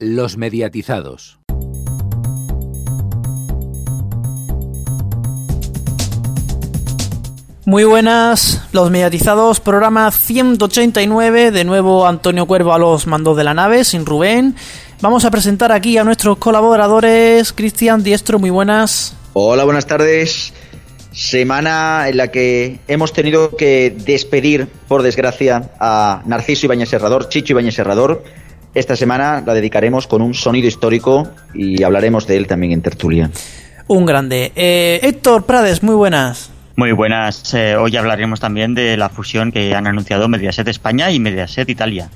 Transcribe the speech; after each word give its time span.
Los 0.00 0.36
mediatizados. 0.36 1.40
Muy 7.64 7.82
buenas, 7.82 8.62
los 8.70 8.92
mediatizados, 8.92 9.58
programa 9.58 10.12
189, 10.12 11.50
de 11.50 11.64
nuevo 11.64 12.06
Antonio 12.06 12.46
Cuervo 12.46 12.74
a 12.74 12.78
los 12.78 13.08
mandos 13.08 13.36
de 13.36 13.42
la 13.42 13.54
nave, 13.54 13.82
sin 13.82 14.06
Rubén. 14.06 14.54
Vamos 15.00 15.24
a 15.24 15.32
presentar 15.32 15.72
aquí 15.72 15.98
a 15.98 16.04
nuestros 16.04 16.38
colaboradores, 16.38 17.52
Cristian 17.52 18.04
Diestro, 18.04 18.38
muy 18.38 18.50
buenas. 18.50 19.16
Hola, 19.32 19.64
buenas 19.64 19.88
tardes. 19.88 20.52
Semana 21.10 22.08
en 22.08 22.18
la 22.18 22.30
que 22.30 22.78
hemos 22.86 23.12
tenido 23.12 23.56
que 23.56 23.96
despedir, 24.04 24.68
por 24.86 25.02
desgracia, 25.02 25.72
a 25.80 26.22
Narciso 26.24 26.66
Ibáñez 26.66 26.88
Serrador, 26.88 27.28
Chicho 27.28 27.54
Ibáñez 27.54 27.74
Serrador. 27.74 28.22
Esta 28.74 28.96
semana 28.96 29.42
la 29.44 29.54
dedicaremos 29.54 30.06
con 30.06 30.22
un 30.22 30.34
sonido 30.34 30.68
histórico 30.68 31.28
y 31.54 31.82
hablaremos 31.82 32.26
de 32.26 32.36
él 32.36 32.46
también 32.46 32.72
en 32.72 32.82
tertulia. 32.82 33.30
Un 33.86 34.04
grande. 34.04 34.52
Eh, 34.54 35.00
Héctor 35.02 35.44
Prades, 35.44 35.82
muy 35.82 35.94
buenas. 35.94 36.50
Muy 36.76 36.92
buenas. 36.92 37.54
Eh, 37.54 37.74
hoy 37.76 37.96
hablaremos 37.96 38.38
también 38.38 38.74
de 38.74 38.96
la 38.96 39.08
fusión 39.08 39.50
que 39.50 39.74
han 39.74 39.86
anunciado 39.86 40.28
Mediaset 40.28 40.68
España 40.68 41.10
y 41.10 41.18
Mediaset 41.18 41.68
Italia. 41.68 42.10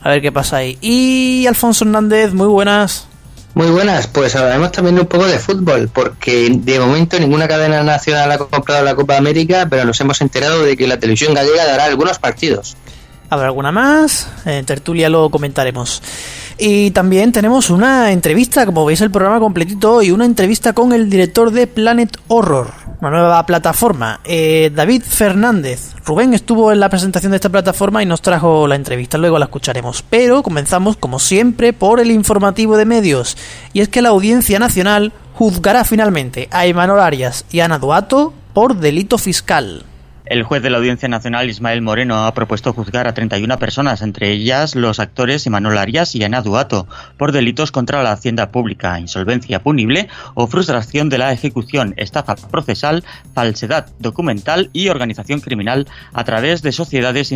A 0.00 0.10
ver 0.10 0.22
qué 0.22 0.32
pasa 0.32 0.58
ahí. 0.58 0.78
Y 0.80 1.46
Alfonso 1.46 1.84
Hernández, 1.84 2.32
muy 2.32 2.46
buenas. 2.46 3.08
Muy 3.54 3.70
buenas, 3.70 4.06
pues 4.06 4.36
hablaremos 4.36 4.70
también 4.70 4.98
un 4.98 5.06
poco 5.06 5.26
de 5.26 5.38
fútbol, 5.38 5.88
porque 5.92 6.48
de 6.50 6.78
momento 6.78 7.18
ninguna 7.18 7.48
cadena 7.48 7.82
nacional 7.82 8.30
ha 8.30 8.36
comprado 8.38 8.84
la 8.84 8.94
Copa 8.94 9.16
América, 9.16 9.66
pero 9.68 9.86
nos 9.86 9.98
hemos 10.00 10.20
enterado 10.20 10.62
de 10.62 10.76
que 10.76 10.86
la 10.86 10.98
televisión 10.98 11.32
gallega 11.32 11.64
dará 11.64 11.86
algunos 11.86 12.18
partidos. 12.18 12.76
¿Habrá 13.28 13.46
alguna 13.46 13.72
más? 13.72 14.28
En 14.44 14.64
tertulia 14.64 15.08
lo 15.08 15.30
comentaremos. 15.30 16.02
Y 16.58 16.90
también 16.92 17.32
tenemos 17.32 17.68
una 17.68 18.12
entrevista, 18.12 18.64
como 18.64 18.86
veis 18.86 19.00
el 19.02 19.10
programa 19.10 19.40
completito 19.40 20.00
y 20.02 20.10
una 20.10 20.24
entrevista 20.24 20.72
con 20.72 20.92
el 20.92 21.10
director 21.10 21.50
de 21.50 21.66
Planet 21.66 22.16
Horror, 22.28 22.72
una 23.00 23.10
nueva 23.10 23.44
plataforma, 23.44 24.20
eh, 24.24 24.70
David 24.74 25.02
Fernández. 25.02 25.92
Rubén 26.06 26.32
estuvo 26.32 26.72
en 26.72 26.80
la 26.80 26.88
presentación 26.88 27.32
de 27.32 27.36
esta 27.36 27.50
plataforma 27.50 28.02
y 28.02 28.06
nos 28.06 28.22
trajo 28.22 28.66
la 28.66 28.76
entrevista, 28.76 29.18
luego 29.18 29.38
la 29.38 29.46
escucharemos. 29.46 30.02
Pero 30.08 30.42
comenzamos, 30.42 30.96
como 30.96 31.18
siempre, 31.18 31.74
por 31.74 32.00
el 32.00 32.10
informativo 32.10 32.78
de 32.78 32.86
medios. 32.86 33.36
Y 33.74 33.80
es 33.80 33.88
que 33.88 34.00
la 34.00 34.10
Audiencia 34.10 34.58
Nacional 34.58 35.12
juzgará 35.34 35.84
finalmente 35.84 36.48
a 36.52 36.64
Emanuel 36.64 37.00
Arias 37.00 37.44
y 37.50 37.60
Ana 37.60 37.78
Duato 37.78 38.32
por 38.54 38.76
delito 38.76 39.18
fiscal. 39.18 39.84
El 40.26 40.42
juez 40.42 40.60
de 40.60 40.70
la 40.70 40.78
Audiencia 40.78 41.08
Nacional, 41.08 41.48
Ismael 41.48 41.82
Moreno, 41.82 42.26
ha 42.26 42.34
propuesto 42.34 42.72
juzgar 42.72 43.06
a 43.06 43.14
31 43.14 43.60
personas, 43.60 44.02
entre 44.02 44.32
ellas 44.32 44.74
los 44.74 44.98
actores 44.98 45.46
Emanuel 45.46 45.78
Arias 45.78 46.16
y 46.16 46.24
Ana 46.24 46.42
Duato, 46.42 46.88
por 47.16 47.30
delitos 47.30 47.70
contra 47.70 48.02
la 48.02 48.10
hacienda 48.10 48.50
pública, 48.50 48.98
insolvencia 48.98 49.62
punible 49.62 50.08
o 50.34 50.48
frustración 50.48 51.08
de 51.10 51.18
la 51.18 51.32
ejecución, 51.32 51.94
estafa 51.96 52.34
procesal, 52.34 53.04
falsedad 53.34 53.86
documental 54.00 54.68
y 54.72 54.88
organización 54.88 55.38
criminal 55.38 55.86
a 56.12 56.24
través 56.24 56.60
de 56.60 56.72
sociedades 56.72 57.32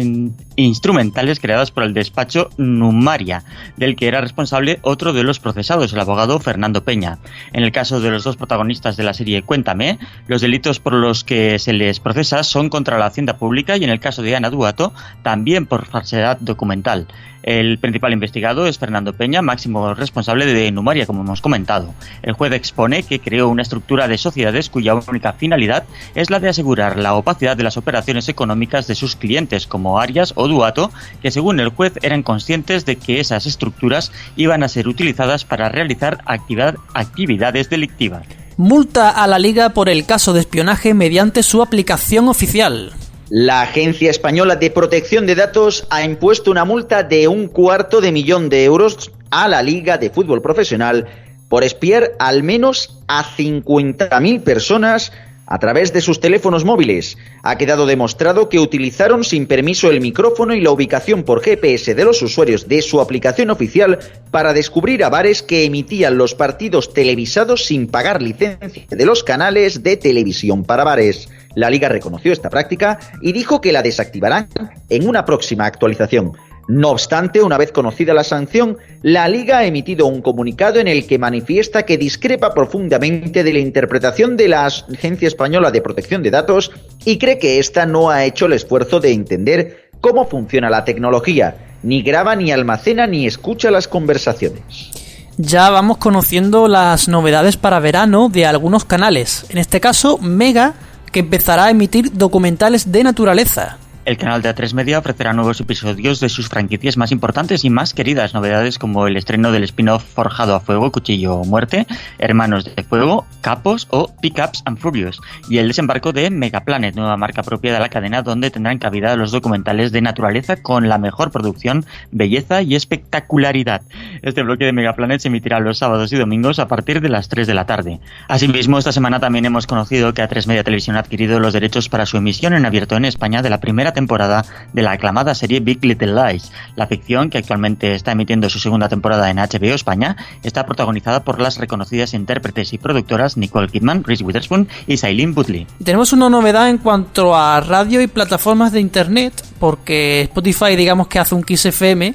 instrumentales 0.56 1.38
creadas 1.38 1.70
por 1.70 1.84
el 1.84 1.94
despacho 1.94 2.50
Numaria, 2.56 3.44
del 3.76 3.94
que 3.94 4.08
era 4.08 4.20
responsable 4.20 4.80
otro 4.82 5.12
de 5.12 5.22
los 5.22 5.38
procesados, 5.38 5.92
el 5.92 6.00
abogado 6.00 6.40
Fernando 6.40 6.82
Peña. 6.82 7.18
En 7.52 7.62
el 7.62 7.70
caso 7.70 8.00
de 8.00 8.10
los 8.10 8.24
dos 8.24 8.36
protagonistas 8.36 8.96
de 8.96 9.04
la 9.04 9.14
serie 9.14 9.42
Cuéntame, 9.42 10.00
los 10.26 10.40
delitos 10.40 10.80
por 10.80 10.94
los 10.94 11.22
que 11.22 11.60
se 11.60 11.72
les 11.72 12.00
procesa 12.00 12.42
son 12.42 12.68
contra 12.68 12.79
la 12.84 13.06
hacienda 13.06 13.36
pública 13.36 13.76
y 13.76 13.84
en 13.84 13.90
el 13.90 14.00
caso 14.00 14.22
de 14.22 14.36
Ana 14.36 14.50
Duato 14.50 14.92
también 15.22 15.66
por 15.66 15.86
falsedad 15.86 16.38
documental. 16.40 17.06
El 17.42 17.78
principal 17.78 18.12
investigado 18.12 18.66
es 18.66 18.78
Fernando 18.78 19.14
Peña, 19.14 19.40
máximo 19.40 19.94
responsable 19.94 20.44
de 20.44 20.70
Numaria, 20.72 21.06
como 21.06 21.22
hemos 21.22 21.40
comentado. 21.40 21.94
El 22.22 22.34
juez 22.34 22.52
expone 22.52 23.02
que 23.02 23.20
creó 23.20 23.48
una 23.48 23.62
estructura 23.62 24.08
de 24.08 24.18
sociedades 24.18 24.68
cuya 24.68 24.94
única 24.94 25.32
finalidad 25.32 25.84
es 26.14 26.28
la 26.28 26.38
de 26.38 26.50
asegurar 26.50 26.98
la 26.98 27.14
opacidad 27.14 27.56
de 27.56 27.62
las 27.62 27.78
operaciones 27.78 28.28
económicas 28.28 28.86
de 28.86 28.94
sus 28.94 29.16
clientes, 29.16 29.66
como 29.66 30.00
Arias 30.00 30.34
o 30.36 30.48
Duato, 30.48 30.90
que 31.22 31.30
según 31.30 31.60
el 31.60 31.70
juez 31.70 31.94
eran 32.02 32.22
conscientes 32.22 32.84
de 32.84 32.96
que 32.96 33.20
esas 33.20 33.46
estructuras 33.46 34.12
iban 34.36 34.62
a 34.62 34.68
ser 34.68 34.86
utilizadas 34.86 35.44
para 35.46 35.70
realizar 35.70 36.18
actividades 36.26 37.70
delictivas 37.70 38.26
multa 38.60 39.08
a 39.08 39.26
la 39.26 39.38
liga 39.38 39.70
por 39.70 39.88
el 39.88 40.04
caso 40.04 40.34
de 40.34 40.40
espionaje 40.40 40.92
mediante 40.92 41.42
su 41.42 41.62
aplicación 41.62 42.28
oficial. 42.28 42.92
La 43.30 43.62
Agencia 43.62 44.10
Española 44.10 44.56
de 44.56 44.70
Protección 44.70 45.26
de 45.26 45.34
Datos 45.34 45.86
ha 45.88 46.04
impuesto 46.04 46.50
una 46.50 46.66
multa 46.66 47.02
de 47.02 47.26
un 47.26 47.48
cuarto 47.48 48.02
de 48.02 48.12
millón 48.12 48.50
de 48.50 48.64
euros 48.64 49.12
a 49.30 49.48
la 49.48 49.62
Liga 49.62 49.96
de 49.96 50.10
Fútbol 50.10 50.42
Profesional 50.42 51.06
por 51.48 51.64
espiar 51.64 52.12
al 52.18 52.42
menos 52.42 52.98
a 53.08 53.24
50.000 53.24 54.42
personas 54.42 55.10
a 55.50 55.58
través 55.58 55.92
de 55.92 56.00
sus 56.00 56.20
teléfonos 56.20 56.64
móviles. 56.64 57.18
Ha 57.42 57.58
quedado 57.58 57.84
demostrado 57.84 58.48
que 58.48 58.60
utilizaron 58.60 59.24
sin 59.24 59.46
permiso 59.46 59.90
el 59.90 60.00
micrófono 60.00 60.54
y 60.54 60.60
la 60.60 60.70
ubicación 60.70 61.24
por 61.24 61.42
GPS 61.42 61.94
de 61.94 62.04
los 62.04 62.22
usuarios 62.22 62.68
de 62.68 62.80
su 62.80 63.00
aplicación 63.00 63.50
oficial 63.50 63.98
para 64.30 64.54
descubrir 64.54 65.04
a 65.04 65.10
bares 65.10 65.42
que 65.42 65.64
emitían 65.64 66.16
los 66.16 66.34
partidos 66.34 66.94
televisados 66.94 67.66
sin 67.66 67.88
pagar 67.88 68.22
licencia 68.22 68.86
de 68.88 69.06
los 69.06 69.24
canales 69.24 69.82
de 69.82 69.96
televisión 69.96 70.64
para 70.64 70.84
bares. 70.84 71.28
La 71.56 71.68
liga 71.68 71.88
reconoció 71.88 72.32
esta 72.32 72.48
práctica 72.48 73.00
y 73.20 73.32
dijo 73.32 73.60
que 73.60 73.72
la 73.72 73.82
desactivarán 73.82 74.48
en 74.88 75.08
una 75.08 75.24
próxima 75.24 75.66
actualización. 75.66 76.32
No 76.70 76.90
obstante, 76.90 77.42
una 77.42 77.58
vez 77.58 77.72
conocida 77.72 78.14
la 78.14 78.22
sanción, 78.22 78.78
la 79.02 79.26
Liga 79.26 79.58
ha 79.58 79.64
emitido 79.64 80.06
un 80.06 80.22
comunicado 80.22 80.78
en 80.78 80.86
el 80.86 81.04
que 81.04 81.18
manifiesta 81.18 81.82
que 81.82 81.98
discrepa 81.98 82.54
profundamente 82.54 83.42
de 83.42 83.52
la 83.52 83.58
interpretación 83.58 84.36
de 84.36 84.46
la 84.46 84.66
Agencia 84.66 85.26
Española 85.26 85.72
de 85.72 85.82
Protección 85.82 86.22
de 86.22 86.30
Datos 86.30 86.70
y 87.04 87.18
cree 87.18 87.40
que 87.40 87.58
ésta 87.58 87.86
no 87.86 88.08
ha 88.08 88.24
hecho 88.24 88.46
el 88.46 88.52
esfuerzo 88.52 89.00
de 89.00 89.12
entender 89.12 89.90
cómo 90.00 90.28
funciona 90.28 90.70
la 90.70 90.84
tecnología, 90.84 91.56
ni 91.82 92.02
graba, 92.02 92.36
ni 92.36 92.52
almacena, 92.52 93.08
ni 93.08 93.26
escucha 93.26 93.72
las 93.72 93.88
conversaciones. 93.88 94.92
Ya 95.38 95.70
vamos 95.70 95.96
conociendo 95.96 96.68
las 96.68 97.08
novedades 97.08 97.56
para 97.56 97.80
verano 97.80 98.28
de 98.28 98.46
algunos 98.46 98.84
canales, 98.84 99.44
en 99.48 99.58
este 99.58 99.80
caso 99.80 100.18
Mega, 100.18 100.74
que 101.10 101.18
empezará 101.18 101.64
a 101.64 101.70
emitir 101.70 102.12
documentales 102.12 102.92
de 102.92 103.02
naturaleza. 103.02 103.78
El 104.10 104.16
canal 104.16 104.42
de 104.42 104.52
A3 104.52 104.74
Media 104.74 104.98
ofrecerá 104.98 105.32
nuevos 105.32 105.60
episodios 105.60 106.18
de 106.18 106.28
sus 106.28 106.48
franquicias 106.48 106.96
más 106.96 107.12
importantes 107.12 107.64
y 107.64 107.70
más 107.70 107.94
queridas, 107.94 108.34
novedades 108.34 108.76
como 108.76 109.06
el 109.06 109.16
estreno 109.16 109.52
del 109.52 109.62
spin-off 109.62 110.02
Forjado 110.02 110.56
a 110.56 110.58
Fuego, 110.58 110.90
Cuchillo 110.90 111.36
o 111.36 111.44
Muerte, 111.44 111.86
Hermanos 112.18 112.64
de 112.64 112.82
Fuego, 112.82 113.24
Capos 113.40 113.86
o 113.90 114.12
Pickups 114.20 114.64
and 114.64 114.78
Furious, 114.78 115.20
y 115.48 115.58
el 115.58 115.68
desembarco 115.68 116.12
de 116.12 116.28
Megaplanet, 116.28 116.96
nueva 116.96 117.16
marca 117.16 117.44
propia 117.44 117.72
de 117.72 117.78
la 117.78 117.88
cadena 117.88 118.22
donde 118.22 118.50
tendrán 118.50 118.78
cabida 118.78 119.14
los 119.14 119.30
documentales 119.30 119.92
de 119.92 120.00
naturaleza 120.00 120.56
con 120.56 120.88
la 120.88 120.98
mejor 120.98 121.30
producción, 121.30 121.86
belleza 122.10 122.62
y 122.62 122.74
espectacularidad. 122.74 123.82
Este 124.22 124.42
bloque 124.42 124.64
de 124.64 124.72
Megaplanet 124.72 125.20
se 125.20 125.28
emitirá 125.28 125.60
los 125.60 125.78
sábados 125.78 126.12
y 126.12 126.16
domingos 126.16 126.58
a 126.58 126.66
partir 126.66 127.00
de 127.00 127.10
las 127.10 127.28
3 127.28 127.46
de 127.46 127.54
la 127.54 127.66
tarde. 127.66 128.00
Asimismo, 128.26 128.76
esta 128.76 128.90
semana 128.90 129.20
también 129.20 129.44
hemos 129.44 129.68
conocido 129.68 130.14
que 130.14 130.22
A3 130.24 130.48
Media 130.48 130.64
Televisión 130.64 130.96
ha 130.96 131.00
adquirido 131.00 131.38
los 131.38 131.52
derechos 131.52 131.88
para 131.88 132.06
su 132.06 132.16
emisión 132.16 132.54
en 132.54 132.66
abierto 132.66 132.96
en 132.96 133.04
España 133.04 133.40
de 133.40 133.50
la 133.50 133.60
primera 133.60 133.92
temporada 133.92 133.99
de 134.06 134.82
la 134.82 134.92
aclamada 134.92 135.34
serie 135.34 135.60
Big 135.60 135.84
Little 135.84 136.14
Lies. 136.14 136.52
La 136.76 136.86
ficción, 136.86 137.30
que 137.30 137.38
actualmente 137.38 137.94
está 137.94 138.12
emitiendo 138.12 138.48
su 138.48 138.58
segunda 138.58 138.88
temporada 138.88 139.30
en 139.30 139.36
HBO 139.36 139.74
España, 139.74 140.16
está 140.42 140.66
protagonizada 140.66 141.24
por 141.24 141.40
las 141.40 141.58
reconocidas 141.58 142.14
intérpretes 142.14 142.72
y 142.72 142.78
productoras 142.78 143.36
Nicole 143.36 143.68
Kidman, 143.68 144.04
Reese 144.04 144.24
Witherspoon 144.24 144.68
y 144.86 144.96
Sailin 144.96 145.34
Butley. 145.34 145.66
Tenemos 145.82 146.12
una 146.12 146.28
novedad 146.28 146.68
en 146.68 146.78
cuanto 146.78 147.34
a 147.34 147.60
radio 147.60 148.00
y 148.00 148.06
plataformas 148.06 148.72
de 148.72 148.80
internet, 148.80 149.32
porque 149.58 150.22
Spotify 150.22 150.76
digamos 150.76 151.08
que 151.08 151.18
hace 151.18 151.34
un 151.34 151.42
Kiss 151.42 151.66
FM 151.66 152.14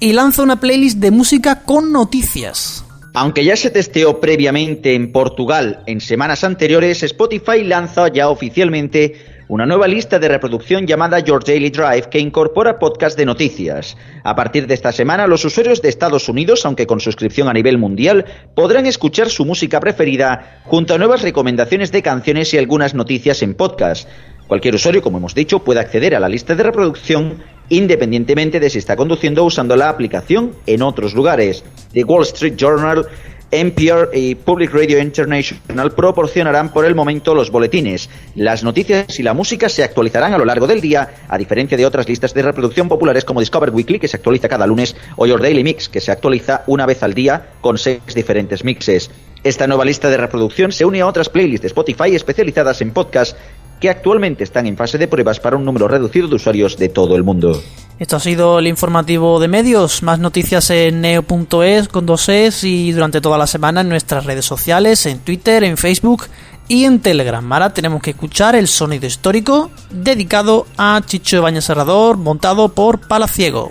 y 0.00 0.12
lanza 0.12 0.42
una 0.42 0.60
playlist 0.60 0.98
de 0.98 1.10
música 1.10 1.62
con 1.62 1.92
noticias. 1.92 2.84
Aunque 3.16 3.44
ya 3.44 3.56
se 3.56 3.70
testeó 3.70 4.20
previamente 4.20 4.94
en 4.94 5.12
Portugal 5.12 5.84
en 5.86 6.00
semanas 6.00 6.42
anteriores, 6.42 7.04
Spotify 7.04 7.62
lanza 7.62 8.08
ya 8.08 8.28
oficialmente 8.28 9.33
una 9.48 9.66
nueva 9.66 9.86
lista 9.86 10.18
de 10.18 10.28
reproducción 10.28 10.86
llamada 10.86 11.18
Your 11.18 11.44
Daily 11.44 11.70
Drive 11.70 12.08
que 12.10 12.18
incorpora 12.18 12.78
podcast 12.78 13.16
de 13.18 13.26
noticias. 13.26 13.96
A 14.22 14.34
partir 14.34 14.66
de 14.66 14.74
esta 14.74 14.92
semana, 14.92 15.26
los 15.26 15.44
usuarios 15.44 15.82
de 15.82 15.90
Estados 15.90 16.28
Unidos, 16.28 16.64
aunque 16.64 16.86
con 16.86 17.00
suscripción 17.00 17.48
a 17.48 17.52
nivel 17.52 17.76
mundial, 17.76 18.24
podrán 18.54 18.86
escuchar 18.86 19.28
su 19.28 19.44
música 19.44 19.80
preferida 19.80 20.62
junto 20.64 20.94
a 20.94 20.98
nuevas 20.98 21.22
recomendaciones 21.22 21.92
de 21.92 22.02
canciones 22.02 22.54
y 22.54 22.58
algunas 22.58 22.94
noticias 22.94 23.42
en 23.42 23.54
podcast. 23.54 24.08
Cualquier 24.46 24.74
usuario, 24.74 25.02
como 25.02 25.18
hemos 25.18 25.34
dicho, 25.34 25.58
puede 25.60 25.80
acceder 25.80 26.14
a 26.14 26.20
la 26.20 26.28
lista 26.28 26.54
de 26.54 26.62
reproducción 26.62 27.42
independientemente 27.70 28.60
de 28.60 28.68
si 28.68 28.78
está 28.78 28.94
conduciendo 28.96 29.42
o 29.42 29.46
usando 29.46 29.74
la 29.76 29.88
aplicación 29.88 30.52
en 30.66 30.82
otros 30.82 31.14
lugares. 31.14 31.64
The 31.92 32.04
Wall 32.04 32.22
Street 32.24 32.56
Journal 32.56 33.06
NPR 33.50 34.10
y 34.12 34.34
Public 34.34 34.72
Radio 34.72 34.98
International 34.98 35.92
proporcionarán 35.92 36.72
por 36.72 36.84
el 36.84 36.94
momento 36.94 37.34
los 37.34 37.50
boletines. 37.50 38.10
Las 38.34 38.64
noticias 38.64 39.18
y 39.18 39.22
la 39.22 39.34
música 39.34 39.68
se 39.68 39.84
actualizarán 39.84 40.32
a 40.32 40.38
lo 40.38 40.44
largo 40.44 40.66
del 40.66 40.80
día, 40.80 41.14
a 41.28 41.38
diferencia 41.38 41.76
de 41.76 41.86
otras 41.86 42.08
listas 42.08 42.34
de 42.34 42.42
reproducción 42.42 42.88
populares 42.88 43.24
como 43.24 43.40
Discover 43.40 43.70
Weekly, 43.70 43.98
que 43.98 44.08
se 44.08 44.16
actualiza 44.16 44.48
cada 44.48 44.66
lunes, 44.66 44.96
o 45.16 45.26
Your 45.26 45.40
Daily 45.40 45.62
Mix, 45.62 45.88
que 45.88 46.00
se 46.00 46.10
actualiza 46.10 46.64
una 46.66 46.86
vez 46.86 47.02
al 47.02 47.14
día 47.14 47.50
con 47.60 47.78
seis 47.78 48.00
diferentes 48.14 48.64
mixes. 48.64 49.10
Esta 49.44 49.66
nueva 49.66 49.84
lista 49.84 50.08
de 50.08 50.16
reproducción 50.16 50.72
se 50.72 50.86
une 50.86 51.02
a 51.02 51.06
otras 51.06 51.28
playlists 51.28 51.60
de 51.60 51.68
Spotify 51.68 52.14
especializadas 52.14 52.80
en 52.80 52.92
podcast 52.92 53.36
que 53.84 53.90
actualmente 53.90 54.44
están 54.44 54.66
en 54.66 54.78
fase 54.78 54.96
de 54.96 55.08
pruebas 55.08 55.40
para 55.40 55.58
un 55.58 55.64
número 55.66 55.86
reducido 55.86 56.26
de 56.26 56.36
usuarios 56.36 56.78
de 56.78 56.88
todo 56.88 57.16
el 57.16 57.22
mundo. 57.22 57.62
Esto 57.98 58.16
ha 58.16 58.20
sido 58.20 58.58
el 58.58 58.66
informativo 58.66 59.38
de 59.38 59.46
medios. 59.46 60.02
Más 60.02 60.18
noticias 60.18 60.70
en 60.70 61.02
neo.es 61.02 61.88
con 61.88 62.06
dos 62.06 62.30
es 62.30 62.64
y 62.64 62.92
durante 62.92 63.20
toda 63.20 63.36
la 63.36 63.46
semana 63.46 63.82
en 63.82 63.90
nuestras 63.90 64.24
redes 64.24 64.46
sociales, 64.46 65.04
en 65.04 65.18
Twitter, 65.18 65.64
en 65.64 65.76
Facebook 65.76 66.28
y 66.66 66.84
en 66.84 67.00
Telegram. 67.00 67.52
Ahora 67.52 67.74
tenemos 67.74 68.00
que 68.00 68.12
escuchar 68.12 68.54
el 68.54 68.68
sonido 68.68 69.06
histórico 69.06 69.70
dedicado 69.90 70.66
a 70.78 71.02
Chicho 71.04 71.42
Baña 71.42 71.60
Serrador, 71.60 72.16
montado 72.16 72.70
por 72.70 73.06
Palaciego. 73.06 73.70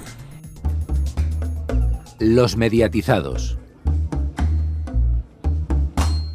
Los 2.20 2.56
mediatizados. 2.56 3.58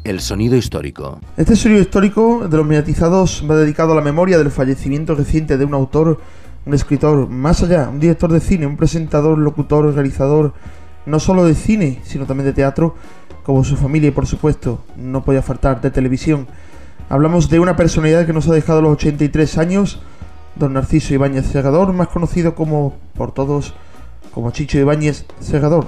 El 0.09 0.21
sonido 0.21 0.55
histórico. 0.55 1.19
Este 1.37 1.55
sonido 1.55 1.81
histórico 1.81 2.47
de 2.49 2.57
los 2.57 2.65
mediatizados 2.65 3.45
va 3.47 3.55
dedicado 3.55 3.91
a 3.91 3.95
la 3.95 4.01
memoria 4.01 4.39
del 4.39 4.49
fallecimiento 4.49 5.13
reciente 5.13 5.55
de 5.55 5.65
un 5.65 5.75
autor 5.75 6.19
un 6.65 6.73
escritor, 6.73 7.29
más 7.29 7.61
allá, 7.61 7.87
un 7.89 7.99
director 7.99 8.31
de 8.31 8.39
cine, 8.39 8.65
un 8.65 8.75
presentador, 8.75 9.37
locutor, 9.37 9.93
realizador, 9.93 10.53
no 11.05 11.19
solo 11.19 11.45
de 11.45 11.53
cine, 11.53 11.99
sino 12.05 12.25
también 12.25 12.47
de 12.47 12.53
teatro, 12.53 12.95
como 13.43 13.63
su 13.63 13.77
familia 13.77 14.07
y 14.07 14.11
por 14.11 14.25
supuesto, 14.25 14.83
no 14.97 15.23
podía 15.23 15.43
faltar, 15.43 15.79
de 15.79 15.91
televisión. 15.91 16.47
Hablamos 17.07 17.47
de 17.51 17.59
una 17.59 17.75
personalidad 17.75 18.25
que 18.25 18.33
nos 18.33 18.47
ha 18.47 18.53
dejado 18.53 18.81
los 18.81 18.93
83 18.93 19.59
años, 19.59 20.01
don 20.55 20.73
Narciso 20.73 21.13
Ibáñez 21.13 21.45
Segador, 21.45 21.93
más 21.93 22.07
conocido 22.07 22.55
como 22.55 22.95
por 23.13 23.31
todos 23.31 23.75
como 24.33 24.49
Chicho 24.49 24.79
Ibáñez 24.79 25.27
Segador. 25.39 25.85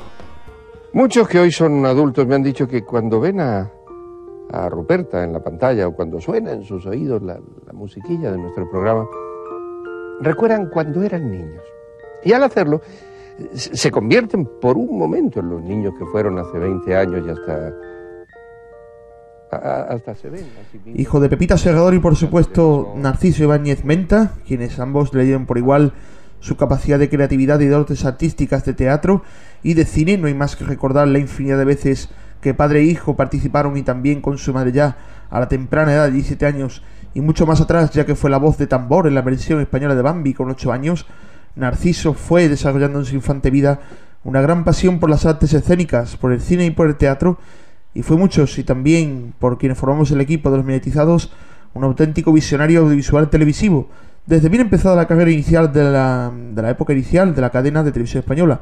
Muchos 0.93 1.27
que 1.27 1.39
hoy 1.39 1.51
son 1.51 1.87
adultos 1.87 2.27
me 2.27 2.35
han 2.35 2.43
dicho 2.43 2.67
que 2.67 2.83
cuando 2.83 3.19
ven 3.19 3.39
a, 3.39 3.71
a 4.51 4.69
Ruperta 4.69 5.23
en 5.23 5.33
la 5.33 5.43
pantalla 5.43 5.87
o 5.87 5.95
cuando 5.95 6.19
suena 6.19 6.51
en 6.51 6.63
sus 6.63 6.85
oídos 6.85 7.21
la, 7.21 7.39
la 7.65 7.73
musiquilla 7.73 8.31
de 8.31 8.37
nuestro 8.37 8.69
programa, 8.69 9.07
recuerdan 10.21 10.69
cuando 10.69 11.03
eran 11.03 11.31
niños. 11.31 11.63
Y 12.23 12.33
al 12.33 12.43
hacerlo, 12.43 12.81
se 13.53 13.91
convierten 13.91 14.45
por 14.45 14.77
un 14.77 14.97
momento 14.97 15.39
en 15.39 15.49
los 15.49 15.61
niños 15.61 15.93
que 15.97 16.05
fueron 16.05 16.37
hace 16.39 16.57
20 16.57 16.95
años 16.95 17.23
y 17.25 17.29
hasta... 17.29 17.73
Hasta 19.51 20.15
se 20.15 20.29
ven. 20.29 20.45
Hijo 20.95 21.19
de 21.19 21.27
Pepita 21.27 21.57
Segador 21.57 21.93
y 21.93 21.99
por 21.99 22.15
supuesto 22.15 22.93
Narciso 22.95 23.43
Ibáñez 23.43 23.83
Menta, 23.83 24.35
quienes 24.47 24.79
ambos 24.79 25.13
le 25.13 25.25
dieron 25.25 25.45
por 25.45 25.57
igual 25.57 25.91
su 26.39 26.55
capacidad 26.55 26.97
de 26.97 27.09
creatividad 27.09 27.59
y 27.59 27.67
dotes 27.67 28.05
artísticas 28.05 28.63
de 28.63 28.73
teatro 28.73 29.23
y 29.61 29.73
de 29.73 29.83
cine. 29.83 30.17
No 30.17 30.27
hay 30.27 30.35
más 30.35 30.55
que 30.55 30.63
recordar 30.63 31.09
la 31.09 31.19
infinidad 31.19 31.57
de 31.57 31.65
veces 31.65 32.09
que 32.41 32.53
padre 32.53 32.79
e 32.79 32.83
hijo 32.83 33.15
participaron 33.15 33.77
y 33.77 33.83
también 33.83 34.21
con 34.21 34.37
su 34.37 34.53
madre 34.53 34.71
ya 34.71 34.97
a 35.29 35.39
la 35.39 35.47
temprana 35.47 35.93
edad 35.93 36.05
de 36.05 36.11
17 36.11 36.45
años 36.45 36.83
y 37.13 37.21
mucho 37.21 37.45
más 37.45 37.61
atrás, 37.61 37.91
ya 37.91 38.05
que 38.05 38.15
fue 38.15 38.29
la 38.29 38.37
voz 38.37 38.57
de 38.57 38.67
tambor 38.67 39.07
en 39.07 39.15
la 39.15 39.21
versión 39.21 39.61
española 39.61 39.95
de 39.95 40.01
Bambi 40.01 40.33
con 40.33 40.49
8 40.49 40.71
años, 40.71 41.05
Narciso 41.55 42.13
fue 42.13 42.47
desarrollando 42.47 42.99
en 42.99 43.05
su 43.05 43.15
infante 43.15 43.49
vida 43.49 43.79
una 44.23 44.41
gran 44.41 44.63
pasión 44.63 44.99
por 44.99 45.09
las 45.09 45.25
artes 45.25 45.53
escénicas, 45.53 46.15
por 46.15 46.31
el 46.31 46.41
cine 46.41 46.65
y 46.65 46.71
por 46.71 46.87
el 46.87 46.95
teatro, 46.95 47.37
y 47.93 48.03
fue 48.03 48.17
muchos, 48.17 48.57
y 48.57 48.63
también 48.63 49.33
por 49.39 49.57
quienes 49.57 49.77
formamos 49.77 50.11
el 50.11 50.21
equipo 50.21 50.49
de 50.51 50.57
los 50.57 50.65
mediatizados, 50.65 51.33
un 51.73 51.83
auténtico 51.83 52.31
visionario 52.31 52.81
audiovisual 52.81 53.29
televisivo, 53.29 53.89
desde 54.25 54.49
bien 54.49 54.61
empezada 54.61 54.95
la 54.95 55.07
carrera 55.07 55.31
inicial 55.31 55.73
de 55.73 55.83
la, 55.83 56.31
de 56.53 56.61
la 56.61 56.69
época 56.69 56.93
inicial 56.93 57.33
de 57.33 57.41
la 57.41 57.49
cadena 57.49 57.83
de 57.83 57.91
televisión 57.91 58.19
española, 58.19 58.61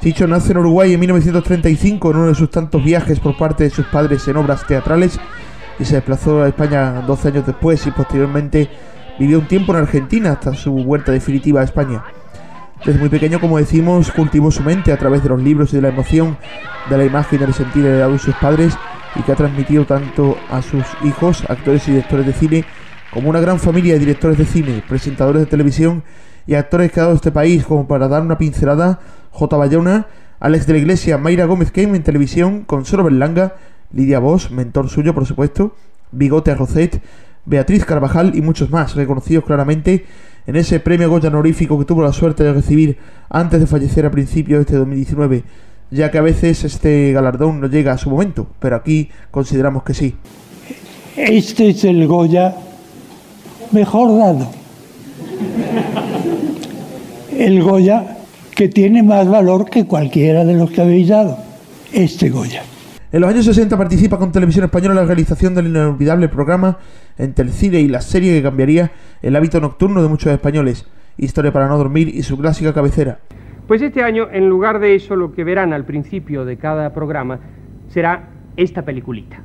Chicho 0.00 0.26
nace 0.26 0.52
en 0.52 0.58
Uruguay 0.58 0.94
en 0.94 1.00
1935 1.00 2.10
en 2.10 2.16
uno 2.16 2.28
de 2.28 2.34
sus 2.34 2.50
tantos 2.50 2.82
viajes 2.82 3.20
por 3.20 3.36
parte 3.36 3.64
de 3.64 3.70
sus 3.70 3.84
padres 3.84 4.26
en 4.28 4.38
obras 4.38 4.66
teatrales 4.66 5.20
y 5.78 5.84
se 5.84 5.96
desplazó 5.96 6.42
a 6.42 6.48
España 6.48 7.02
12 7.06 7.28
años 7.28 7.46
después 7.46 7.86
y 7.86 7.90
posteriormente 7.90 8.70
vivió 9.18 9.38
un 9.38 9.46
tiempo 9.46 9.72
en 9.72 9.80
Argentina 9.80 10.32
hasta 10.32 10.54
su 10.54 10.72
vuelta 10.72 11.12
definitiva 11.12 11.60
a 11.60 11.64
España. 11.64 12.02
Desde 12.82 12.98
muy 12.98 13.10
pequeño, 13.10 13.40
como 13.40 13.58
decimos, 13.58 14.10
cultivó 14.10 14.50
su 14.50 14.62
mente 14.62 14.90
a 14.90 14.96
través 14.96 15.22
de 15.22 15.28
los 15.28 15.42
libros 15.42 15.74
y 15.74 15.76
de 15.76 15.82
la 15.82 15.88
emoción, 15.88 16.38
de 16.88 16.96
la 16.96 17.04
imagen 17.04 17.38
y 17.38 17.44
del 17.44 17.52
sentir 17.52 17.82
de 17.82 18.18
sus 18.18 18.34
padres 18.36 18.78
y 19.16 19.20
que 19.20 19.32
ha 19.32 19.36
transmitido 19.36 19.84
tanto 19.84 20.38
a 20.50 20.62
sus 20.62 20.84
hijos, 21.04 21.44
actores 21.46 21.86
y 21.88 21.90
directores 21.90 22.24
de 22.24 22.32
cine, 22.32 22.64
como 23.12 23.28
una 23.28 23.40
gran 23.40 23.58
familia 23.58 23.92
de 23.92 23.98
directores 23.98 24.38
de 24.38 24.46
cine, 24.46 24.82
presentadores 24.88 25.42
de 25.42 25.46
televisión 25.46 26.04
y 26.46 26.54
actores 26.54 26.90
que 26.90 27.00
ha 27.00 27.02
dado 27.02 27.16
este 27.16 27.32
país, 27.32 27.66
como 27.66 27.86
para 27.86 28.08
dar 28.08 28.22
una 28.22 28.38
pincelada, 28.38 28.98
J. 29.32 29.56
Bayona, 29.56 30.06
Alex 30.40 30.66
de 30.66 30.72
la 30.72 30.78
Iglesia, 30.78 31.18
Mayra 31.18 31.44
Gómez 31.44 31.70
Kame 31.70 31.96
en 31.96 32.02
televisión, 32.02 32.64
Consuelo 32.64 33.04
Berlanga, 33.04 33.56
Lidia 33.92 34.18
Bosch, 34.18 34.50
mentor 34.50 34.88
suyo 34.88 35.14
por 35.14 35.26
supuesto, 35.26 35.74
Bigote 36.12 36.54
Roset, 36.54 37.02
Beatriz 37.44 37.84
Carvajal 37.84 38.34
y 38.34 38.42
muchos 38.42 38.70
más, 38.70 38.94
reconocidos 38.94 39.44
claramente 39.44 40.04
en 40.46 40.56
ese 40.56 40.80
premio 40.80 41.08
Goya 41.10 41.28
honorífico 41.28 41.78
que 41.78 41.84
tuvo 41.84 42.02
la 42.02 42.12
suerte 42.12 42.44
de 42.44 42.52
recibir 42.52 42.98
antes 43.28 43.60
de 43.60 43.66
fallecer 43.66 44.06
a 44.06 44.10
principios 44.10 44.58
de 44.58 44.62
este 44.62 44.76
2019, 44.76 45.44
ya 45.90 46.10
que 46.10 46.18
a 46.18 46.22
veces 46.22 46.64
este 46.64 47.12
galardón 47.12 47.60
no 47.60 47.66
llega 47.66 47.92
a 47.92 47.98
su 47.98 48.10
momento, 48.10 48.46
pero 48.58 48.76
aquí 48.76 49.10
consideramos 49.30 49.82
que 49.82 49.94
sí. 49.94 50.16
Este 51.16 51.70
es 51.70 51.84
el 51.84 52.06
Goya 52.06 52.54
mejor 53.72 54.16
dado. 54.18 54.50
El 57.36 57.62
Goya 57.62 58.19
que 58.60 58.68
tiene 58.68 59.02
más 59.02 59.26
valor 59.26 59.70
que 59.70 59.86
cualquiera 59.86 60.44
de 60.44 60.52
los 60.52 60.70
que 60.70 60.82
habéis 60.82 61.08
dado. 61.08 61.38
Este 61.94 62.28
Goya. 62.28 62.62
En 63.10 63.22
los 63.22 63.30
años 63.30 63.46
60 63.46 63.74
participa 63.74 64.18
con 64.18 64.32
Televisión 64.32 64.66
Española 64.66 64.92
en 64.92 65.00
la 65.00 65.06
realización 65.06 65.54
del 65.54 65.68
inolvidable 65.68 66.28
programa 66.28 66.76
entre 67.16 67.46
el 67.46 67.52
cine 67.52 67.80
y 67.80 67.88
la 67.88 68.02
serie 68.02 68.34
que 68.34 68.42
cambiaría 68.42 68.92
el 69.22 69.34
hábito 69.34 69.62
nocturno 69.62 70.02
de 70.02 70.10
muchos 70.10 70.30
españoles, 70.30 70.86
Historia 71.16 71.54
para 71.54 71.68
no 71.68 71.78
dormir 71.78 72.08
y 72.08 72.22
su 72.22 72.36
clásica 72.36 72.74
cabecera. 72.74 73.20
Pues 73.66 73.80
este 73.80 74.02
año, 74.02 74.28
en 74.30 74.50
lugar 74.50 74.78
de 74.78 74.94
eso, 74.94 75.16
lo 75.16 75.32
que 75.32 75.42
verán 75.42 75.72
al 75.72 75.86
principio 75.86 76.44
de 76.44 76.58
cada 76.58 76.92
programa 76.92 77.40
será 77.88 78.28
esta 78.58 78.82
peliculita. 78.82 79.42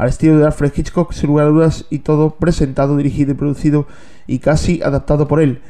Al 0.00 0.08
estilo 0.08 0.38
de 0.38 0.46
Alfred 0.46 0.72
Hitchcock, 0.74 1.12
sin 1.12 1.26
lugar 1.26 1.46
a 1.46 1.50
dudas, 1.50 1.84
y 1.90 1.98
todo 1.98 2.36
presentado, 2.36 2.96
dirigido 2.96 3.32
y 3.32 3.34
producido 3.34 3.86
y 4.26 4.38
casi 4.38 4.82
adaptado 4.82 5.28
por 5.28 5.42
él. 5.42 5.60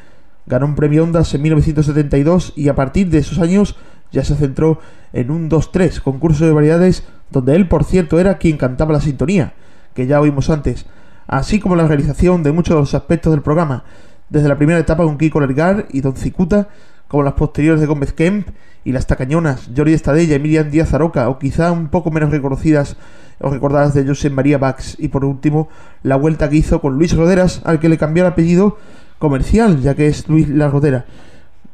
Ganó 0.45 0.67
un 0.67 0.75
premio 0.75 1.03
Ondas 1.03 1.33
en 1.33 1.41
1972 1.41 2.53
y 2.55 2.69
a 2.69 2.75
partir 2.75 3.09
de 3.09 3.17
esos 3.17 3.39
años 3.39 3.75
ya 4.09 4.23
se 4.23 4.35
centró 4.35 4.79
en 5.11 5.31
un 5.31 5.49
2-3, 5.49 5.99
concurso 6.01 6.45
de 6.45 6.53
variedades 6.53 7.03
donde 7.29 7.57
él, 7.57 7.67
por 7.67 7.83
cierto, 7.83 8.21
era 8.21 8.37
quien 8.37 8.55
cantaba 8.55 8.93
la 8.93 9.01
sintonía, 9.01 9.51
que 9.93 10.07
ya 10.07 10.21
oímos 10.21 10.49
antes, 10.49 10.85
así 11.27 11.59
como 11.59 11.75
la 11.75 11.85
realización 11.85 12.41
de 12.41 12.53
muchos 12.53 12.73
de 12.75 12.79
los 12.79 12.93
aspectos 12.93 13.33
del 13.33 13.41
programa, 13.41 13.83
desde 14.29 14.47
la 14.47 14.55
primera 14.55 14.79
etapa 14.79 15.03
con 15.03 15.17
Kiko 15.17 15.41
Lergar 15.41 15.87
y 15.91 15.99
Don 15.99 16.15
Cicuta, 16.15 16.69
como 17.11 17.23
las 17.23 17.33
posteriores 17.33 17.81
de 17.81 17.87
Gómez 17.87 18.13
Kemp 18.13 18.47
y 18.85 18.93
las 18.93 19.05
tacañonas, 19.05 19.69
Jordi 19.75 19.91
Estadella 19.91 20.37
y 20.37 20.39
Miriam 20.39 20.71
Díaz 20.71 20.93
Aroca, 20.93 21.27
o 21.27 21.39
quizá 21.39 21.69
un 21.73 21.89
poco 21.89 22.09
menos 22.09 22.31
reconocidas 22.31 22.95
o 23.41 23.49
recordadas 23.49 23.93
de 23.93 24.07
José 24.07 24.29
María 24.29 24.57
Bax, 24.57 24.95
y 24.97 25.09
por 25.09 25.25
último, 25.25 25.67
la 26.03 26.15
vuelta 26.15 26.49
que 26.49 26.55
hizo 26.55 26.79
con 26.79 26.97
Luis 26.97 27.13
Roderas, 27.13 27.63
al 27.65 27.81
que 27.81 27.89
le 27.89 27.97
cambió 27.97 28.23
el 28.23 28.31
apellido 28.31 28.77
comercial, 29.19 29.81
ya 29.81 29.93
que 29.93 30.07
es 30.07 30.29
Luis 30.29 30.47
La 30.47 30.69
Rodera, 30.69 31.03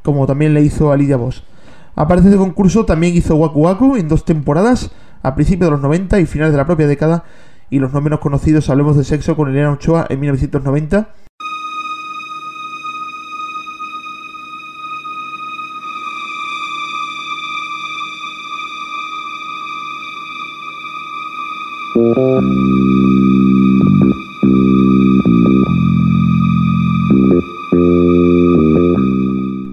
como 0.02 0.26
también 0.26 0.56
le 0.56 0.64
hizo 0.64 0.92
a 0.92 0.98
Lidia 0.98 1.18
Vos. 1.18 1.44
Aparte 1.96 2.32
de 2.32 2.38
concurso, 2.38 2.86
también 2.86 3.16
hizo 3.16 3.36
Waku 3.36 3.60
Waku 3.60 3.96
en 3.96 4.08
dos 4.08 4.26
temporadas, 4.26 4.90
a 5.22 5.36
principios 5.36 5.68
de 5.68 5.72
los 5.74 5.82
90 5.82 6.20
y 6.20 6.26
finales 6.26 6.52
de 6.54 6.58
la 6.58 6.66
propia 6.66 6.88
década, 6.88 7.26
y 7.70 7.78
los 7.78 7.94
no 7.94 8.02
menos 8.02 8.22
conocidos 8.22 8.72
Hablemos 8.72 8.98
de 8.98 9.04
Sexo 9.04 9.36
con 9.36 9.50
Elena 9.50 9.72
Ochoa 9.72 10.08
en 10.10 10.20
1990. 10.20 11.10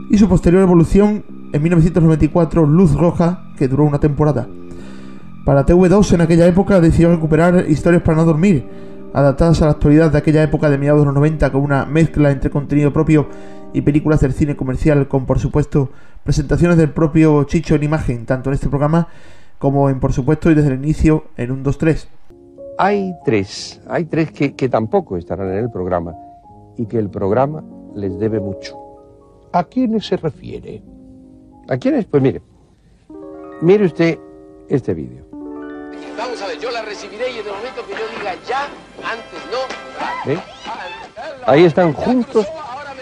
Y 0.09 0.17
su 0.17 0.29
posterior 0.29 0.63
evolución 0.63 1.23
en 1.53 1.63
1994, 1.63 2.65
Luz 2.65 2.95
Roja, 2.95 3.45
que 3.59 3.69
duró 3.69 3.85
una 3.85 4.01
temporada. 4.01 4.49
Para 5.45 5.67
TV2 5.67 6.15
en 6.15 6.23
aquella 6.23 6.47
época 6.47 6.81
decidió 6.81 7.11
recuperar 7.11 7.67
Historias 7.69 8.03
para 8.03 8.17
no 8.17 8.25
dormir, 8.25 8.67
adaptadas 9.13 9.61
a 9.61 9.67
la 9.67 9.73
actualidad 9.73 10.11
de 10.11 10.17
aquella 10.17 10.43
época 10.43 10.71
de 10.71 10.79
mediados 10.79 11.03
de 11.03 11.07
los 11.07 11.15
90 11.15 11.53
con 11.53 11.61
una 11.61 11.85
mezcla 11.85 12.31
entre 12.31 12.49
contenido 12.49 12.91
propio 12.91 13.29
y 13.75 13.83
películas 13.83 14.21
del 14.21 14.33
cine 14.33 14.57
comercial, 14.57 15.09
con 15.09 15.27
por 15.27 15.41
supuesto 15.41 15.91
presentaciones 16.23 16.79
del 16.79 16.89
propio 16.89 17.45
Chicho 17.45 17.75
en 17.75 17.83
imagen, 17.83 18.25
tanto 18.25 18.49
en 18.49 18.55
este 18.55 18.71
programa 18.71 19.09
como 19.65 19.89
en 19.89 19.99
por 19.99 20.13
supuesto 20.13 20.51
y 20.51 20.55
desde 20.55 20.75
el 20.75 20.75
inicio 20.75 21.25
en 21.39 21.51
un 21.51 21.65
2-3. 21.65 22.07
Hay 22.77 23.15
tres, 23.25 23.81
hay 23.89 24.05
tres 24.05 24.31
que, 24.31 24.55
que 24.55 24.69
tampoco 24.69 25.17
estarán 25.17 25.51
en 25.53 25.57
el 25.57 25.71
programa 25.71 26.15
y 26.77 26.85
que 26.85 26.99
el 26.99 27.09
programa 27.09 27.65
les 27.95 28.19
debe 28.19 28.41
mucho. 28.41 28.79
¿A 29.55 29.65
quiénes 29.65 30.07
se 30.07 30.19
refiere? 30.19 30.83
¿A 31.67 31.79
quiénes? 31.79 32.05
Pues 32.05 32.23
mire, 32.23 32.43
mire 33.63 33.87
usted 33.87 34.19
este 34.69 34.93
vídeo. 34.93 35.25
Vamos 36.19 36.43
a 36.43 36.47
ver, 36.47 36.59
yo 36.59 36.71
la 36.71 36.83
recibiré 36.83 37.31
y 37.31 37.39
en 37.39 37.47
el 37.47 37.53
momento 37.53 37.87
que 37.87 37.93
yo 37.93 38.19
diga 38.19 38.35
ya, 38.47 38.69
antes 39.03 39.41
no. 39.51 40.41
Ahí 41.47 41.65
están 41.65 41.95
juntos 41.95 42.47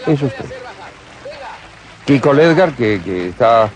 esos 0.07 0.33
tres. 0.33 0.53
Kiko 2.05 2.33
Ledgar, 2.33 2.77
que, 2.77 3.01
que 3.03 3.31
está, 3.31 3.69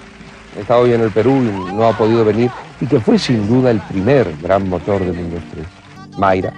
está 0.58 0.78
hoy 0.78 0.92
en 0.92 1.00
el 1.00 1.10
Perú 1.10 1.42
y 1.42 1.75
no 1.75 1.84
ha 1.84 1.96
podido 1.96 2.25
venir, 2.25 2.50
y 2.80 2.86
que 2.86 3.00
fue 3.00 3.18
sin 3.18 3.48
duda 3.48 3.70
el 3.70 3.80
primer 3.80 4.34
gran 4.42 4.68
motor 4.68 5.04
de 5.04 5.12
Mundos 5.12 5.42
3. 5.52 5.66
Mayra, 6.18 6.52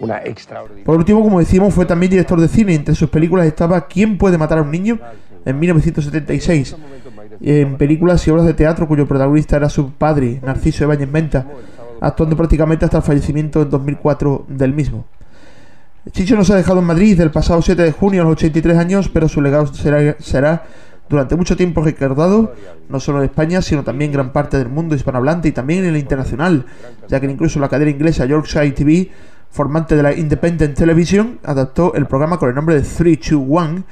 una 0.00 0.18
extraordinaria. 0.18 0.84
Por 0.84 0.96
último, 0.96 1.22
como 1.22 1.38
decíamos, 1.38 1.74
fue 1.74 1.86
también 1.86 2.10
director 2.10 2.40
de 2.40 2.48
cine. 2.48 2.74
Entre 2.74 2.94
sus 2.94 3.08
películas 3.08 3.46
estaba 3.46 3.86
¿Quién 3.86 4.18
puede 4.18 4.38
matar 4.38 4.58
a 4.58 4.62
un 4.62 4.70
niño? 4.70 4.98
en 5.46 5.58
1976. 5.58 6.76
En 7.40 7.76
películas 7.76 8.26
y 8.26 8.30
obras 8.30 8.46
de 8.46 8.54
teatro 8.54 8.86
cuyo 8.86 9.06
protagonista 9.06 9.56
era 9.56 9.68
su 9.68 9.92
padre, 9.92 10.40
Narciso 10.42 10.84
Ibáñez 10.84 11.08
Menta, 11.08 11.46
actuando 12.00 12.36
prácticamente 12.36 12.84
hasta 12.84 12.98
el 12.98 13.02
fallecimiento 13.02 13.62
en 13.62 13.70
2004 13.70 14.46
del 14.48 14.74
mismo. 14.74 15.06
Chicho 16.10 16.36
nos 16.36 16.50
ha 16.50 16.56
dejado 16.56 16.80
en 16.80 16.86
Madrid 16.86 17.20
el 17.20 17.30
pasado 17.30 17.62
7 17.62 17.82
de 17.82 17.92
junio 17.92 18.22
a 18.22 18.24
los 18.24 18.32
83 18.32 18.76
años, 18.76 19.08
pero 19.08 19.28
su 19.28 19.40
legado 19.40 19.66
será 19.74 20.64
durante 21.08 21.36
mucho 21.36 21.56
tiempo 21.56 21.82
recordado, 21.82 22.54
no 22.88 23.00
solo 23.00 23.18
en 23.18 23.24
España, 23.24 23.62
sino 23.62 23.84
también 23.84 24.10
en 24.10 24.14
gran 24.14 24.32
parte 24.32 24.58
del 24.58 24.68
mundo 24.68 24.94
hispanohablante 24.94 25.48
y 25.48 25.52
también 25.52 25.84
en 25.84 25.90
el 25.90 25.96
internacional, 25.96 26.66
ya 27.08 27.20
que 27.20 27.26
incluso 27.26 27.60
la 27.60 27.68
cadena 27.68 27.90
inglesa 27.90 28.26
Yorkshire 28.26 28.70
TV, 28.72 29.10
formante 29.50 29.96
de 29.96 30.02
la 30.02 30.12
Independent 30.12 30.76
Television, 30.76 31.38
adaptó 31.44 31.94
el 31.94 32.06
programa 32.06 32.38
con 32.38 32.48
el 32.48 32.54
nombre 32.54 32.74
de 32.74 32.82
321, 32.82 33.84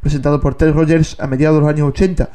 presentado 0.00 0.40
por 0.40 0.54
Ted 0.54 0.72
Rogers 0.72 1.18
a 1.20 1.26
mediados 1.26 1.56
de 1.56 1.60
los 1.60 1.70
años 1.70 1.88
80 1.88 2.30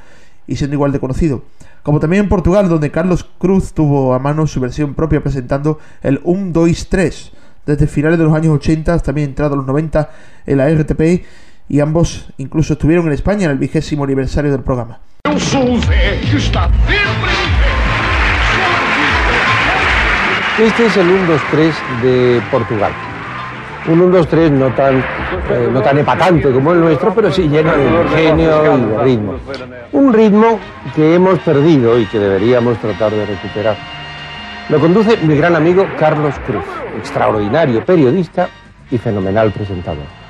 y 0.47 0.55
siendo 0.55 0.75
igual 0.75 0.91
de 0.91 0.99
conocido. 0.99 1.43
Como 1.81 1.99
también 1.99 2.23
en 2.23 2.29
Portugal, 2.29 2.67
donde 2.67 2.91
Carlos 2.91 3.29
Cruz 3.37 3.73
tuvo 3.73 4.13
a 4.13 4.19
mano 4.19 4.47
su 4.47 4.59
versión 4.59 4.95
propia 4.95 5.21
presentando 5.21 5.79
el 6.01 6.19
1, 6.23 6.51
2, 6.51 6.87
3, 6.89 7.31
desde 7.65 7.87
finales 7.87 8.17
de 8.17 8.25
los 8.25 8.33
años 8.33 8.53
80 8.55 8.93
hasta 8.93 9.07
también 9.07 9.29
entrado 9.29 9.55
los 9.55 9.65
90 9.65 10.09
en 10.45 10.57
la 10.57 10.69
RTP 10.69 11.25
y 11.67 11.79
ambos 11.79 12.27
incluso 12.37 12.73
estuvieron 12.73 13.07
en 13.07 13.13
España 13.13 13.45
en 13.45 13.51
el 13.51 13.57
vigésimo 13.57 14.03
aniversario 14.03 14.51
del 14.51 14.61
programa. 14.61 14.99
Este 20.57 20.85
es 20.85 20.97
el 20.97 21.07
1-2-3 21.07 21.73
de 22.01 22.41
Portugal. 22.49 22.93
Un 23.87 24.11
1-2-3 24.11 24.51
no 24.51 24.73
tan, 24.73 24.99
eh, 24.99 25.69
no 25.71 25.81
tan 25.81 25.97
epatante 25.97 26.51
como 26.51 26.71
el 26.71 26.79
nuestro, 26.79 27.13
pero 27.13 27.31
sí 27.31 27.47
lleno 27.49 27.75
de 27.75 27.85
ingenio 27.85 28.77
y 28.77 28.81
de 28.81 29.03
ritmo. 29.03 29.35
Un 29.91 30.13
ritmo 30.13 30.59
que 30.95 31.15
hemos 31.15 31.39
perdido 31.39 31.99
y 31.99 32.05
que 32.05 32.19
deberíamos 32.19 32.77
tratar 32.79 33.11
de 33.11 33.25
recuperar. 33.25 33.75
Lo 34.69 34.79
conduce 34.79 35.17
mi 35.17 35.35
gran 35.35 35.55
amigo 35.55 35.85
Carlos 35.99 36.33
Cruz, 36.47 36.63
extraordinario 36.97 37.85
periodista 37.85 38.47
y 38.89 38.97
fenomenal 38.97 39.51
presentador. 39.51 40.24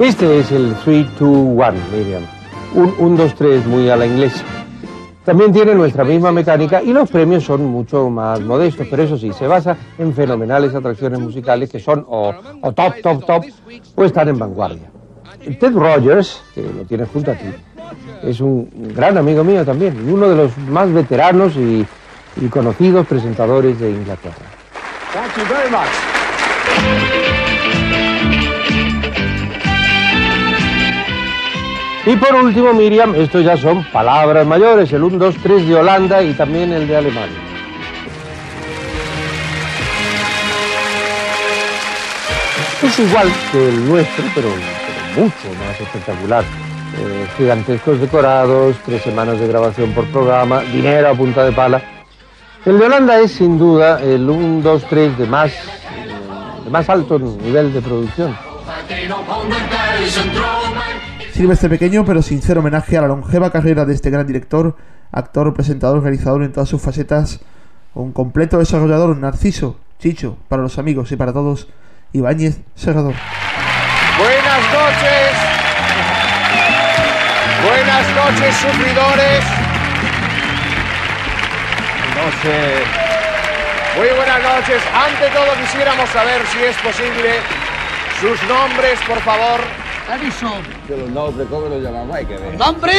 Este 0.00 0.38
es 0.38 0.50
el 0.50 0.74
3-2-1, 0.76 1.74
Miriam. 1.92 2.22
Un 2.72 3.18
1-2-3 3.18 3.64
muy 3.64 3.90
a 3.90 3.96
la 3.96 4.06
inglesa. 4.06 4.42
También 5.26 5.52
tiene 5.52 5.74
nuestra 5.74 6.04
misma 6.04 6.32
mecánica 6.32 6.82
y 6.82 6.94
los 6.94 7.10
premios 7.10 7.44
son 7.44 7.66
mucho 7.66 8.08
más 8.08 8.40
modestos, 8.40 8.86
pero 8.90 9.02
eso 9.02 9.18
sí, 9.18 9.30
se 9.34 9.46
basa 9.46 9.76
en 9.98 10.14
fenomenales 10.14 10.74
atracciones 10.74 11.20
musicales 11.20 11.70
que 11.70 11.78
son 11.80 12.06
o, 12.08 12.34
top, 12.74 12.94
top, 13.02 13.26
top 13.26 13.44
o 13.94 14.04
están 14.04 14.30
en 14.30 14.38
vanguardia. 14.38 14.90
Ted 15.58 15.74
Rogers, 15.74 16.42
que 16.54 16.62
lo 16.62 16.84
tienes 16.88 17.08
junto 17.10 17.32
a 17.32 17.34
ti, 17.34 17.46
es 18.22 18.40
un 18.40 18.70
gran 18.96 19.18
amigo 19.18 19.44
mío 19.44 19.66
también 19.66 20.10
uno 20.10 20.30
de 20.30 20.36
los 20.36 20.56
más 20.56 20.90
veteranos 20.90 21.52
y, 21.56 21.86
conocidos 22.48 23.06
presentadores 23.06 23.78
de 23.78 23.90
Inglaterra. 23.90 24.46
Thank 26.80 27.26
you. 27.26 27.29
Y 32.06 32.16
por 32.16 32.34
último, 32.34 32.72
Miriam, 32.72 33.14
estos 33.14 33.44
ya 33.44 33.56
son 33.58 33.84
palabras 33.84 34.46
mayores, 34.46 34.90
el 34.92 35.02
1, 35.02 35.18
2, 35.18 35.34
3 35.42 35.68
de 35.68 35.76
Holanda 35.76 36.22
y 36.22 36.32
también 36.32 36.72
el 36.72 36.88
de 36.88 36.96
Alemania. 36.96 37.38
Es 42.82 42.98
igual 42.98 43.28
que 43.52 43.68
el 43.68 43.86
nuestro, 43.86 44.24
pero, 44.34 44.48
mucho 45.14 45.58
más 45.66 45.78
espectacular. 45.78 46.44
Eh, 46.98 47.26
gigantescos 47.36 48.00
decorados, 48.00 48.76
tres 48.84 49.02
semanas 49.02 49.38
de 49.38 49.46
grabación 49.46 49.92
por 49.92 50.06
programa, 50.06 50.60
dinero 50.60 51.10
a 51.10 51.14
punta 51.14 51.44
de 51.44 51.52
pala. 51.52 51.82
El 52.64 52.78
de 52.78 52.86
Holanda 52.86 53.20
es 53.20 53.32
sin 53.32 53.58
duda 53.58 54.00
el 54.02 54.28
1, 54.28 54.62
2, 54.62 54.84
3 54.88 55.18
de 55.18 55.26
más, 55.26 55.52
de 56.64 56.70
más 56.70 56.88
alto 56.88 57.18
nivel 57.18 57.72
de 57.74 57.82
producción. 57.82 58.36
Sirve 61.40 61.54
este 61.54 61.70
pequeño 61.70 62.04
pero 62.04 62.20
sincero 62.20 62.60
homenaje 62.60 62.98
a 62.98 63.00
la 63.00 63.08
longeva 63.08 63.50
carrera 63.50 63.86
de 63.86 63.94
este 63.94 64.10
gran 64.10 64.26
director, 64.26 64.76
actor, 65.10 65.54
presentador, 65.54 66.02
realizador 66.02 66.42
en 66.42 66.52
todas 66.52 66.68
sus 66.68 66.82
facetas, 66.82 67.40
un 67.94 68.12
completo 68.12 68.58
desarrollador, 68.58 69.16
Narciso, 69.16 69.80
Chicho, 69.98 70.36
para 70.50 70.60
los 70.60 70.76
amigos 70.76 71.10
y 71.12 71.16
para 71.16 71.32
todos, 71.32 71.66
Ibáñez 72.12 72.60
Serrador. 72.74 73.14
Buenas 74.18 74.62
noches. 74.68 75.32
Buenas 77.64 78.06
noches, 78.16 78.56
sufridores. 78.56 79.44
Noches. 82.20 82.84
Muy 83.96 84.08
buenas 84.14 84.42
noches. 84.42 84.82
Ante 84.92 85.34
todo 85.34 85.58
quisiéramos 85.58 86.10
saber 86.10 86.42
si 86.52 86.58
es 86.64 86.76
posible 86.76 87.30
sus 88.20 88.42
nombres, 88.46 89.00
por 89.08 89.18
favor. 89.20 89.79
Que 90.86 90.96
los 90.96 91.10
nombres, 91.10 91.46
¿cómo 91.48 91.66
los 91.68 91.82
llamamos? 91.82 92.16
Hay 92.16 92.26
que 92.26 92.36
ver. 92.36 92.58
¡Nombre! 92.58 92.92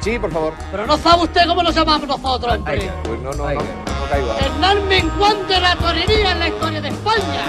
Sí, 0.00 0.18
por 0.18 0.32
favor. 0.32 0.52
Pero 0.72 0.86
no 0.86 0.96
sabe 0.98 1.22
usted 1.22 1.46
cómo 1.46 1.62
nos 1.62 1.74
llamamos 1.74 2.08
nosotros, 2.08 2.54
hombre. 2.54 2.90
Pues 3.04 3.20
no, 3.20 3.30
no, 3.32 3.44
no, 3.44 3.54
no 3.54 4.10
caigo. 4.10 4.34
Hernán 4.40 4.88
Menguante 4.88 5.54
de 5.54 5.60
la 5.60 5.76
torería 5.76 6.32
en 6.32 6.38
la 6.40 6.48
historia 6.48 6.80
de 6.80 6.88
España. 6.88 7.44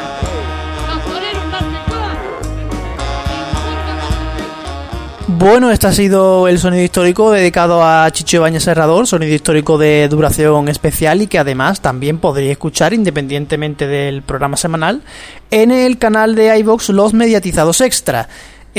Los 0.87 1.03
toreros 1.05 1.43
Hernán. 1.43 1.87
Bueno, 5.29 5.69
este 5.71 5.85
ha 5.85 5.91
sido 5.91 6.47
el 6.47 6.57
sonido 6.57 6.83
histórico 6.83 7.31
dedicado 7.31 7.83
a 7.83 8.09
Chicho 8.11 8.41
Bañez 8.41 8.63
Serrador, 8.63 9.05
sonido 9.05 9.35
histórico 9.35 9.77
de 9.77 10.07
duración 10.09 10.67
especial 10.67 11.21
y 11.21 11.27
que 11.27 11.37
además 11.37 11.81
también 11.81 12.17
podréis 12.17 12.51
escuchar 12.51 12.93
independientemente 12.93 13.87
del 13.87 14.23
programa 14.23 14.57
semanal 14.57 15.03
en 15.51 15.69
el 15.71 15.97
canal 15.97 16.33
de 16.33 16.57
iVox 16.57 16.89
Los 16.89 17.13
Mediatizados 17.13 17.81
Extra. 17.81 18.29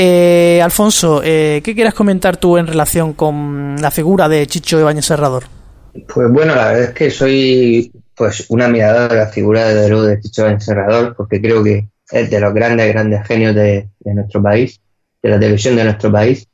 Eh, 0.00 0.60
Alfonso, 0.62 1.22
eh, 1.24 1.60
¿qué 1.64 1.74
quieres 1.74 1.92
comentar 1.92 2.36
tú 2.36 2.56
en 2.56 2.68
relación 2.68 3.14
con 3.14 3.74
la 3.80 3.90
figura 3.90 4.28
de 4.28 4.46
Chicho 4.46 4.84
Bañez 4.84 5.06
Serrador? 5.06 5.44
Pues 5.92 6.30
bueno, 6.30 6.54
la 6.54 6.68
verdad 6.68 6.84
es 6.84 6.90
que 6.90 7.10
soy 7.10 7.90
pues 8.14 8.46
una 8.48 8.68
mirada 8.68 9.08
de 9.08 9.16
la 9.16 9.26
figura 9.26 9.66
de, 9.66 9.90
de 9.90 10.20
Chicho 10.20 10.44
Bañez 10.44 10.64
Serrador 10.64 11.16
porque 11.16 11.40
creo 11.40 11.64
que 11.64 11.88
es 12.12 12.30
de 12.30 12.40
los 12.40 12.54
grandes, 12.54 12.86
grandes 12.92 13.26
genios 13.26 13.56
de 13.56 13.88
nuestro 14.04 14.40
país 14.40 14.80
de 15.22 15.30
la 15.30 15.40
televisión 15.40 15.76
de 15.76 15.84
nuestro 15.84 16.12
país, 16.12 16.46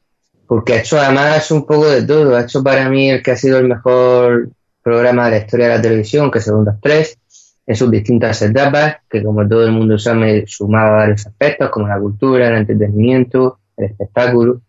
porque 0.47 0.75
ha 0.75 0.81
hecho 0.81 0.99
además 0.99 1.51
un 1.51 1.67
poco 1.67 1.89
de 1.91 2.03
todo. 2.03 2.37
Ha 2.37 2.43
hecho 2.43 2.63
para 2.63 2.89
mí 2.89 3.11
el 3.11 3.23
que 3.23 3.33
ha 3.33 3.37
sido 3.37 3.59
el 3.59 3.69
mejor 3.69 4.49
programa 4.83 5.27
de 5.27 5.31
la 5.33 5.45
historia 5.45 5.69
de 5.69 5.77
la 5.77 5.83
televisión, 5.83 6.31
que 6.31 6.39
es 6.39 6.45
Segundos 6.45 6.77
3, 6.81 7.19
en 7.67 7.77
sus 7.77 7.91
distintas 7.91 8.41
etapas, 8.43 8.99
que 9.09 9.23
como 9.23 9.47
todo 9.49 9.65
el 9.65 9.73
mundo 9.73 9.99
sabe, 9.99 10.45
sumaba 10.47 10.97
varios 10.99 11.27
aspectos, 11.27 11.71
como 11.71 11.89
la 11.89 11.99
cultura, 11.99 12.49
el 12.49 12.57
entretenimiento, 12.57 13.59
el 13.77 13.87
espectáculo. 13.87 14.61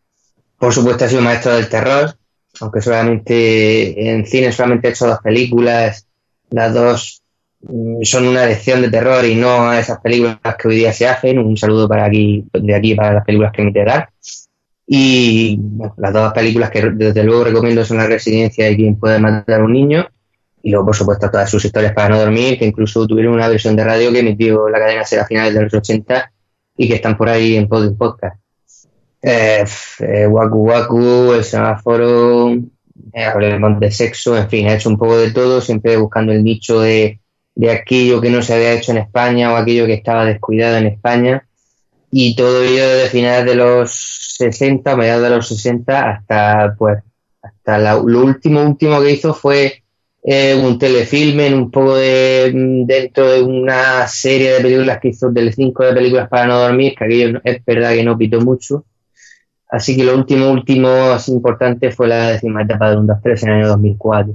Por 0.57 0.73
supuesto 0.73 1.05
ha 1.05 1.09
sido 1.09 1.21
maestro 1.21 1.55
del 1.55 1.67
terror, 1.67 2.15
aunque 2.61 2.81
solamente 2.81 4.09
en 4.09 4.25
cine 4.25 4.51
solamente 4.51 4.87
ha 4.87 4.91
hecho 4.91 5.07
dos 5.07 5.19
películas, 5.19 6.07
las 6.49 6.73
dos 6.73 7.25
Mm, 7.67 8.03
son 8.03 8.27
una 8.27 8.45
lección 8.45 8.81
de 8.81 8.91
terror 8.91 9.25
y 9.25 9.35
no 9.35 9.67
a 9.67 9.79
esas 9.79 9.99
películas 9.99 10.37
que 10.59 10.67
hoy 10.67 10.75
día 10.75 10.93
se 10.93 11.07
hacen. 11.07 11.39
Un 11.39 11.57
saludo 11.57 11.87
para 11.87 12.05
aquí, 12.05 12.45
de 12.53 12.75
aquí 12.75 12.95
para 12.95 13.13
las 13.13 13.25
películas 13.25 13.51
que 13.53 13.61
emite 13.61 13.83
dar. 13.83 14.09
Y 14.87 15.59
las 15.97 16.13
dos 16.13 16.31
películas 16.33 16.69
que 16.69 16.81
desde 16.91 17.23
luego 17.23 17.43
recomiendo 17.43 17.83
son 17.83 17.97
La 17.97 18.07
Residencia 18.07 18.69
y 18.69 18.75
Quien 18.75 18.99
puede 18.99 19.19
matar 19.19 19.61
a 19.61 19.63
un 19.63 19.73
niño. 19.73 20.07
Y 20.65 20.71
luego, 20.71 20.87
por 20.87 20.95
supuesto, 20.95 21.29
todas 21.29 21.47
sus 21.47 21.63
historias 21.63 21.93
para 21.93 22.09
no 22.09 22.19
dormir, 22.19 22.57
que 22.57 22.65
incluso 22.65 23.05
tuvieron 23.05 23.35
una 23.35 23.47
versión 23.47 23.75
de 23.75 23.83
radio 23.83 24.11
que 24.11 24.19
emitió 24.19 24.67
la 24.67 24.79
cadena 24.79 25.05
SER 25.05 25.19
a 25.19 25.25
finales 25.25 25.53
de 25.53 25.61
los 25.61 25.73
80 25.73 26.31
y 26.77 26.87
que 26.87 26.95
están 26.95 27.15
por 27.15 27.29
ahí 27.29 27.55
en 27.55 27.67
podcast. 27.67 28.39
Eh, 29.21 29.63
eh, 29.99 30.27
Waku 30.27 30.57
Waku, 30.57 31.33
El 31.33 31.43
Semáforo, 31.43 32.51
eh, 33.13 33.23
hablemos 33.23 33.79
de 33.79 33.91
sexo, 33.91 34.35
en 34.35 34.49
fin, 34.49 34.67
ha 34.67 34.73
hecho 34.73 34.89
un 34.89 34.97
poco 34.97 35.17
de 35.17 35.31
todo, 35.31 35.61
siempre 35.61 35.97
buscando 35.97 36.31
el 36.31 36.43
nicho 36.43 36.81
de 36.81 37.19
de 37.55 37.71
aquello 37.71 38.19
que 38.21 38.29
no 38.29 38.41
se 38.41 38.53
había 38.53 38.73
hecho 38.73 38.91
en 38.91 38.99
España 38.99 39.51
o 39.51 39.55
aquello 39.55 39.85
que 39.85 39.93
estaba 39.93 40.25
descuidado 40.25 40.77
en 40.77 40.87
España. 40.87 41.47
Y 42.11 42.35
todo 42.35 42.63
ello 42.63 42.87
desde 42.87 43.09
finales 43.09 43.45
de 43.45 43.55
los 43.55 43.91
60, 44.37 44.95
mediados 44.95 45.23
de 45.23 45.29
los 45.29 45.47
60, 45.47 46.11
hasta 46.11 46.75
pues 46.77 46.99
hasta 47.41 47.77
lo 47.77 48.21
último 48.21 48.61
último 48.61 49.01
que 49.01 49.11
hizo 49.11 49.33
fue 49.33 49.83
eh, 50.27 50.55
un 50.55 50.79
telefilme, 50.79 51.53
un 51.53 51.69
poco 51.69 51.97
de 51.97 52.51
dentro 52.87 53.31
de 53.31 53.43
una 53.43 54.07
serie 54.07 54.53
de 54.53 54.61
películas 54.61 54.99
que 54.99 55.09
hizo 55.09 55.31
5 55.31 55.83
de 55.83 55.93
películas 55.93 56.27
para 56.27 56.47
no 56.47 56.59
dormir, 56.61 56.95
que 56.97 57.05
aquello 57.05 57.41
es 57.43 57.63
verdad 57.63 57.93
que 57.93 58.03
no 58.03 58.17
pitó 58.17 58.41
mucho. 58.41 58.85
Así 59.69 59.95
que 59.95 60.03
lo 60.03 60.15
último, 60.15 60.49
último, 60.49 60.89
así 60.89 61.31
importante 61.31 61.91
fue 61.91 62.07
la 62.07 62.31
décima 62.31 62.63
etapa 62.63 62.89
de 62.89 62.97
un 62.97 63.07
2-3 63.07 63.43
en 63.43 63.49
el 63.49 63.55
año 63.55 63.67
2004. 63.67 64.33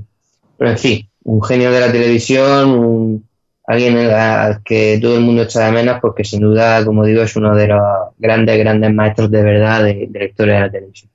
Pero 0.58 0.70
en 0.70 0.78
fin, 0.78 1.08
un 1.24 1.42
genio 1.42 1.72
de 1.72 1.80
la 1.80 1.90
televisión, 1.90 2.70
un, 2.70 3.28
alguien 3.66 3.96
al 3.98 4.62
que 4.62 4.98
todo 5.02 5.16
el 5.16 5.22
mundo 5.22 5.42
echa 5.42 5.66
de 5.66 5.72
menos 5.72 5.98
porque 6.00 6.22
sin 6.22 6.40
duda, 6.40 6.84
como 6.84 7.04
digo, 7.04 7.22
es 7.22 7.34
uno 7.34 7.56
de 7.56 7.66
los 7.66 7.82
grandes, 8.16 8.56
grandes 8.58 8.94
maestros 8.94 9.28
de 9.28 9.42
verdad 9.42 9.82
de, 9.82 10.06
de 10.08 10.18
la 10.20 10.24
historia 10.24 10.54
de 10.54 10.60
la 10.60 10.70
televisión. 10.70 11.09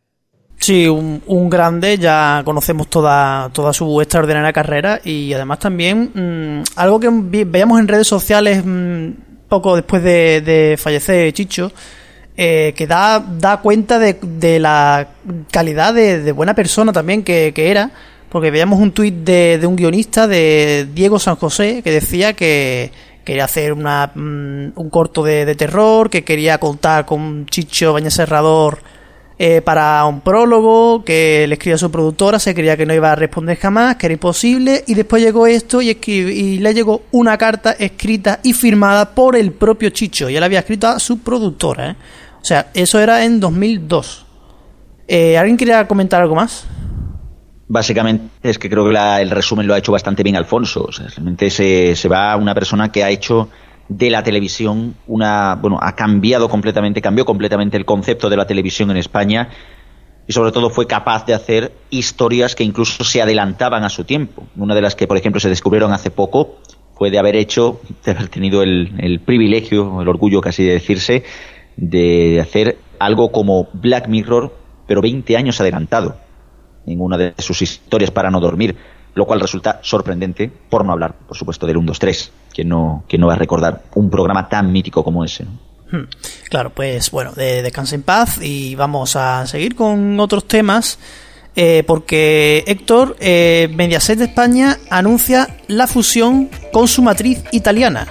Sí, 0.66 0.88
un, 0.88 1.48
grande, 1.48 2.00
ya 2.00 2.42
conocemos 2.44 2.88
toda, 2.88 3.52
toda 3.54 3.72
su 3.72 4.02
extraordinaria 4.02 4.52
carrera 4.52 5.00
y 5.04 5.32
además 5.32 5.60
también 5.60 6.10
mmm, 6.12 6.64
algo 6.76 7.00
que 7.00 7.08
veíamos 7.46 7.80
en 7.80 7.88
redes 7.88 8.08
sociales 8.08 8.66
mmm, 8.66 9.10
poco 9.48 9.76
después 9.76 10.02
de, 10.02 10.76
fallecer 10.82 11.32
Chicho, 11.34 11.72
eh, 12.36 12.74
que 12.76 12.88
da, 12.88 13.20
da 13.20 13.58
cuenta 13.58 14.00
de, 14.00 14.18
de 14.20 14.60
la 14.60 15.10
calidad 15.52 15.94
de, 15.94 16.32
buena 16.32 16.56
persona 16.56 16.92
también 16.92 17.22
que, 17.22 17.52
que 17.54 17.70
era 17.70 17.92
porque 18.30 18.50
veíamos 18.50 18.80
un 18.80 18.92
tuit 18.92 19.14
de, 19.14 19.62
un 19.68 19.76
guionista, 19.76 20.26
de 20.26 20.88
Diego 20.96 21.20
San 21.20 21.36
José, 21.36 21.84
que 21.84 21.92
decía 21.92 22.34
que 22.34 22.92
quería 23.24 23.46
hacer 23.46 23.72
una, 23.72 24.12
mm, 24.16 24.72
un 24.76 24.90
corto 24.90 25.24
de, 25.24 25.54
terror, 25.54 26.10
que 26.10 26.24
quería 26.24 26.58
contar 26.58 27.06
con 27.06 27.46
Chicho 27.46 27.94
Baña 27.94 28.10
Serrador 28.10 28.80
eh, 29.38 29.62
para 29.62 30.06
un 30.06 30.22
prólogo, 30.22 31.04
que 31.04 31.46
le 31.48 31.56
escribió 31.56 31.76
a 31.76 31.80
su 31.80 31.92
productora, 31.92 32.40
se 32.40 32.56
creía 32.56 32.78
que 32.78 32.86
no 32.86 32.94
iba 32.94 33.12
a 33.12 33.16
responder 33.16 33.58
jamás, 33.58 33.98
que 33.98 34.08
era 34.08 34.14
imposible, 34.14 34.84
y 34.88 34.94
después 34.94 35.22
llegó 35.22 35.46
esto 35.46 35.82
y, 35.82 36.60
le 36.60 36.74
llegó 36.74 37.04
una 37.12 37.38
carta 37.38 37.74
escrita 37.74 38.40
y 38.44 38.54
firmada 38.54 39.14
por 39.14 39.36
el 39.36 39.52
propio 39.52 39.90
Chicho, 39.90 40.30
y 40.30 40.38
él 40.38 40.44
había 40.44 40.60
escrito 40.60 40.88
a 40.88 41.00
su 41.00 41.20
productora. 41.20 41.92
¿eh? 41.92 41.96
O 42.42 42.46
sea, 42.46 42.68
eso 42.74 43.00
era 43.00 43.26
en 43.26 43.42
2002. 43.42 44.26
Eh, 45.08 45.38
¿Alguien 45.38 45.58
quería 45.58 45.86
comentar 45.86 46.22
algo 46.22 46.36
más? 46.36 46.66
Básicamente 47.68 48.30
es 48.42 48.58
que 48.58 48.70
creo 48.70 48.88
que 48.88 48.96
el 49.22 49.32
resumen 49.32 49.68
lo 49.68 49.74
ha 49.74 49.80
hecho 49.80 49.92
bastante 49.92 50.24
bien 50.24 50.36
Alfonso. 50.36 50.86
O 50.88 50.92
sea, 50.92 51.08
realmente 51.08 51.50
se, 51.50 51.96
se 51.96 52.08
va 52.08 52.32
a 52.32 52.38
una 52.38 52.54
persona 52.54 52.92
que 52.92 53.04
ha 53.04 53.10
hecho 53.10 53.50
de 53.90 54.10
la 54.10 54.24
televisión 54.24 54.96
una. 55.08 55.56
Bueno, 55.56 55.80
ha 55.82 55.96
cambiado 55.96 56.50
completamente, 56.50 57.02
cambió 57.02 57.26
completamente 57.26 57.78
el 57.78 57.86
concepto 57.86 58.30
de 58.30 58.38
la 58.38 58.48
televisión 58.48 58.92
en 58.92 58.98
España 58.98 59.50
y 60.28 60.34
sobre 60.34 60.52
todo 60.52 60.70
fue 60.70 60.88
capaz 60.88 61.26
de 61.26 61.34
hacer 61.34 61.72
historias 61.90 62.56
que 62.56 62.64
incluso 62.64 63.04
se 63.04 63.22
adelantaban 63.22 63.84
a 63.84 63.90
su 63.90 64.04
tiempo. 64.04 64.48
Una 64.56 64.74
de 64.74 64.82
las 64.82 64.96
que, 64.96 65.08
por 65.08 65.18
ejemplo, 65.18 65.40
se 65.40 65.50
descubrieron 65.50 65.94
hace 65.94 66.10
poco 66.10 66.58
fue 66.96 67.12
de 67.12 67.20
haber 67.20 67.36
hecho, 67.36 67.82
de 68.04 68.12
haber 68.12 68.30
tenido 68.30 68.64
el, 68.64 68.94
el 68.98 69.20
privilegio, 69.20 70.02
el 70.02 70.08
orgullo 70.08 70.42
casi 70.42 70.64
de 70.64 70.74
decirse, 70.74 71.24
de 71.76 72.40
hacer 72.42 72.78
algo 73.00 73.32
como 73.32 73.68
Black 73.74 74.08
Mirror, 74.08 74.56
pero 74.88 75.02
20 75.02 75.36
años 75.38 75.60
adelantado 75.60 76.16
en 76.88 77.02
una 77.02 77.18
de 77.18 77.34
sus 77.40 77.62
historias 77.62 78.12
para 78.12 78.30
no 78.30 78.40
dormir, 78.40 78.76
lo 79.16 79.26
cual 79.26 79.40
resulta 79.40 79.80
sorprendente, 79.82 80.52
por 80.70 80.86
no 80.86 80.92
hablar, 80.92 81.14
por 81.28 81.36
supuesto, 81.36 81.66
del 81.66 81.78
1, 81.78 81.88
2, 81.88 82.00
3, 82.00 82.32
que 82.54 82.64
no, 82.64 83.04
que 83.08 83.18
no 83.18 83.28
va 83.28 83.34
a 83.34 83.38
recordar 83.38 83.84
un 83.96 84.10
programa 84.10 84.48
tan 84.48 84.72
mítico 84.72 85.04
como 85.04 85.24
ese. 85.24 85.46
¿no? 85.46 85.52
Hmm. 85.92 86.08
Claro, 86.50 86.72
pues 86.72 87.10
bueno, 87.12 87.32
de, 87.32 87.62
descanse 87.62 87.96
en 87.96 88.04
paz 88.04 88.40
y 88.42 88.76
vamos 88.76 89.16
a 89.16 89.48
seguir 89.48 89.76
con 89.76 90.20
otros 90.20 90.48
temas. 90.48 91.00
Eh, 91.58 91.86
porque 91.88 92.66
Héctor, 92.68 93.16
eh, 93.22 93.70
Mediaset 93.74 94.20
de 94.20 94.26
España 94.26 94.78
anuncia 94.90 95.56
la 95.68 95.88
fusión 95.88 96.50
con 96.74 96.90
su 96.90 97.02
matriz 97.02 97.42
italiana. 97.54 98.08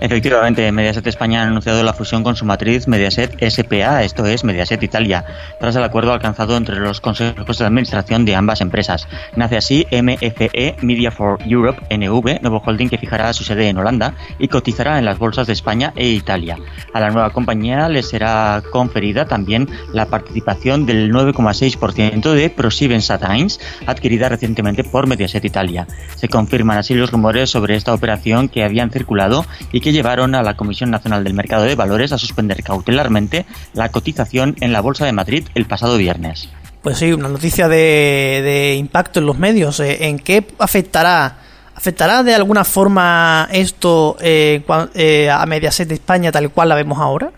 Efectivamente, 0.00 0.70
Mediaset 0.70 1.06
España 1.08 1.42
ha 1.42 1.46
anunciado 1.46 1.82
la 1.82 1.92
fusión 1.92 2.22
con 2.22 2.36
su 2.36 2.44
matriz 2.44 2.86
Mediaset 2.86 3.36
SPA, 3.50 4.04
esto 4.04 4.24
es 4.26 4.44
Mediaset 4.44 4.80
Italia, 4.80 5.24
tras 5.58 5.74
el 5.74 5.82
acuerdo 5.82 6.12
alcanzado 6.12 6.56
entre 6.56 6.76
los 6.76 7.00
consejos 7.00 7.58
de 7.58 7.64
administración 7.64 8.24
de 8.24 8.36
ambas 8.36 8.60
empresas. 8.60 9.08
Nace 9.34 9.56
así 9.56 9.86
MFE 9.90 10.76
Media 10.82 11.10
for 11.10 11.38
Europe 11.44 11.82
NV, 11.90 12.42
nuevo 12.42 12.62
holding 12.64 12.88
que 12.88 12.98
fijará 12.98 13.32
su 13.32 13.42
sede 13.42 13.68
en 13.68 13.76
Holanda 13.76 14.14
y 14.38 14.46
cotizará 14.46 14.98
en 15.00 15.04
las 15.04 15.18
bolsas 15.18 15.48
de 15.48 15.52
España 15.52 15.92
e 15.96 16.06
Italia. 16.06 16.56
A 16.94 17.00
la 17.00 17.10
nueva 17.10 17.30
compañía 17.30 17.88
le 17.88 18.04
será 18.04 18.62
conferida 18.70 19.24
también 19.24 19.68
la 19.92 20.06
participación 20.06 20.86
del 20.86 21.12
9,6% 21.12 22.32
de 22.32 22.50
ProSieben 22.50 23.02
Satines, 23.02 23.58
adquirida 23.86 24.28
recientemente 24.28 24.84
por 24.84 25.08
Mediaset 25.08 25.44
Italia. 25.44 25.88
Se 26.14 26.28
confirman 26.28 26.78
así 26.78 26.94
los 26.94 27.10
rumores 27.10 27.50
sobre 27.50 27.74
esta 27.74 27.92
operación 27.92 28.48
que 28.48 28.62
habían 28.62 28.90
circulado 28.90 29.44
y 29.72 29.80
que 29.80 29.87
que 29.88 29.92
llevaron 29.92 30.34
a 30.34 30.42
la 30.42 30.54
Comisión 30.54 30.90
Nacional 30.90 31.24
del 31.24 31.32
Mercado 31.32 31.64
de 31.64 31.74
Valores 31.74 32.12
a 32.12 32.18
suspender 32.18 32.62
cautelarmente 32.62 33.46
la 33.72 33.88
cotización 33.88 34.54
en 34.60 34.70
la 34.70 34.82
Bolsa 34.82 35.06
de 35.06 35.12
Madrid 35.12 35.46
el 35.54 35.64
pasado 35.64 35.96
viernes. 35.96 36.50
Pues 36.82 36.98
sí, 36.98 37.10
una 37.10 37.28
noticia 37.28 37.68
de, 37.68 38.42
de 38.44 38.74
impacto 38.74 39.20
en 39.20 39.24
los 39.24 39.38
medios. 39.38 39.80
Eh, 39.80 40.08
¿En 40.08 40.18
qué 40.18 40.46
afectará? 40.58 41.38
¿Afectará 41.74 42.22
de 42.22 42.34
alguna 42.34 42.64
forma 42.64 43.48
esto 43.50 44.18
eh, 44.20 44.62
eh, 44.94 45.30
a 45.30 45.46
Mediaset 45.46 45.88
de 45.88 45.94
España 45.94 46.30
tal 46.30 46.50
cual 46.50 46.68
la 46.68 46.74
vemos 46.74 46.98
ahora? 46.98 47.32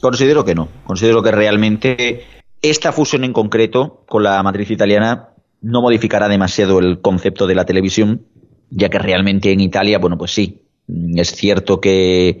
Considero 0.00 0.44
que 0.44 0.54
no. 0.54 0.68
Considero 0.84 1.24
que 1.24 1.32
realmente 1.32 2.24
esta 2.62 2.92
fusión 2.92 3.24
en 3.24 3.32
concreto 3.32 4.04
con 4.06 4.22
la 4.22 4.40
matriz 4.44 4.70
italiana 4.70 5.30
no 5.60 5.82
modificará 5.82 6.28
demasiado 6.28 6.78
el 6.78 7.00
concepto 7.00 7.48
de 7.48 7.56
la 7.56 7.64
televisión, 7.64 8.26
ya 8.70 8.88
que 8.90 9.00
realmente 9.00 9.50
en 9.50 9.58
Italia, 9.58 9.98
bueno, 9.98 10.16
pues 10.16 10.30
sí, 10.30 10.62
es 10.88 11.34
cierto 11.34 11.80
que, 11.80 12.40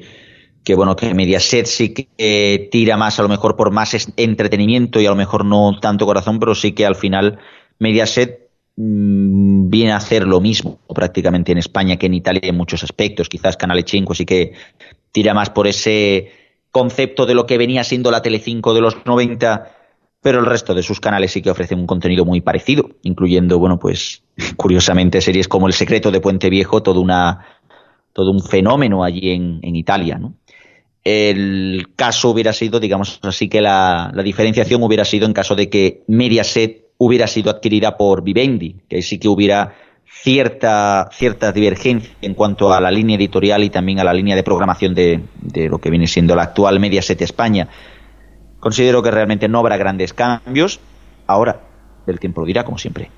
bueno, 0.74 0.96
que 0.96 1.14
Mediaset 1.14 1.66
sí 1.66 1.94
que 1.94 2.68
tira 2.70 2.96
más 2.96 3.18
a 3.18 3.22
lo 3.22 3.28
mejor 3.28 3.56
por 3.56 3.70
más 3.70 4.12
entretenimiento 4.16 5.00
y 5.00 5.06
a 5.06 5.10
lo 5.10 5.16
mejor 5.16 5.44
no 5.44 5.78
tanto 5.80 6.06
corazón, 6.06 6.38
pero 6.38 6.54
sí 6.54 6.72
que 6.72 6.86
al 6.86 6.96
final 6.96 7.38
Mediaset 7.78 8.50
mmm, 8.76 9.68
viene 9.68 9.92
a 9.92 9.96
hacer 9.96 10.26
lo 10.26 10.40
mismo 10.40 10.80
prácticamente 10.94 11.52
en 11.52 11.58
España 11.58 11.96
que 11.96 12.06
en 12.06 12.14
Italia 12.14 12.42
en 12.44 12.56
muchos 12.56 12.84
aspectos. 12.84 13.28
Quizás 13.28 13.56
Canale 13.56 13.84
5 13.86 14.14
sí 14.14 14.24
que 14.24 14.52
tira 15.12 15.34
más 15.34 15.50
por 15.50 15.66
ese 15.66 16.30
concepto 16.70 17.26
de 17.26 17.34
lo 17.34 17.46
que 17.46 17.58
venía 17.58 17.82
siendo 17.82 18.10
la 18.10 18.22
Telecinco 18.22 18.74
de 18.74 18.80
los 18.80 19.04
90 19.04 19.76
pero 20.22 20.38
el 20.38 20.46
resto 20.46 20.74
de 20.74 20.82
sus 20.82 21.00
canales 21.00 21.32
sí 21.32 21.40
que 21.40 21.50
ofrecen 21.50 21.78
un 21.78 21.86
contenido 21.86 22.24
muy 22.24 22.40
parecido, 22.40 22.90
incluyendo, 23.02 23.58
bueno, 23.58 23.78
pues 23.78 24.22
curiosamente 24.56 25.20
series 25.20 25.48
como 25.48 25.66
El 25.66 25.72
secreto 25.72 26.10
de 26.10 26.20
Puente 26.20 26.50
Viejo, 26.50 26.82
todo, 26.82 27.00
una, 27.00 27.46
todo 28.12 28.30
un 28.30 28.40
fenómeno 28.40 29.04
allí 29.04 29.30
en, 29.30 29.60
en 29.62 29.76
Italia, 29.76 30.18
¿no? 30.18 30.34
El 31.02 31.88
caso 31.96 32.30
hubiera 32.30 32.52
sido, 32.52 32.78
digamos 32.78 33.20
así, 33.22 33.48
que 33.48 33.60
la, 33.60 34.12
diferenciación 34.22 34.82
hubiera 34.82 35.04
sido 35.04 35.26
en 35.26 35.32
caso 35.32 35.54
de 35.54 35.70
que 35.70 36.02
Mediaset 36.08 36.88
hubiera 36.98 37.26
sido 37.26 37.50
adquirida 37.50 37.96
por 37.96 38.22
Vivendi, 38.22 38.76
que 38.88 39.00
sí 39.00 39.18
que 39.18 39.28
hubiera 39.28 39.74
cierta, 40.04 41.08
cierta 41.12 41.52
divergencia 41.52 42.10
en 42.20 42.34
cuanto 42.34 42.72
a 42.74 42.80
la 42.80 42.90
línea 42.90 43.16
editorial 43.16 43.64
y 43.64 43.70
también 43.70 44.00
a 44.00 44.04
la 44.04 44.12
línea 44.12 44.36
de 44.36 44.42
programación 44.42 44.94
de, 44.94 45.22
de 45.40 45.68
lo 45.68 45.78
que 45.78 45.88
viene 45.88 46.06
siendo 46.06 46.36
la 46.36 46.42
actual 46.42 46.78
Mediaset 46.78 47.22
España. 47.22 47.68
Considero 48.58 49.02
que 49.02 49.10
realmente 49.10 49.48
no 49.48 49.60
habrá 49.60 49.78
grandes 49.78 50.12
cambios. 50.12 50.80
Ahora, 51.26 51.62
el 52.06 52.20
tiempo 52.20 52.42
lo 52.42 52.46
dirá, 52.46 52.64
como 52.64 52.76
siempre. 52.76 53.10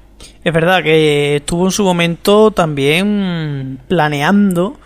Es 0.45 0.53
verdad 0.53 0.85
que 0.85 1.37
estuvo 1.37 1.65
en 1.65 1.73
su 1.73 1.83
momento 1.83 2.53
también 2.53 3.81
planeando 3.89 4.77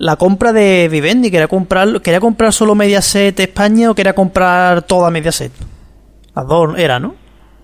la 0.00 0.16
compra 0.16 0.52
de 0.52 0.88
Vivendi. 0.90 1.30
Quería 1.30 1.46
comprar, 1.46 2.00
quería 2.00 2.20
comprar 2.20 2.52
solo 2.52 2.74
Mediaset 2.74 3.38
España 3.38 3.90
o 3.90 3.94
quería 3.94 4.14
comprar 4.14 4.82
toda 4.82 5.10
Mediaset. 5.10 5.52
Las 6.34 6.46
dos 6.48 6.78
era, 6.78 6.98
¿no? 6.98 7.14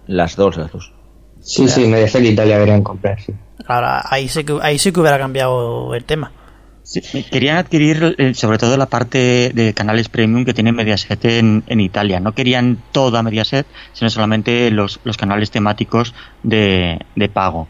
Las 0.07 0.37
dos, 0.37 0.57
las 0.57 0.71
dos. 0.71 0.93
Sí, 1.41 1.67
sí, 1.67 1.87
Mediaset 1.87 2.23
Italia 2.23 2.59
querían 2.59 2.83
comprar, 2.83 3.21
sí. 3.21 3.33
Ahora, 3.67 4.03
ahí 4.11 4.29
sí 4.29 4.45
que, 4.45 4.59
ahí 4.61 4.79
sí 4.79 4.93
que 4.93 5.01
hubiera 5.01 5.19
cambiado 5.19 5.95
el 5.95 6.05
tema. 6.05 6.31
Sí, 6.83 7.01
querían 7.25 7.57
adquirir 7.57 8.15
eh, 8.19 8.35
sobre 8.35 8.59
todo 8.59 8.77
la 8.77 8.87
parte 8.87 9.51
de 9.53 9.75
canales 9.75 10.09
premium 10.09 10.45
que 10.45 10.55
tiene 10.55 10.71
Mediaset 10.73 11.25
en, 11.25 11.65
en, 11.67 11.81
Italia. 11.81 12.21
No 12.21 12.33
querían 12.33 12.79
toda 12.93 13.23
Mediaset, 13.23 13.67
sino 13.93 14.11
solamente 14.11 14.71
los, 14.71 15.01
los 15.03 15.17
canales 15.17 15.51
temáticos 15.51 16.15
de, 16.45 17.01
de, 17.17 17.29
pago. 17.29 17.67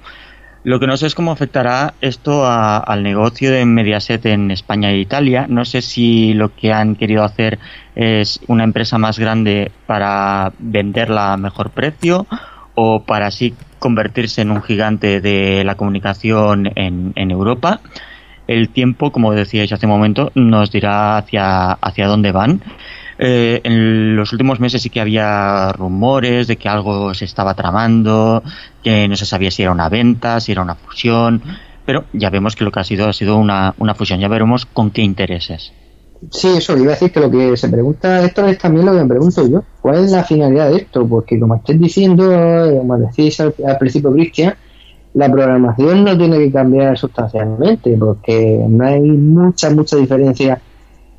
Lo 0.66 0.81
que 0.81 0.88
no 0.88 0.96
sé 0.96 1.07
es 1.07 1.14
cómo 1.14 1.31
afectará 1.31 1.94
esto 2.00 2.44
a, 2.44 2.79
al 2.79 3.05
negocio 3.05 3.52
de 3.52 3.64
Mediaset 3.64 4.26
en 4.26 4.50
España 4.50 4.90
e 4.90 4.98
Italia. 4.98 5.46
No 5.48 5.64
sé 5.64 5.81
si 5.81 6.35
lo 6.35 6.57
que 6.57 6.72
han 6.72 6.96
querido 6.96 7.22
hacer 7.22 7.61
es 7.94 8.40
una 8.48 8.64
empresa 8.64 8.98
más 8.98 9.16
grande 9.16 9.70
para 9.87 10.52
venderla 10.59 11.35
a 11.35 11.37
mejor 11.37 11.70
precio 11.70 12.26
o 12.74 13.05
para 13.05 13.29
así 13.29 13.55
convertirse 13.79 14.42
en 14.42 14.50
un 14.50 14.61
gigante 14.61 15.20
de 15.20 15.62
la 15.62 15.76
comunicación 15.76 16.72
en, 16.74 17.12
en 17.14 17.31
Europa 17.31 17.81
el 18.46 18.68
tiempo, 18.68 19.11
como 19.12 19.33
decíais 19.33 19.72
hace 19.72 19.87
un 19.87 19.92
momento, 19.92 20.31
nos 20.35 20.70
dirá 20.70 21.18
hacia, 21.18 21.72
hacia 21.72 22.07
dónde 22.07 22.33
van. 22.33 22.61
Eh, 23.18 23.61
en 23.64 24.14
los 24.14 24.33
últimos 24.33 24.61
meses 24.61 24.83
sí 24.83 24.90
que 24.90 25.00
había 25.00 25.72
rumores 25.72 26.46
de 26.46 26.57
que 26.57 26.68
algo 26.68 27.14
se 27.14 27.24
estaba 27.24 27.55
tramando, 27.55 28.42
que 28.83 29.09
no 29.09 29.16
se 29.16 29.26
sabía 29.26 29.50
si 29.50 29.62
era 29.62 29.72
una 29.72 29.88
venta, 29.88 30.40
si 30.40 30.52
era 30.52 30.62
una 30.62 30.74
fusión, 30.74 31.42
pero 31.87 32.05
ya 32.12 32.31
vemos 32.31 32.57
que 32.57 32.64
lo 32.64 32.72
que 32.72 32.81
ha 32.81 32.85
sido 32.85 33.09
ha 33.09 33.12
sido 33.12 33.37
una, 33.37 33.74
una 33.79 33.94
fusión. 33.94 34.20
Ya 34.20 34.29
veremos 34.29 34.66
con 34.66 34.90
qué 34.90 35.02
intereses. 35.02 35.72
Sí, 36.31 36.48
eso 36.57 36.76
iba 36.76 36.88
a 36.88 36.94
decir 36.94 37.12
que 37.12 37.20
lo 37.20 37.31
que 37.31 37.57
se 37.57 37.68
pregunta 37.68 38.24
esto 38.24 38.46
es 38.46 38.59
también 38.59 38.87
lo 38.87 38.92
que 38.92 38.98
me 38.98 39.07
pregunto 39.07 39.46
yo. 39.48 39.62
¿Cuál 39.81 40.05
es 40.05 40.11
la 40.11 40.24
finalidad 40.24 40.70
de 40.70 40.79
esto? 40.79 41.07
Porque 41.07 41.38
como 41.38 41.57
estáis 41.57 41.81
diciendo, 41.81 42.24
como 42.79 42.98
decís 42.98 43.38
al, 43.40 43.55
al 43.66 43.79
principio, 43.79 44.12
Cristian, 44.12 44.55
la 45.14 45.31
programación 45.31 46.05
no 46.05 46.16
tiene 46.16 46.38
que 46.38 46.52
cambiar 46.52 46.98
sustancialmente 46.98 47.96
porque 47.98 48.64
no 48.68 48.85
hay 48.85 49.00
mucha, 49.00 49.70
mucha 49.70 49.96
diferencia 49.96 50.61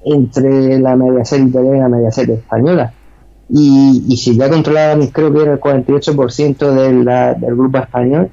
entre 0.06 0.80
la 0.80 0.96
Mediaset 0.96 1.48
italiana 1.48 1.78
y 1.78 1.82
la 1.82 1.90
Mediaset 1.90 2.30
española. 2.30 2.94
Y, 3.50 4.04
y 4.08 4.18
si 4.18 4.36
ya 4.38 4.50
controlaban, 4.50 5.08
creo 5.08 5.34
que 5.34 5.42
era 5.42 5.54
el 5.54 5.60
48% 5.60 6.72
de 6.72 7.04
la, 7.04 7.34
del 7.34 7.56
grupo 7.56 7.78
español, 7.78 8.30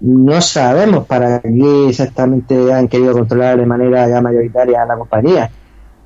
no 0.00 0.40
sabemos 0.40 1.06
para 1.06 1.40
qué 1.40 1.88
exactamente 1.88 2.72
han 2.72 2.88
querido 2.88 3.12
controlar 3.12 3.58
de 3.58 3.66
manera 3.66 4.08
ya 4.08 4.20
mayoritaria 4.20 4.82
a 4.82 4.86
la 4.86 4.96
compañía. 4.96 5.50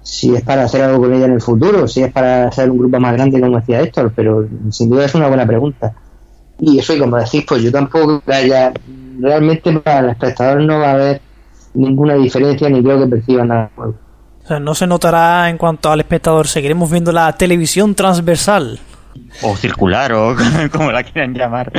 Si 0.02 0.34
es 0.34 0.42
para 0.42 0.64
hacer 0.64 0.82
algo 0.82 1.02
con 1.02 1.12
ella 1.12 1.26
en 1.26 1.32
el 1.32 1.40
futuro, 1.40 1.86
si 1.88 2.02
es 2.02 2.12
para 2.12 2.48
hacer 2.48 2.70
un 2.70 2.78
grupo 2.78 3.00
más 3.00 3.12
grande, 3.14 3.40
como 3.40 3.58
decía 3.58 3.80
Héctor, 3.80 4.12
pero 4.14 4.46
sin 4.70 4.88
duda 4.88 5.04
es 5.04 5.14
una 5.14 5.28
buena 5.28 5.46
pregunta. 5.46 5.92
Y 6.58 6.78
eso, 6.78 6.94
y 6.94 6.98
como 6.98 7.16
decís, 7.16 7.44
pues 7.46 7.62
yo 7.62 7.72
tampoco 7.72 8.22
haya 8.26 8.72
realmente 9.18 9.72
para 9.80 10.00
el 10.00 10.10
espectador 10.10 10.62
no 10.62 10.78
va 10.78 10.90
a 10.90 10.92
haber 10.92 11.20
ninguna 11.74 12.14
diferencia 12.14 12.68
ni 12.68 12.82
creo 12.82 13.00
que 13.00 13.06
perciban 13.06 13.48
nada. 13.48 13.70
No 14.58 14.74
se 14.74 14.86
notará 14.86 15.48
en 15.48 15.58
cuanto 15.58 15.92
al 15.92 16.00
espectador, 16.00 16.48
seguiremos 16.48 16.90
viendo 16.90 17.12
la 17.12 17.32
televisión 17.34 17.94
transversal. 17.94 18.80
O 19.42 19.56
circular, 19.56 20.12
o 20.12 20.36
como 20.72 20.90
la 20.90 21.02
quieran 21.02 21.34
llamar. 21.34 21.72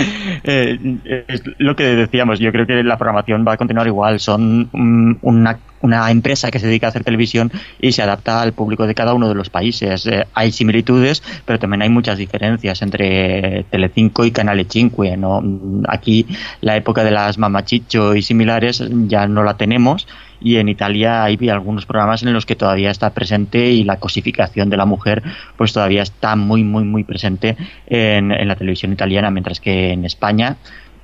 Eh, 0.43 0.79
es 1.27 1.43
lo 1.57 1.75
que 1.75 1.83
decíamos, 1.83 2.39
yo 2.39 2.51
creo 2.51 2.65
que 2.65 2.83
la 2.83 2.97
programación 2.97 3.45
va 3.47 3.53
a 3.53 3.57
continuar 3.57 3.87
igual. 3.87 4.19
Son 4.19 4.69
um, 4.71 5.17
una, 5.21 5.59
una, 5.81 6.09
empresa 6.11 6.49
que 6.49 6.59
se 6.59 6.67
dedica 6.67 6.87
a 6.87 6.89
hacer 6.89 7.03
televisión 7.03 7.51
y 7.79 7.91
se 7.91 8.01
adapta 8.01 8.41
al 8.41 8.53
público 8.53 8.87
de 8.87 8.95
cada 8.95 9.13
uno 9.13 9.27
de 9.27 9.35
los 9.35 9.49
países. 9.49 10.05
Eh, 10.07 10.25
hay 10.33 10.51
similitudes, 10.51 11.23
pero 11.45 11.59
también 11.59 11.81
hay 11.81 11.89
muchas 11.89 12.17
diferencias 12.17 12.81
entre 12.81 13.65
Telecinco 13.69 14.25
y 14.25 14.31
Canale 14.31 14.65
5. 14.67 15.03
¿no? 15.17 15.43
Aquí 15.87 16.25
la 16.61 16.75
época 16.77 17.03
de 17.03 17.11
las 17.11 17.37
mamachicho 17.37 18.15
y 18.15 18.21
similares 18.21 18.83
ya 19.07 19.27
no 19.27 19.43
la 19.43 19.55
tenemos 19.55 20.07
y 20.41 20.57
en 20.57 20.69
Italia 20.69 21.23
hay 21.23 21.37
algunos 21.49 21.85
programas 21.85 22.23
en 22.23 22.33
los 22.33 22.45
que 22.45 22.55
todavía 22.55 22.91
está 22.91 23.11
presente 23.11 23.71
y 23.71 23.83
la 23.83 23.97
cosificación 23.97 24.69
de 24.69 24.77
la 24.77 24.85
mujer 24.85 25.23
pues 25.57 25.73
todavía 25.73 26.01
está 26.01 26.35
muy 26.35 26.63
muy 26.63 26.83
muy 26.83 27.03
presente 27.03 27.55
en, 27.87 28.31
en 28.31 28.47
la 28.47 28.55
televisión 28.55 28.91
italiana 28.91 29.31
mientras 29.31 29.59
que 29.59 29.91
en 29.91 30.05
España 30.05 30.57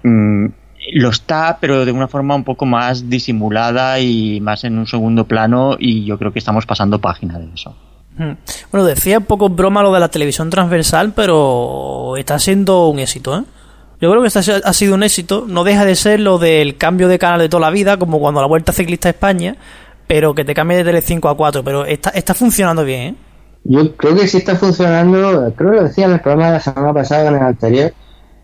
mmm, 0.03 0.47
lo 0.93 1.09
está 1.09 1.57
pero 1.61 1.85
de 1.85 1.91
una 1.91 2.07
forma 2.07 2.35
un 2.35 2.43
poco 2.43 2.65
más 2.65 3.09
disimulada 3.09 3.99
y 3.99 4.39
más 4.41 4.63
en 4.63 4.77
un 4.77 4.87
segundo 4.87 5.25
plano 5.25 5.75
y 5.79 6.05
yo 6.05 6.17
creo 6.17 6.33
que 6.33 6.39
estamos 6.39 6.65
pasando 6.65 6.99
página 6.99 7.37
de 7.39 7.47
eso 7.53 7.75
bueno, 8.71 8.85
decía 8.87 9.19
un 9.19 9.25
poco 9.25 9.49
broma 9.49 9.83
lo 9.83 9.93
de 9.93 9.99
la 9.99 10.09
televisión 10.09 10.49
transversal, 10.49 11.13
pero 11.15 12.17
está 12.17 12.39
siendo 12.39 12.87
un 12.87 12.99
éxito, 12.99 13.37
¿eh? 13.37 13.43
Yo 13.99 14.11
creo 14.11 14.21
que 14.21 14.27
este 14.27 14.39
ha 14.63 14.73
sido 14.73 14.95
un 14.95 15.03
éxito. 15.03 15.45
No 15.47 15.63
deja 15.63 15.85
de 15.85 15.95
ser 15.95 16.19
lo 16.19 16.37
del 16.37 16.77
cambio 16.77 17.07
de 17.07 17.17
canal 17.17 17.39
de 17.39 17.49
toda 17.49 17.61
la 17.61 17.71
vida, 17.71 17.97
como 17.97 18.19
cuando 18.19 18.41
la 18.41 18.47
Vuelta 18.47 18.71
Ciclista 18.71 19.09
a 19.09 19.11
España, 19.11 19.55
pero 20.05 20.35
que 20.35 20.45
te 20.45 20.53
cambie 20.53 20.77
de 20.77 20.83
Tele 20.83 21.01
5 21.01 21.29
a 21.29 21.35
4. 21.35 21.63
Pero 21.63 21.85
está, 21.85 22.11
está 22.11 22.33
funcionando 22.33 22.83
bien, 22.83 23.01
¿eh? 23.01 23.15
Yo 23.63 23.95
creo 23.97 24.15
que 24.15 24.27
sí 24.27 24.37
está 24.37 24.55
funcionando. 24.55 25.51
Creo 25.55 25.71
que 25.71 25.77
lo 25.77 25.83
decía 25.83 26.05
en 26.05 26.13
el 26.13 26.21
programa 26.21 26.47
de 26.47 26.51
la 26.53 26.59
semana 26.59 26.93
pasada, 26.93 27.29
en 27.29 27.35
el 27.35 27.41
anterior. 27.41 27.93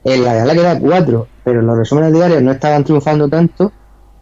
En 0.03 0.23
la 0.23 0.33
gala 0.33 0.53
queda 0.53 0.79
4, 0.79 1.27
pero 1.45 1.61
los 1.61 1.77
resúmenes 1.77 2.11
diarios 2.11 2.41
no 2.41 2.51
estaban 2.51 2.83
triunfando 2.83 3.29
tanto. 3.29 3.71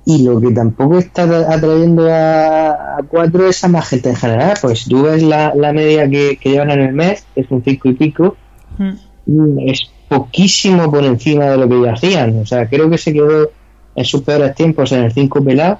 Y 0.05 0.23
lo 0.23 0.39
que 0.41 0.51
tampoco 0.51 0.97
está 0.97 1.23
atrayendo 1.23 2.11
a, 2.11 2.97
a 2.97 3.03
4 3.07 3.47
es 3.47 3.63
a 3.63 3.67
más 3.67 3.87
gente 3.87 4.09
en 4.09 4.15
general. 4.15 4.57
Pues 4.61 4.85
tú 4.85 5.03
ves 5.03 5.23
la, 5.23 5.55
la 5.55 5.71
media 5.71 6.09
que, 6.09 6.37
que, 6.37 6.51
llevan 6.51 6.71
en 6.71 6.81
el 6.81 6.93
mes, 6.93 7.25
que 7.33 7.41
es 7.41 7.51
un 7.51 7.63
5 7.63 7.87
y 7.87 7.93
pico, 7.93 8.35
mm. 8.77 9.69
es 9.69 9.91
poquísimo 10.11 10.91
por 10.91 11.05
encima 11.05 11.45
de 11.45 11.57
lo 11.57 11.69
que 11.69 11.81
ya 11.81 11.93
hacían. 11.93 12.39
O 12.39 12.45
sea, 12.45 12.67
creo 12.67 12.89
que 12.89 12.97
se 12.97 13.13
quedó 13.13 13.49
en 13.95 14.03
sus 14.03 14.21
peores 14.23 14.53
tiempos 14.55 14.91
en 14.91 15.05
el 15.05 15.13
5 15.13 15.41
pelado. 15.41 15.79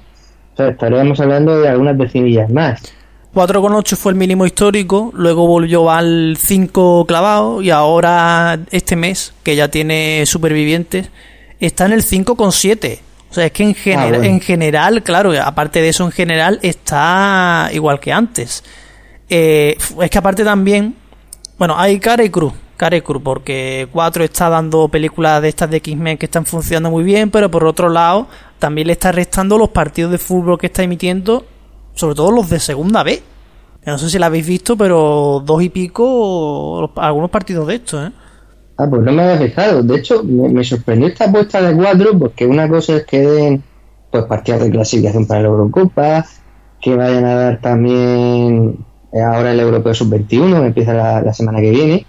O 0.54 0.56
sea, 0.56 0.68
estaríamos 0.68 1.20
hablando 1.20 1.60
de 1.60 1.68
algunas 1.68 1.98
decenillas 1.98 2.48
más. 2.48 2.80
4,8 3.34 3.94
fue 3.96 4.12
el 4.12 4.16
mínimo 4.16 4.46
histórico, 4.46 5.10
luego 5.14 5.46
volvió 5.46 5.90
al 5.90 6.38
5 6.38 7.04
clavado 7.06 7.60
y 7.60 7.68
ahora 7.68 8.58
este 8.70 8.96
mes, 8.96 9.34
que 9.42 9.54
ya 9.54 9.68
tiene 9.68 10.24
supervivientes, 10.24 11.10
está 11.60 11.84
en 11.84 11.92
el 11.92 12.02
5,7. 12.02 13.00
O 13.30 13.34
sea, 13.34 13.44
es 13.44 13.52
que 13.52 13.64
en, 13.64 13.98
ah, 13.98 14.06
bueno. 14.08 14.24
en 14.24 14.40
general, 14.40 15.02
claro, 15.02 15.32
aparte 15.42 15.82
de 15.82 15.90
eso, 15.90 16.06
en 16.06 16.12
general 16.12 16.58
está 16.62 17.68
igual 17.74 18.00
que 18.00 18.12
antes. 18.12 18.64
Eh, 19.28 19.76
es 20.00 20.10
que 20.10 20.18
aparte 20.18 20.42
también, 20.42 20.94
bueno, 21.58 21.78
hay 21.78 21.98
cara 21.98 22.24
y 22.24 22.30
cruz. 22.30 22.54
Porque 23.22 23.88
4 23.92 24.24
está 24.24 24.48
dando 24.48 24.88
películas 24.88 25.40
de 25.42 25.48
estas 25.48 25.70
de 25.70 25.76
X-Men 25.78 26.18
que 26.18 26.26
están 26.26 26.46
funcionando 26.46 26.90
muy 26.90 27.04
bien, 27.04 27.30
pero 27.30 27.50
por 27.50 27.64
otro 27.64 27.88
lado, 27.88 28.26
también 28.58 28.88
le 28.88 28.94
está 28.94 29.12
restando 29.12 29.58
los 29.58 29.68
partidos 29.68 30.10
de 30.10 30.18
fútbol 30.18 30.58
que 30.58 30.66
está 30.66 30.82
emitiendo, 30.82 31.44
sobre 31.94 32.14
todo 32.14 32.30
los 32.30 32.50
de 32.50 32.60
segunda 32.60 33.02
B. 33.02 33.22
No 33.84 33.98
sé 33.98 34.10
si 34.10 34.18
la 34.18 34.26
habéis 34.26 34.46
visto, 34.46 34.76
pero 34.76 35.42
dos 35.44 35.62
y 35.62 35.68
pico 35.68 36.92
algunos 36.96 37.30
partidos 37.30 37.66
de 37.66 37.74
estos, 37.74 38.08
¿eh? 38.08 38.12
Ah, 38.78 38.86
pues 38.88 39.02
no 39.02 39.12
me 39.12 39.22
había 39.22 39.46
fijado. 39.46 39.82
De 39.82 39.96
hecho, 39.96 40.22
me, 40.24 40.64
sorprendió 40.64 41.08
esta 41.08 41.26
apuesta 41.26 41.60
de 41.60 41.76
cuatro, 41.76 42.18
porque 42.18 42.46
una 42.46 42.68
cosa 42.68 42.96
es 42.96 43.06
que 43.06 43.20
den 43.20 43.62
pues 44.10 44.24
partidos 44.24 44.62
de 44.62 44.70
clasificación 44.70 45.26
para 45.26 45.42
la 45.42 45.48
Eurocopa, 45.48 46.24
que 46.80 46.96
vayan 46.96 47.24
a 47.24 47.34
dar 47.34 47.60
también 47.60 48.84
ahora 49.12 49.52
el 49.52 49.60
Europeo 49.60 49.94
Sub-21, 49.94 50.60
que 50.60 50.66
empieza 50.66 50.92
la, 50.94 51.32
semana 51.32 51.60
que 51.60 51.70
viene. 51.70 52.06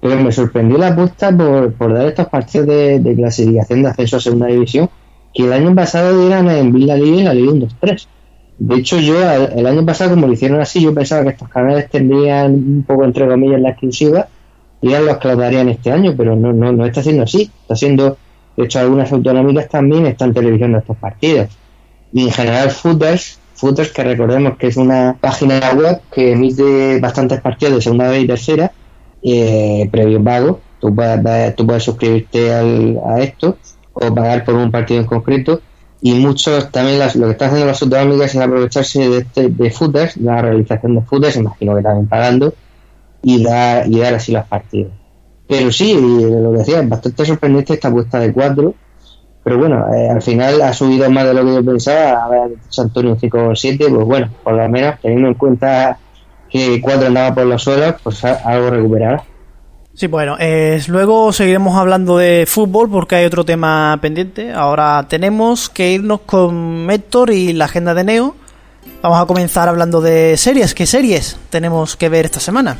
Pero 0.00 0.16
me 0.16 0.30
sorprendió 0.32 0.78
la 0.78 0.88
apuesta 0.88 1.36
por, 1.36 1.72
por 1.72 1.92
dar 1.92 2.06
estos 2.06 2.28
partidos 2.28 2.68
de, 2.68 3.14
clasificación 3.16 3.82
de 3.82 3.88
acceso 3.88 4.16
a 4.16 4.20
segunda 4.20 4.46
división, 4.46 4.88
que 5.34 5.44
el 5.44 5.52
año 5.52 5.74
pasado 5.74 6.20
dieran 6.20 6.48
en 6.50 6.72
Villa 6.72 6.96
Liga 6.96 7.16
y 7.16 7.24
la 7.24 7.34
Liga 7.34 7.52
1-2-3. 7.52 8.06
De 8.58 8.74
hecho, 8.76 8.98
yo 8.98 9.14
el 9.20 9.66
año 9.66 9.84
pasado, 9.84 10.10
como 10.10 10.26
lo 10.26 10.32
hicieron 10.32 10.60
así, 10.60 10.80
yo 10.80 10.94
pensaba 10.94 11.22
que 11.22 11.30
estos 11.30 11.48
canales 11.48 11.88
tendrían 11.90 12.52
un 12.52 12.84
poco, 12.86 13.04
entre 13.04 13.28
comillas, 13.28 13.60
la 13.60 13.70
exclusiva 13.70 14.28
ya 14.80 15.00
los 15.00 15.18
que 15.18 15.28
lo 15.28 15.36
darían 15.36 15.68
este 15.68 15.90
año, 15.90 16.14
pero 16.16 16.36
no, 16.36 16.52
no, 16.52 16.72
no 16.72 16.86
está 16.86 17.02
siendo 17.02 17.24
así. 17.24 17.50
Está 17.62 17.76
siendo, 17.76 18.16
de 18.56 18.64
hecho, 18.64 18.78
algunas 18.78 19.10
autonómicas 19.12 19.68
también 19.68 20.06
están 20.06 20.32
televisando 20.32 20.78
estos 20.78 20.96
partidos. 20.96 21.48
Y 22.12 22.24
en 22.24 22.30
general, 22.30 22.70
Footers, 22.70 23.38
Footers, 23.54 23.90
que 23.90 24.04
recordemos 24.04 24.56
que 24.56 24.68
es 24.68 24.76
una 24.76 25.16
página 25.20 25.72
web 25.72 26.00
que 26.12 26.32
emite 26.32 27.00
bastantes 27.00 27.40
partidos 27.40 27.76
de 27.76 27.82
segunda 27.82 28.08
vez 28.08 28.24
y 28.24 28.26
tercera, 28.26 28.72
eh, 29.22 29.88
previo 29.90 30.22
pago. 30.22 30.60
Tú 30.80 30.94
puedes, 30.94 31.82
suscribirte 31.82 32.54
al, 32.54 33.00
a 33.04 33.20
esto 33.20 33.56
o 33.92 34.14
pagar 34.14 34.44
por 34.44 34.54
un 34.54 34.70
partido 34.70 35.00
en 35.00 35.06
concreto. 35.06 35.60
Y 36.00 36.14
muchos 36.14 36.70
también 36.70 37.00
las, 37.00 37.16
lo 37.16 37.26
que 37.26 37.32
están 37.32 37.48
haciendo 37.48 37.66
las 37.66 37.82
autonómicas 37.82 38.34
es 38.34 38.40
aprovecharse 38.40 39.08
de, 39.08 39.18
este, 39.18 39.48
de 39.48 39.70
footers, 39.70 40.14
de 40.14 40.24
la 40.24 40.40
realización 40.40 40.94
de 40.94 41.02
footers, 41.02 41.36
imagino 41.36 41.74
que 41.74 41.82
también 41.82 42.06
pagando, 42.06 42.54
y 43.22 43.42
dar, 43.42 43.88
y 43.88 43.98
dar 43.98 44.14
así 44.14 44.30
los 44.30 44.46
partidos. 44.46 44.92
Pero 45.48 45.72
sí, 45.72 45.94
lo 45.94 46.52
que 46.52 46.58
decía, 46.58 46.82
bastante 46.82 47.24
sorprendente 47.24 47.74
esta 47.74 47.88
apuesta 47.88 48.20
de 48.20 48.32
cuatro. 48.32 48.74
Pero 49.42 49.58
bueno, 49.58 49.86
eh, 49.94 50.10
al 50.10 50.20
final 50.20 50.60
ha 50.60 50.74
subido 50.74 51.10
más 51.10 51.24
de 51.24 51.32
lo 51.32 51.44
que 51.44 51.54
yo 51.54 51.64
pensaba. 51.64 52.24
A 52.24 52.28
ver, 52.28 52.50
Antonio 52.76 53.12
un 53.12 53.18
5 53.18 53.48
o 53.48 53.56
7, 53.56 53.86
pues 53.88 54.04
bueno, 54.04 54.28
por 54.44 54.52
lo 54.52 54.68
menos 54.68 55.00
teniendo 55.00 55.28
en 55.28 55.34
cuenta 55.34 55.98
que 56.50 56.80
cuatro 56.80 57.08
andaba 57.08 57.34
por 57.34 57.46
los 57.46 57.62
suelos, 57.62 57.94
pues 58.02 58.24
algo 58.24 58.70
recuperará. 58.70 59.24
Sí, 59.94 60.06
bueno, 60.06 60.36
eh, 60.38 60.80
luego 60.86 61.32
seguiremos 61.32 61.76
hablando 61.76 62.18
de 62.18 62.44
fútbol 62.46 62.88
porque 62.88 63.16
hay 63.16 63.24
otro 63.24 63.44
tema 63.44 63.98
pendiente. 64.00 64.52
Ahora 64.52 65.06
tenemos 65.08 65.68
que 65.68 65.90
irnos 65.90 66.20
con 66.20 66.88
Héctor 66.88 67.30
y 67.30 67.52
la 67.52 67.64
agenda 67.64 67.94
de 67.94 68.04
Neo. 68.04 68.36
Vamos 69.02 69.20
a 69.20 69.26
comenzar 69.26 69.68
hablando 69.68 70.00
de 70.00 70.36
series. 70.36 70.72
¿Qué 70.72 70.86
series 70.86 71.36
tenemos 71.50 71.96
que 71.96 72.08
ver 72.08 72.26
esta 72.26 72.38
semana? 72.38 72.76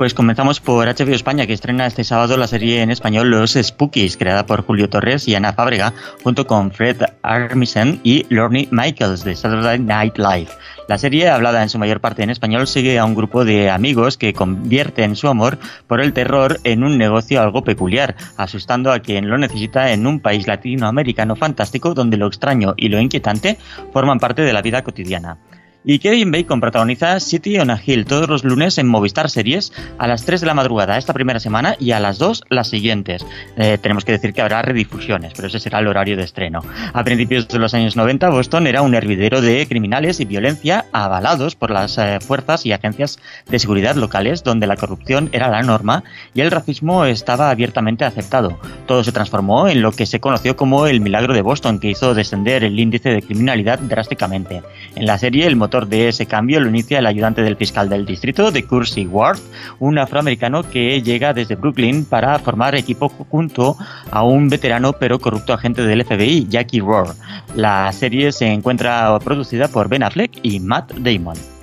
Pues 0.00 0.14
comenzamos 0.14 0.60
por 0.60 0.88
HBO 0.88 1.14
España, 1.14 1.46
que 1.46 1.52
estrena 1.52 1.86
este 1.86 2.04
sábado 2.04 2.38
la 2.38 2.46
serie 2.46 2.80
en 2.80 2.90
español 2.90 3.28
Los 3.28 3.52
Spookies, 3.52 4.16
creada 4.16 4.46
por 4.46 4.64
Julio 4.64 4.88
Torres 4.88 5.28
y 5.28 5.34
Ana 5.34 5.52
Fábrega, 5.52 5.92
junto 6.24 6.46
con 6.46 6.72
Fred 6.72 7.02
Armisen 7.20 8.00
y 8.02 8.24
Lorne 8.30 8.66
Michaels 8.70 9.24
de 9.24 9.36
Saturday 9.36 9.78
Night 9.78 10.16
Live. 10.16 10.48
La 10.88 10.96
serie, 10.96 11.28
hablada 11.28 11.62
en 11.62 11.68
su 11.68 11.78
mayor 11.78 12.00
parte 12.00 12.22
en 12.22 12.30
español, 12.30 12.66
sigue 12.66 12.98
a 12.98 13.04
un 13.04 13.14
grupo 13.14 13.44
de 13.44 13.68
amigos 13.68 14.16
que 14.16 14.32
convierten 14.32 15.16
su 15.16 15.28
amor 15.28 15.58
por 15.86 16.00
el 16.00 16.14
terror 16.14 16.60
en 16.64 16.82
un 16.82 16.96
negocio 16.96 17.42
algo 17.42 17.62
peculiar, 17.62 18.16
asustando 18.38 18.92
a 18.92 19.00
quien 19.00 19.28
lo 19.28 19.36
necesita 19.36 19.92
en 19.92 20.06
un 20.06 20.20
país 20.20 20.46
latinoamericano 20.46 21.36
fantástico 21.36 21.92
donde 21.92 22.16
lo 22.16 22.26
extraño 22.26 22.72
y 22.78 22.88
lo 22.88 22.98
inquietante 22.98 23.58
forman 23.92 24.18
parte 24.18 24.40
de 24.40 24.54
la 24.54 24.62
vida 24.62 24.82
cotidiana. 24.82 25.36
Y 25.82 25.98
Kevin 25.98 26.30
Bacon 26.30 26.60
protagoniza 26.60 27.18
City 27.20 27.58
on 27.58 27.70
a 27.70 27.80
Hill 27.82 28.04
todos 28.04 28.28
los 28.28 28.44
lunes 28.44 28.76
en 28.76 28.86
Movistar 28.86 29.30
Series 29.30 29.72
a 29.96 30.06
las 30.06 30.26
3 30.26 30.42
de 30.42 30.46
la 30.46 30.52
madrugada 30.52 30.98
esta 30.98 31.14
primera 31.14 31.40
semana 31.40 31.74
y 31.80 31.92
a 31.92 32.00
las 32.00 32.18
2 32.18 32.44
las 32.50 32.68
siguientes. 32.68 33.24
Eh, 33.56 33.78
tenemos 33.80 34.04
que 34.04 34.12
decir 34.12 34.34
que 34.34 34.42
habrá 34.42 34.60
redifusiones, 34.60 35.32
pero 35.34 35.48
ese 35.48 35.58
será 35.58 35.78
el 35.78 35.88
horario 35.88 36.18
de 36.18 36.24
estreno. 36.24 36.60
A 36.92 37.02
principios 37.02 37.48
de 37.48 37.58
los 37.58 37.72
años 37.72 37.96
90, 37.96 38.28
Boston 38.28 38.66
era 38.66 38.82
un 38.82 38.94
hervidero 38.94 39.40
de 39.40 39.66
criminales 39.66 40.20
y 40.20 40.26
violencia 40.26 40.84
avalados 40.92 41.56
por 41.56 41.70
las 41.70 41.96
eh, 41.96 42.18
fuerzas 42.20 42.66
y 42.66 42.72
agencias 42.72 43.18
de 43.48 43.58
seguridad 43.58 43.96
locales, 43.96 44.44
donde 44.44 44.66
la 44.66 44.76
corrupción 44.76 45.30
era 45.32 45.48
la 45.48 45.62
norma 45.62 46.04
y 46.34 46.42
el 46.42 46.50
racismo 46.50 47.06
estaba 47.06 47.48
abiertamente 47.48 48.04
aceptado. 48.04 48.60
Todo 48.86 49.02
se 49.02 49.12
transformó 49.12 49.66
en 49.66 49.80
lo 49.80 49.92
que 49.92 50.04
se 50.04 50.20
conoció 50.20 50.56
como 50.56 50.86
el 50.86 51.00
milagro 51.00 51.32
de 51.32 51.40
Boston, 51.40 51.78
que 51.78 51.88
hizo 51.88 52.12
descender 52.12 52.64
el 52.64 52.78
índice 52.78 53.08
de 53.08 53.22
criminalidad 53.22 53.78
drásticamente. 53.78 54.62
En 54.94 55.06
la 55.06 55.16
serie, 55.16 55.46
el 55.46 55.56
de 55.70 56.08
ese 56.08 56.26
cambio 56.26 56.58
lo 56.60 56.68
inicia 56.68 56.98
el 56.98 57.06
ayudante 57.06 57.42
del 57.42 57.56
fiscal 57.56 57.88
del 57.88 58.04
distrito, 58.04 58.50
de 58.50 58.64
Cursey 58.64 59.06
Ward, 59.06 59.38
un 59.78 59.98
afroamericano 59.98 60.68
que 60.68 61.00
llega 61.00 61.32
desde 61.32 61.54
Brooklyn 61.54 62.04
para 62.04 62.38
formar 62.40 62.74
equipo 62.74 63.08
junto 63.08 63.76
a 64.10 64.24
un 64.24 64.48
veterano 64.48 64.92
pero 64.92 65.18
corrupto 65.18 65.52
agente 65.52 65.82
del 65.82 66.04
FBI, 66.04 66.48
Jackie 66.48 66.80
Rohr. 66.80 67.14
La 67.54 67.92
serie 67.92 68.32
se 68.32 68.46
encuentra 68.46 69.18
producida 69.20 69.68
por 69.68 69.88
Ben 69.88 70.02
Affleck 70.02 70.40
y 70.42 70.58
Matt 70.58 70.92
Damon. 70.94 71.59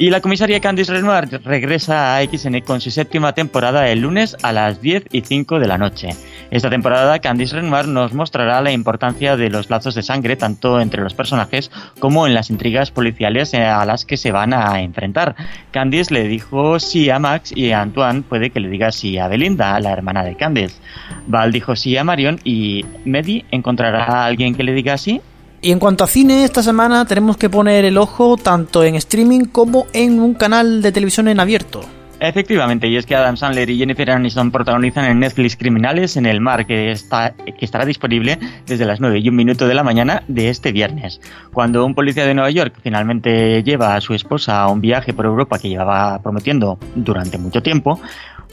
Y 0.00 0.08
la 0.08 0.22
comisaria 0.22 0.60
Candice 0.60 0.94
Renoir 0.94 1.42
regresa 1.44 2.16
a 2.16 2.24
XN 2.24 2.60
con 2.60 2.80
su 2.80 2.90
séptima 2.90 3.34
temporada 3.34 3.86
el 3.90 4.00
lunes 4.00 4.34
a 4.42 4.50
las 4.50 4.80
10 4.80 5.04
y 5.12 5.20
5 5.20 5.58
de 5.60 5.68
la 5.68 5.76
noche. 5.76 6.08
Esta 6.50 6.70
temporada 6.70 7.18
Candice 7.18 7.56
Renoir 7.56 7.86
nos 7.86 8.14
mostrará 8.14 8.62
la 8.62 8.72
importancia 8.72 9.36
de 9.36 9.50
los 9.50 9.68
lazos 9.68 9.94
de 9.94 10.02
sangre 10.02 10.36
tanto 10.36 10.80
entre 10.80 11.02
los 11.02 11.12
personajes 11.12 11.70
como 11.98 12.26
en 12.26 12.32
las 12.32 12.48
intrigas 12.48 12.90
policiales 12.90 13.52
a 13.52 13.84
las 13.84 14.06
que 14.06 14.16
se 14.16 14.32
van 14.32 14.54
a 14.54 14.80
enfrentar. 14.80 15.36
Candice 15.70 16.14
le 16.14 16.28
dijo 16.28 16.80
sí 16.80 17.10
a 17.10 17.18
Max 17.18 17.52
y 17.54 17.72
a 17.72 17.82
Antoine 17.82 18.22
puede 18.22 18.48
que 18.48 18.60
le 18.60 18.70
diga 18.70 18.92
sí 18.92 19.18
a 19.18 19.28
Belinda, 19.28 19.78
la 19.80 19.92
hermana 19.92 20.24
de 20.24 20.34
Candice. 20.34 20.80
Val 21.26 21.52
dijo 21.52 21.76
sí 21.76 21.98
a 21.98 22.04
Marion 22.04 22.40
y 22.42 22.86
Medi 23.04 23.44
encontrará 23.50 24.04
a 24.04 24.24
alguien 24.24 24.54
que 24.54 24.62
le 24.62 24.72
diga 24.72 24.96
sí 24.96 25.20
y 25.62 25.72
en 25.72 25.78
cuanto 25.78 26.04
a 26.04 26.06
cine, 26.06 26.44
esta 26.44 26.62
semana 26.62 27.04
tenemos 27.04 27.36
que 27.36 27.50
poner 27.50 27.84
el 27.84 27.98
ojo 27.98 28.36
tanto 28.36 28.82
en 28.82 28.94
streaming 28.94 29.44
como 29.44 29.86
en 29.92 30.20
un 30.20 30.34
canal 30.34 30.82
de 30.82 30.92
televisión 30.92 31.28
en 31.28 31.40
abierto. 31.40 31.82
Efectivamente, 32.20 32.86
y 32.86 32.96
es 32.96 33.06
que 33.06 33.16
Adam 33.16 33.38
Sandler 33.38 33.70
y 33.70 33.78
Jennifer 33.78 34.10
Aniston 34.10 34.50
protagonizan 34.50 35.06
en 35.06 35.20
Netflix 35.20 35.56
Criminales 35.56 36.18
en 36.18 36.26
el 36.26 36.42
Mar, 36.42 36.66
que, 36.66 36.90
está, 36.90 37.32
que 37.32 37.64
estará 37.64 37.86
disponible 37.86 38.38
desde 38.66 38.84
las 38.84 39.00
9 39.00 39.20
y 39.20 39.28
un 39.30 39.36
minuto 39.36 39.66
de 39.66 39.72
la 39.72 39.82
mañana 39.82 40.22
de 40.28 40.50
este 40.50 40.70
viernes. 40.70 41.18
Cuando 41.50 41.84
un 41.86 41.94
policía 41.94 42.26
de 42.26 42.34
Nueva 42.34 42.50
York 42.50 42.74
finalmente 42.82 43.62
lleva 43.62 43.96
a 43.96 44.02
su 44.02 44.12
esposa 44.12 44.60
a 44.60 44.68
un 44.68 44.82
viaje 44.82 45.14
por 45.14 45.24
Europa 45.24 45.58
que 45.58 45.70
llevaba 45.70 46.20
prometiendo 46.22 46.78
durante 46.94 47.38
mucho 47.38 47.62
tiempo, 47.62 47.98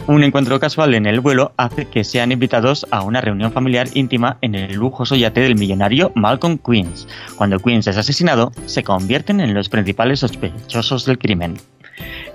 un 0.05 0.23
encuentro 0.23 0.59
casual 0.59 0.93
en 0.93 1.05
el 1.05 1.19
vuelo 1.19 1.51
hace 1.57 1.85
que 1.85 2.03
sean 2.03 2.31
invitados 2.31 2.85
a 2.91 3.01
una 3.01 3.21
reunión 3.21 3.51
familiar 3.51 3.87
íntima 3.93 4.37
en 4.41 4.55
el 4.55 4.75
lujoso 4.75 5.15
yate 5.15 5.41
del 5.41 5.55
millonario 5.55 6.11
Malcolm 6.15 6.57
Queens. 6.57 7.07
Cuando 7.35 7.59
Queens 7.59 7.87
es 7.87 7.97
asesinado, 7.97 8.51
se 8.65 8.83
convierten 8.83 9.39
en 9.39 9.53
los 9.53 9.69
principales 9.69 10.19
sospechosos 10.19 11.05
del 11.05 11.17
crimen. 11.17 11.57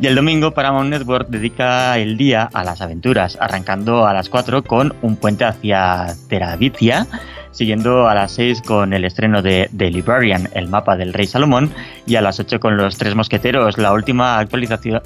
Y 0.00 0.06
el 0.06 0.16
domingo 0.16 0.52
Paramount 0.52 0.90
Network 0.90 1.28
dedica 1.28 1.96
el 1.98 2.16
día 2.16 2.48
a 2.52 2.64
las 2.64 2.80
aventuras, 2.80 3.38
arrancando 3.40 4.06
a 4.06 4.12
las 4.12 4.28
4 4.28 4.64
con 4.64 4.94
un 5.02 5.16
puente 5.16 5.44
hacia 5.44 6.14
Terabitia, 6.28 7.06
siguiendo 7.52 8.08
a 8.08 8.14
las 8.14 8.32
6 8.32 8.62
con 8.62 8.92
el 8.92 9.04
estreno 9.04 9.42
de 9.42 9.70
The 9.76 9.90
Librarian, 9.90 10.48
el 10.54 10.68
mapa 10.68 10.96
del 10.96 11.12
rey 11.12 11.26
Salomón, 11.26 11.70
y 12.06 12.16
a 12.16 12.22
las 12.22 12.40
8 12.40 12.58
con 12.58 12.76
Los 12.76 12.96
Tres 12.96 13.14
Mosqueteros, 13.14 13.78
la 13.78 13.92
última 13.92 14.38
actualización 14.38 15.02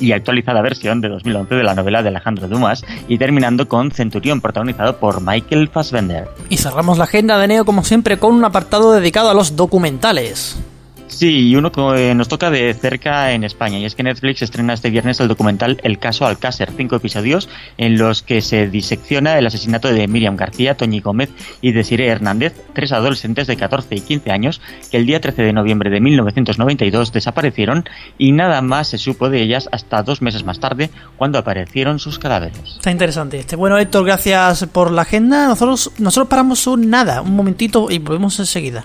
y 0.00 0.12
actualizada 0.12 0.62
versión 0.62 1.00
de 1.00 1.08
2011 1.08 1.54
de 1.54 1.62
la 1.62 1.74
novela 1.74 2.02
de 2.02 2.08
Alejandro 2.08 2.48
Dumas, 2.48 2.84
y 3.08 3.18
terminando 3.18 3.68
con 3.68 3.90
Centurión, 3.90 4.40
protagonizado 4.40 4.98
por 4.98 5.20
Michael 5.20 5.68
Fassbender. 5.68 6.28
Y 6.48 6.56
cerramos 6.56 6.98
la 6.98 7.04
agenda 7.04 7.38
de 7.38 7.48
Neo 7.48 7.64
como 7.64 7.84
siempre 7.84 8.18
con 8.18 8.34
un 8.34 8.44
apartado 8.44 8.92
dedicado 8.92 9.30
a 9.30 9.34
los 9.34 9.56
documentales. 9.56 10.58
Sí, 11.08 11.48
y 11.48 11.56
uno 11.56 11.72
que 11.72 12.14
nos 12.14 12.28
toca 12.28 12.50
de 12.50 12.72
cerca 12.74 13.32
en 13.32 13.44
España, 13.44 13.78
y 13.78 13.84
es 13.84 13.94
que 13.94 14.02
Netflix 14.02 14.42
estrena 14.42 14.74
este 14.74 14.90
viernes 14.90 15.20
el 15.20 15.28
documental 15.28 15.80
El 15.82 15.98
caso 15.98 16.26
Alcácer, 16.26 16.70
cinco 16.76 16.96
episodios 16.96 17.48
en 17.76 17.98
los 17.98 18.22
que 18.22 18.40
se 18.40 18.68
disecciona 18.68 19.38
el 19.38 19.46
asesinato 19.46 19.88
de 19.88 20.06
Miriam 20.06 20.36
García, 20.36 20.76
Toñi 20.76 21.00
Gómez 21.00 21.30
y 21.60 21.72
Desiree 21.72 22.08
Hernández, 22.08 22.54
tres 22.74 22.92
adolescentes 22.92 23.46
de 23.46 23.56
14 23.56 23.96
y 23.96 24.00
15 24.00 24.30
años 24.30 24.60
que 24.90 24.98
el 24.98 25.06
día 25.06 25.20
13 25.20 25.42
de 25.42 25.52
noviembre 25.52 25.90
de 25.90 26.00
1992 26.00 27.12
desaparecieron 27.12 27.84
y 28.16 28.32
nada 28.32 28.62
más 28.62 28.88
se 28.88 28.98
supo 28.98 29.30
de 29.30 29.42
ellas 29.42 29.68
hasta 29.72 30.02
dos 30.02 30.22
meses 30.22 30.44
más 30.44 30.60
tarde 30.60 30.90
cuando 31.16 31.38
aparecieron 31.38 31.98
sus 31.98 32.18
cadáveres. 32.18 32.76
Está 32.76 32.90
interesante 32.90 33.38
este. 33.38 33.56
Bueno, 33.56 33.78
Héctor, 33.78 34.04
gracias 34.04 34.66
por 34.66 34.90
la 34.90 35.02
agenda. 35.02 35.48
Nosotros, 35.48 35.90
nosotros 35.98 36.28
paramos 36.28 36.66
un 36.66 36.90
nada, 36.90 37.22
un 37.22 37.34
momentito 37.34 37.90
y 37.90 37.98
volvemos 37.98 38.38
enseguida. 38.38 38.84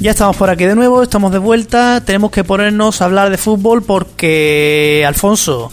Ya 0.00 0.10
estamos 0.10 0.36
por 0.36 0.50
aquí 0.50 0.64
de 0.64 0.74
nuevo, 0.74 1.02
estamos 1.02 1.32
de 1.32 1.38
vuelta, 1.38 2.02
tenemos 2.04 2.30
que 2.30 2.44
ponernos 2.44 3.00
a 3.00 3.06
hablar 3.06 3.30
de 3.30 3.38
fútbol 3.38 3.82
porque, 3.82 5.02
Alfonso, 5.08 5.72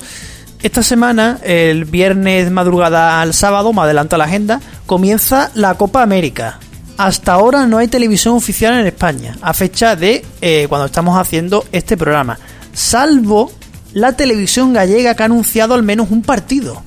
esta 0.62 0.82
semana, 0.82 1.40
el 1.44 1.84
viernes 1.84 2.50
madrugada 2.50 3.22
al 3.22 3.34
sábado, 3.34 3.74
me 3.74 3.82
adelanto 3.82 4.16
la 4.16 4.24
agenda, 4.24 4.62
comienza 4.86 5.52
la 5.56 5.76
Copa 5.76 6.02
América. 6.02 6.60
Hasta 6.98 7.34
ahora 7.34 7.68
no 7.68 7.80
hay 7.80 7.90
televisión 7.90 8.36
oficial 8.36 8.80
en 8.80 8.88
España, 8.88 9.38
a 9.42 9.54
fecha 9.54 9.98
de 9.98 10.24
eh, 10.42 10.68
cuando 10.70 10.86
estamos 10.86 11.20
haciendo 11.20 11.66
este 11.74 11.98
programa, 11.98 12.40
salvo 12.72 13.52
la 13.92 14.14
televisión 14.14 14.72
gallega 14.72 15.16
que 15.16 15.24
ha 15.24 15.26
anunciado 15.26 15.74
al 15.74 15.84
menos 15.84 16.12
un 16.12 16.22
partido. 16.22 16.82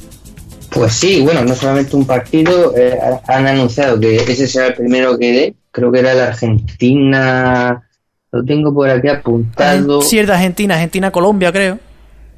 Pues 0.77 0.93
sí, 0.93 1.23
bueno, 1.23 1.43
no 1.43 1.55
solamente 1.55 1.97
un 1.97 2.07
partido, 2.07 2.77
eh, 2.77 2.99
han 3.29 3.47
anunciado 3.47 3.99
que 3.99 4.17
ese 4.17 4.47
será 4.47 4.67
el 4.67 4.75
primero 4.75 5.19
que 5.19 5.33
dé, 5.33 5.55
creo 5.71 5.91
que 5.91 6.01
era 6.01 6.13
la 6.13 6.27
Argentina, 6.29 7.83
lo 8.31 8.45
tengo 8.45 8.75
por 8.75 8.91
aquí 8.91 9.09
apuntado. 9.09 10.03
Sí, 10.03 10.19
es 10.19 10.27
de 10.27 10.35
Argentina, 10.35 10.75
Argentina-Colombia 10.75 11.51
creo. 11.51 11.79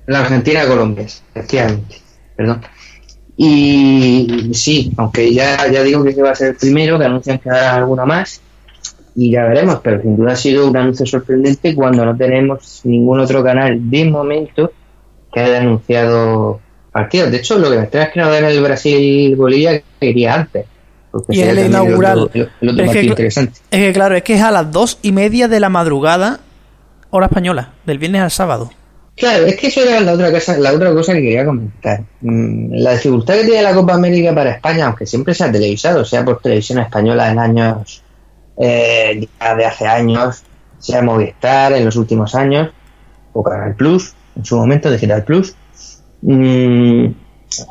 La 0.06 0.20
Argentina-Colombia, 0.20 1.06
efectivamente, 1.34 1.96
perdón. 2.36 2.60
Y 3.36 4.50
sí, 4.54 4.92
aunque 4.96 5.34
ya, 5.34 5.68
ya 5.68 5.82
digo 5.82 6.04
que 6.04 6.10
ese 6.10 6.22
va 6.22 6.30
a 6.30 6.36
ser 6.36 6.50
el 6.50 6.56
primero, 6.56 6.96
que 6.96 7.06
anuncian 7.06 7.38
que 7.40 7.50
hará 7.50 7.74
alguna 7.74 8.06
más, 8.06 8.40
y 9.16 9.32
ya 9.32 9.46
veremos, 9.46 9.80
pero 9.82 10.00
sin 10.00 10.16
duda 10.16 10.34
ha 10.34 10.36
sido 10.36 10.68
un 10.68 10.76
anuncio 10.76 11.04
sorprendente 11.06 11.74
cuando 11.74 12.04
no 12.04 12.16
tenemos 12.16 12.82
ningún 12.84 13.18
otro 13.18 13.42
canal 13.42 13.90
de 13.90 14.04
momento 14.04 14.70
que 15.32 15.40
haya 15.40 15.58
anunciado 15.58 16.60
partidos. 16.90 17.30
De 17.30 17.38
hecho, 17.38 17.58
lo 17.58 17.70
que 17.70 17.76
me 17.76 17.82
extraña 17.82 18.06
es 18.06 18.12
que 18.12 18.20
no 18.20 18.30
den 18.30 18.44
el 18.44 18.62
Brasil-Bolivia 18.62 19.82
que 20.00 20.06
iría 20.06 20.34
antes. 20.34 20.66
Y 21.28 21.40
es 21.40 21.48
el 21.48 21.66
inaugural. 21.66 22.30
es, 22.34 22.48
que, 22.92 23.26
es 23.26 23.50
que 23.70 23.92
claro, 23.92 24.16
es 24.16 24.22
que 24.22 24.34
es 24.34 24.42
a 24.42 24.50
las 24.50 24.70
dos 24.70 24.98
y 25.02 25.12
media 25.12 25.48
de 25.48 25.60
la 25.60 25.68
madrugada, 25.68 26.40
hora 27.10 27.26
española, 27.26 27.72
del 27.86 27.98
viernes 27.98 28.22
al 28.22 28.30
sábado. 28.30 28.70
Claro, 29.16 29.46
es 29.46 29.56
que 29.56 29.66
eso 29.66 29.82
era 29.82 30.00
la 30.00 30.12
otra 30.12 30.30
cosa, 30.30 30.56
la 30.58 30.72
otra 30.72 30.92
cosa 30.92 31.12
que 31.12 31.22
quería 31.22 31.44
comentar. 31.44 32.02
Mm, 32.20 32.74
la 32.74 32.92
dificultad 32.92 33.34
que 33.34 33.44
tiene 33.44 33.62
la 33.62 33.74
Copa 33.74 33.94
América 33.94 34.32
para 34.34 34.52
España, 34.52 34.86
aunque 34.86 35.06
siempre 35.06 35.34
se 35.34 35.44
ha 35.44 35.50
televisado, 35.50 36.04
sea 36.04 36.24
por 36.24 36.40
televisión 36.40 36.78
española 36.78 37.30
en 37.30 37.38
años 37.38 38.02
eh, 38.56 39.28
ya 39.40 39.54
de 39.56 39.64
hace 39.64 39.86
años, 39.86 40.42
sea 40.78 41.02
Movistar 41.02 41.72
en 41.72 41.84
los 41.84 41.96
últimos 41.96 42.34
años, 42.34 42.70
o 43.32 43.42
Canal 43.42 43.74
Plus, 43.74 44.14
en 44.36 44.44
su 44.44 44.56
momento 44.56 44.90
Digital 44.90 45.24
Plus, 45.24 45.54
mm, 46.22 47.06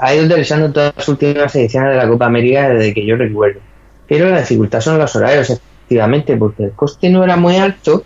ha 0.01 0.15
ido 0.15 0.27
televisando 0.27 0.71
todas 0.71 0.93
las 0.95 1.07
últimas 1.07 1.55
ediciones 1.55 1.91
de 1.91 1.97
la 1.97 2.07
Copa 2.07 2.25
América 2.25 2.69
desde 2.69 2.93
que 2.93 3.05
yo 3.05 3.15
recuerdo. 3.15 3.60
Pero 4.07 4.29
la 4.29 4.39
dificultad 4.39 4.81
son 4.81 4.97
los 4.97 5.15
horarios, 5.15 5.49
efectivamente, 5.49 6.38
porque 6.38 6.65
el 6.65 6.71
coste 6.71 7.10
no 7.10 7.23
era 7.23 7.36
muy 7.36 7.57
alto 7.57 8.03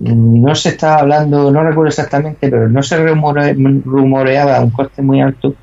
no 0.00 0.54
se 0.54 0.70
estaba 0.70 1.00
hablando, 1.00 1.50
no 1.50 1.62
recuerdo 1.62 1.88
exactamente, 1.88 2.48
pero 2.48 2.68
no 2.68 2.82
se 2.82 2.96
rumoreaba 2.96 4.60
un 4.60 4.70
coste 4.70 5.02
muy 5.02 5.20
alto. 5.20 5.54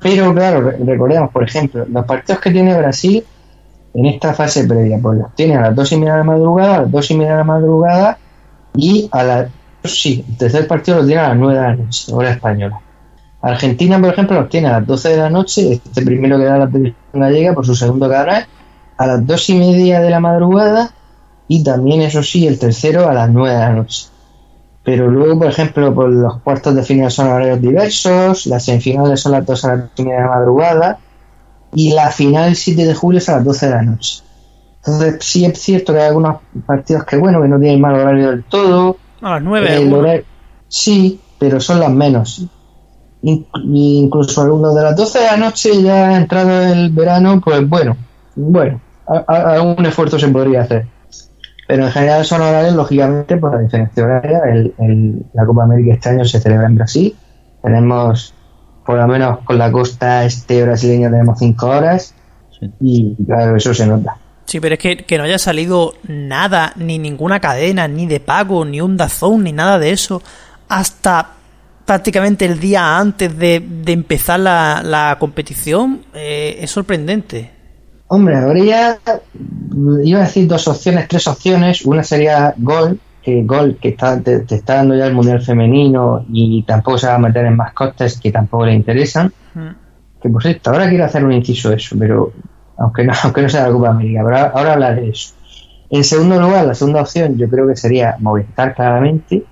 Pero 0.00 0.34
claro, 0.34 0.72
recordemos, 0.84 1.30
por 1.30 1.44
ejemplo, 1.44 1.84
los 1.88 2.06
partidos 2.06 2.40
que 2.40 2.50
tiene 2.50 2.76
Brasil 2.76 3.24
en 3.94 4.06
esta 4.06 4.32
fase 4.32 4.64
previa, 4.64 4.98
pues 5.00 5.18
los 5.18 5.34
tiene 5.34 5.56
a 5.56 5.60
las 5.62 5.76
dos 5.76 5.92
y 5.92 5.96
media 5.96 6.12
de 6.12 6.18
la 6.18 6.24
madrugada, 6.24 6.76
a 6.76 6.82
las 6.82 6.90
dos 6.90 7.10
y 7.10 7.14
media 7.14 7.32
de 7.32 7.38
la 7.38 7.44
madrugada 7.44 8.18
y 8.74 9.08
a 9.12 9.22
la 9.22 9.48
sí, 9.84 10.24
el 10.28 10.36
tercer 10.38 10.66
partido 10.66 10.98
lo 10.98 11.06
tiene 11.06 11.20
a 11.20 11.28
las 11.28 11.36
nueve 11.36 11.54
de 11.54 11.60
la 11.60 11.76
noche, 11.76 12.12
hora 12.12 12.30
española. 12.30 12.80
Argentina, 13.42 14.00
por 14.00 14.10
ejemplo, 14.10 14.40
los 14.40 14.48
tiene 14.48 14.68
a 14.68 14.78
las 14.78 14.86
12 14.86 15.08
de 15.08 15.16
la 15.16 15.30
noche, 15.30 15.72
este 15.72 16.02
primero 16.02 16.38
que 16.38 16.44
da 16.44 16.58
la 16.58 16.68
televisión 16.68 16.96
gallega 17.12 17.52
por 17.52 17.66
su 17.66 17.74
segundo 17.74 18.08
canal, 18.08 18.46
a 18.96 19.06
las 19.06 19.26
dos 19.26 19.50
y 19.50 19.54
media 19.54 20.00
de 20.00 20.10
la 20.10 20.20
madrugada 20.20 20.92
y 21.48 21.64
también, 21.64 22.02
eso 22.02 22.22
sí, 22.22 22.46
el 22.46 22.58
tercero 22.58 23.08
a 23.08 23.14
las 23.14 23.28
9 23.30 23.52
de 23.52 23.60
la 23.60 23.72
noche. 23.72 24.06
Pero 24.84 25.10
luego, 25.10 25.38
por 25.38 25.48
ejemplo, 25.48 25.92
por 25.92 26.08
los 26.08 26.40
cuartos 26.40 26.74
de 26.74 26.82
final 26.84 27.10
son 27.10 27.28
horarios 27.28 27.60
diversos, 27.60 28.46
las 28.46 28.64
semifinales 28.64 29.20
son 29.20 29.32
las 29.32 29.44
2 29.44 29.64
a 29.64 29.76
las 29.76 29.90
9 29.98 30.12
de 30.12 30.20
la 30.20 30.28
madrugada 30.28 30.98
y 31.74 31.92
la 31.92 32.10
final 32.10 32.50
el 32.50 32.56
7 32.56 32.86
de 32.86 32.94
julio 32.94 33.18
es 33.18 33.28
a 33.28 33.36
las 33.36 33.44
12 33.44 33.66
de 33.66 33.72
la 33.72 33.82
noche. 33.82 34.22
Entonces, 34.78 35.16
sí 35.20 35.44
es 35.44 35.60
cierto 35.60 35.92
que 35.92 36.00
hay 36.00 36.08
algunos 36.08 36.38
partidos 36.66 37.04
que, 37.04 37.16
bueno, 37.16 37.42
que 37.42 37.48
no 37.48 37.58
tienen 37.58 37.80
mal 37.80 37.94
horario 37.94 38.30
del 38.30 38.44
todo. 38.44 38.96
A 39.20 39.30
las 39.30 39.42
9. 39.42 40.24
sí, 40.68 41.20
pero 41.38 41.60
son 41.60 41.80
las 41.80 41.90
menos. 41.90 42.46
Incluso 43.22 44.42
algunos 44.42 44.74
de 44.74 44.82
las 44.82 44.96
12 44.96 45.18
de 45.18 45.24
la 45.24 45.36
noche, 45.36 45.82
ya 45.82 46.16
entrado 46.16 46.50
el 46.72 46.90
verano, 46.90 47.40
pues 47.40 47.68
bueno, 47.68 47.96
bueno, 48.34 48.80
algún 49.26 49.86
esfuerzo 49.86 50.18
se 50.18 50.28
podría 50.28 50.62
hacer. 50.62 50.86
Pero 51.68 51.86
en 51.86 51.92
general 51.92 52.24
son 52.24 52.42
horarios, 52.42 52.74
lógicamente, 52.74 53.36
por 53.36 53.54
la 53.54 53.60
diferencia 53.60 54.04
horaria. 54.04 54.40
El, 54.46 55.24
la 55.32 55.46
Copa 55.46 55.64
América 55.64 55.94
este 55.94 56.08
año 56.10 56.24
se 56.24 56.40
celebra 56.40 56.66
en 56.66 56.74
Brasil. 56.74 57.16
Tenemos, 57.62 58.34
por 58.84 58.98
lo 58.98 59.06
menos 59.06 59.38
con 59.44 59.56
la 59.56 59.70
costa 59.70 60.24
este 60.24 60.62
brasileña, 60.64 61.10
tenemos 61.10 61.38
cinco 61.38 61.68
horas. 61.68 62.14
Y 62.80 63.16
claro, 63.24 63.56
eso 63.56 63.72
se 63.72 63.86
nota. 63.86 64.16
Sí, 64.44 64.60
pero 64.60 64.74
es 64.74 64.80
que, 64.80 64.98
que 64.98 65.16
no 65.16 65.24
haya 65.24 65.38
salido 65.38 65.94
nada, 66.08 66.72
ni 66.76 66.98
ninguna 66.98 67.40
cadena, 67.40 67.86
ni 67.88 68.06
de 68.06 68.20
pago, 68.20 68.64
ni 68.64 68.80
un 68.80 68.96
dazón, 68.96 69.44
ni 69.44 69.52
nada 69.52 69.78
de 69.78 69.92
eso, 69.92 70.20
hasta 70.68 71.30
prácticamente 71.84 72.44
el 72.44 72.58
día 72.60 72.98
antes 72.98 73.36
de, 73.38 73.60
de 73.60 73.92
empezar 73.92 74.40
la, 74.40 74.82
la 74.84 75.16
competición, 75.18 76.02
eh, 76.14 76.58
es 76.60 76.70
sorprendente. 76.70 77.50
Hombre, 78.14 78.36
habría, 78.36 78.98
iba 80.04 80.20
a 80.20 80.24
decir 80.24 80.46
dos 80.46 80.68
opciones, 80.68 81.08
tres 81.08 81.26
opciones. 81.26 81.86
Una 81.86 82.02
sería 82.02 82.52
Gol, 82.58 83.00
que 83.22 83.42
Gol 83.42 83.78
que 83.80 83.88
está, 83.88 84.20
te, 84.20 84.44
está 84.48 84.74
dando 84.74 84.94
ya 84.94 85.06
el 85.06 85.14
Mundial 85.14 85.40
Femenino 85.40 86.26
y 86.30 86.62
tampoco 86.64 86.98
se 86.98 87.06
va 87.06 87.14
a 87.14 87.18
meter 87.18 87.46
en 87.46 87.56
más 87.56 87.72
costes 87.72 88.20
que 88.20 88.30
tampoco 88.30 88.66
le 88.66 88.74
interesan. 88.74 89.32
Que 90.20 90.28
por 90.28 90.42
cierto, 90.42 90.70
ahora 90.70 90.90
quiero 90.90 91.06
hacer 91.06 91.24
un 91.24 91.32
inciso 91.32 91.72
eso, 91.72 91.96
pero 91.98 92.32
aunque 92.76 93.04
no, 93.04 93.14
aunque 93.22 93.42
no 93.42 93.48
sea 93.48 93.66
la 93.66 93.72
Copa 93.72 93.88
América, 93.88 94.20
ahora, 94.20 94.52
ahora 94.54 94.72
hablaré 94.74 95.00
de 95.00 95.08
eso. 95.08 95.34
En 95.88 96.04
segundo 96.04 96.40
lugar, 96.40 96.66
la 96.66 96.74
segunda 96.74 97.00
opción 97.00 97.38
yo 97.38 97.48
creo 97.48 97.66
que 97.66 97.76
sería 97.76 98.16
Movistar 98.18 98.74
claramente, 98.74 99.44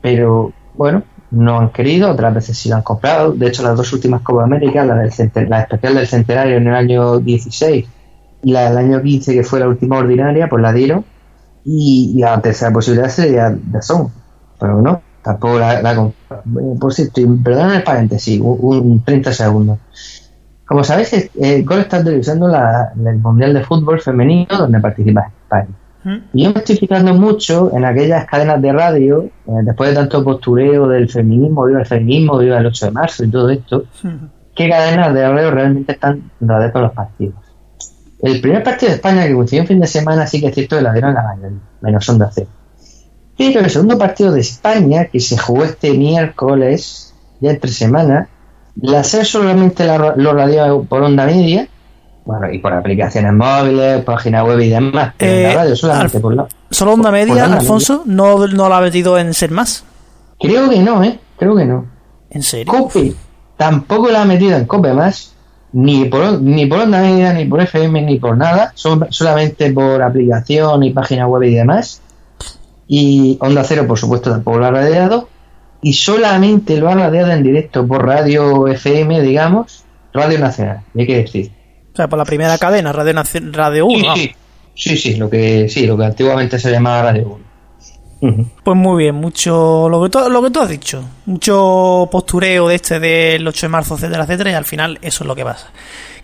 pero 0.00 0.52
bueno, 0.74 1.02
no 1.30 1.58
han 1.58 1.70
querido, 1.70 2.10
otras 2.10 2.34
veces 2.34 2.56
sí 2.56 2.68
lo 2.68 2.76
han 2.76 2.82
comprado. 2.82 3.32
De 3.32 3.46
hecho, 3.48 3.62
las 3.62 3.76
dos 3.76 3.92
últimas 3.92 4.22
Copa 4.22 4.44
América, 4.44 4.84
la, 4.84 4.96
del 4.96 5.12
la 5.48 5.60
especial 5.60 5.94
del 5.94 6.06
centenario 6.06 6.56
en 6.56 6.66
el 6.66 6.74
año 6.74 7.18
16 7.18 7.86
y 8.42 8.52
la 8.52 8.68
del 8.68 8.78
año 8.78 9.02
15, 9.02 9.34
que 9.34 9.42
fue 9.42 9.60
la 9.60 9.68
última 9.68 9.98
ordinaria, 9.98 10.48
pues 10.48 10.62
la 10.62 10.72
dieron. 10.72 11.04
Y, 11.64 12.18
la 12.18 12.40
tercera 12.40 12.72
posibilidad 12.72 13.08
sería 13.08 13.54
son 13.82 14.10
pero 14.58 14.80
no, 14.82 15.02
tampoco 15.22 15.58
la, 15.58 15.80
la 15.82 16.10
Por 16.80 16.92
cierto, 16.92 17.20
perdón 17.44 17.72
el 17.72 17.82
paréntesis, 17.82 18.40
un, 18.42 19.02
30 19.04 19.32
segundos. 19.32 19.78
Como 20.66 20.82
sabéis, 20.84 21.30
eh, 21.40 21.62
Gol 21.62 21.80
está 21.80 22.02
televisando 22.02 22.48
la, 22.48 22.92
el 22.94 23.18
Mundial 23.18 23.54
de 23.54 23.64
Fútbol 23.64 24.00
Femenino 24.00 24.58
donde 24.58 24.80
participa 24.80 25.30
España. 25.42 25.68
Y 26.32 26.44
yo 26.44 26.52
me 26.52 26.60
estoy 26.60 26.76
fijando 26.76 27.12
mucho 27.14 27.70
en 27.74 27.84
aquellas 27.84 28.24
cadenas 28.26 28.62
de 28.62 28.72
radio, 28.72 29.24
eh, 29.24 29.52
después 29.62 29.90
de 29.90 29.96
tanto 29.96 30.24
postureo 30.24 30.88
del 30.88 31.08
feminismo, 31.10 31.66
viva 31.66 31.80
el 31.80 31.86
feminismo, 31.86 32.38
viva 32.38 32.58
el 32.58 32.66
8 32.66 32.86
de 32.86 32.92
marzo 32.92 33.24
y 33.24 33.30
todo 33.30 33.50
esto, 33.50 33.84
qué 34.54 34.70
cadenas 34.70 35.12
de 35.12 35.28
radio 35.28 35.50
realmente 35.50 35.92
están 35.92 36.30
de 36.38 36.68
todos 36.70 36.82
los 36.82 36.92
partidos. 36.92 37.34
El 38.20 38.40
primer 38.40 38.62
partido 38.62 38.90
de 38.90 38.96
España 38.96 39.26
que 39.26 39.34
coincidió 39.34 39.62
en 39.62 39.68
fin 39.68 39.80
de 39.80 39.86
semana 39.86 40.26
sí 40.26 40.40
que 40.40 40.48
es 40.48 40.54
cierto 40.54 40.76
que 40.76 40.82
la 40.82 40.92
dieron 40.92 41.14
la 41.14 41.22
mayoría, 41.22 41.58
menos 41.80 42.08
onda 42.08 42.30
cero. 42.32 42.48
Pero 43.36 43.60
el 43.60 43.70
segundo 43.70 43.96
partido 43.96 44.32
de 44.32 44.40
España, 44.40 45.04
que 45.04 45.20
se 45.20 45.38
jugó 45.38 45.62
este 45.62 45.92
miércoles, 45.92 47.14
ya 47.40 47.50
entre 47.50 47.70
semanas, 47.70 48.28
la 48.74 49.04
SER 49.04 49.24
solamente 49.24 49.86
lo 49.86 50.32
radió 50.32 50.82
por 50.82 51.02
onda 51.02 51.26
media, 51.26 51.68
bueno, 52.28 52.52
y 52.52 52.58
por 52.58 52.74
aplicaciones 52.74 53.32
móviles, 53.32 54.04
página 54.04 54.44
web 54.44 54.60
y 54.60 54.68
demás, 54.68 55.14
pero 55.16 55.32
en 55.32 55.42
la 55.44 55.50
eh, 55.50 55.54
radio 55.54 55.76
solamente 55.76 56.20
por 56.20 56.34
la, 56.34 56.46
¿Solo 56.70 56.92
onda 56.92 57.10
media, 57.10 57.46
Alfonso? 57.46 58.02
¿No, 58.04 58.46
¿No 58.48 58.68
la 58.68 58.76
ha 58.76 58.80
metido 58.82 59.18
en 59.18 59.32
Ser 59.32 59.50
Más? 59.50 59.82
Creo 60.38 60.68
que 60.68 60.80
no, 60.80 61.02
¿eh? 61.02 61.18
Creo 61.38 61.56
que 61.56 61.64
no. 61.64 61.86
¿En 62.28 62.42
serio? 62.42 62.70
Cope 62.70 63.14
tampoco 63.56 64.10
la 64.10 64.20
ha 64.20 64.24
metido 64.26 64.58
en 64.58 64.66
Cope 64.66 64.92
Más 64.92 65.32
ni 65.72 66.04
por, 66.04 66.42
ni 66.42 66.66
por 66.66 66.80
onda 66.80 67.00
media, 67.00 67.32
ni 67.32 67.46
por 67.46 67.62
FM, 67.62 68.02
ni 68.02 68.18
por 68.18 68.36
nada, 68.36 68.72
son, 68.74 69.06
solamente 69.08 69.72
por 69.72 70.02
aplicación 70.02 70.82
y 70.82 70.90
página 70.90 71.26
web 71.26 71.44
y 71.44 71.54
demás. 71.54 72.02
Y 72.86 73.38
Onda 73.40 73.64
Cero, 73.64 73.86
por 73.88 73.98
supuesto, 73.98 74.30
tampoco 74.30 74.58
lo 74.58 74.66
ha 74.66 74.70
radiado. 74.70 75.30
Y 75.80 75.94
solamente 75.94 76.76
lo 76.76 76.90
ha 76.90 76.94
radiado 76.94 77.32
en 77.32 77.42
directo 77.42 77.86
por 77.86 78.04
radio 78.06 78.68
FM, 78.68 79.22
digamos, 79.22 79.84
Radio 80.12 80.38
Nacional, 80.38 80.82
hay 80.94 81.06
que 81.06 81.16
decir. 81.16 81.57
O 81.98 82.00
sea, 82.00 82.08
por 82.08 82.16
la 82.16 82.24
primera 82.24 82.56
cadena, 82.58 82.92
Radio, 82.92 83.20
radio 83.50 83.86
1. 83.86 84.14
Sí, 84.14 84.32
sí, 84.72 84.96
sí, 84.96 85.16
lo 85.16 85.28
que, 85.28 85.68
sí, 85.68 85.84
lo 85.84 85.98
que 85.98 86.04
antiguamente 86.04 86.56
se 86.56 86.70
llamaba 86.70 87.02
Radio 87.02 87.40
1. 88.20 88.50
Pues 88.62 88.76
muy 88.76 89.02
bien, 89.02 89.16
mucho 89.16 89.88
lo 89.88 90.04
que, 90.04 90.08
tú, 90.08 90.20
lo 90.30 90.40
que 90.40 90.50
tú 90.52 90.60
has 90.60 90.68
dicho, 90.68 91.02
mucho 91.26 92.08
postureo 92.08 92.68
de 92.68 92.76
este 92.76 93.00
del 93.00 93.44
8 93.48 93.66
de 93.66 93.68
marzo, 93.68 93.96
etcétera, 93.96 94.22
etcétera, 94.22 94.52
y 94.52 94.54
al 94.54 94.64
final 94.64 95.00
eso 95.02 95.24
es 95.24 95.26
lo 95.26 95.34
que 95.34 95.42
pasa. 95.42 95.72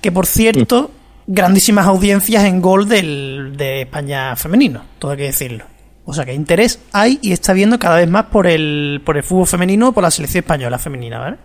Que 0.01 0.13
por 0.13 0.27
cierto, 0.27 0.93
grandísimas 1.27 1.89
audiencias 1.89 2.45
en 2.45 2.63
gol 2.63 2.89
del, 2.89 3.57
de 3.57 3.83
España 3.83 4.37
femenino, 4.37 4.85
todo 5.01 5.11
hay 5.11 5.17
que 5.17 5.25
decirlo. 5.25 5.65
O 6.05 6.15
sea 6.15 6.25
que 6.25 6.35
interés 6.35 6.79
hay 6.93 7.19
y 7.21 7.33
está 7.33 7.53
viendo 7.53 7.81
cada 7.81 7.97
vez 7.97 8.09
más 8.09 8.27
por 8.27 8.47
el, 8.47 9.03
por 9.05 9.17
el 9.17 9.25
fútbol 9.25 9.49
femenino, 9.49 9.93
por 9.93 10.05
la 10.05 10.13
selección 10.13 10.45
española 10.45 10.79
femenina, 10.79 11.19
¿vale? 11.19 11.37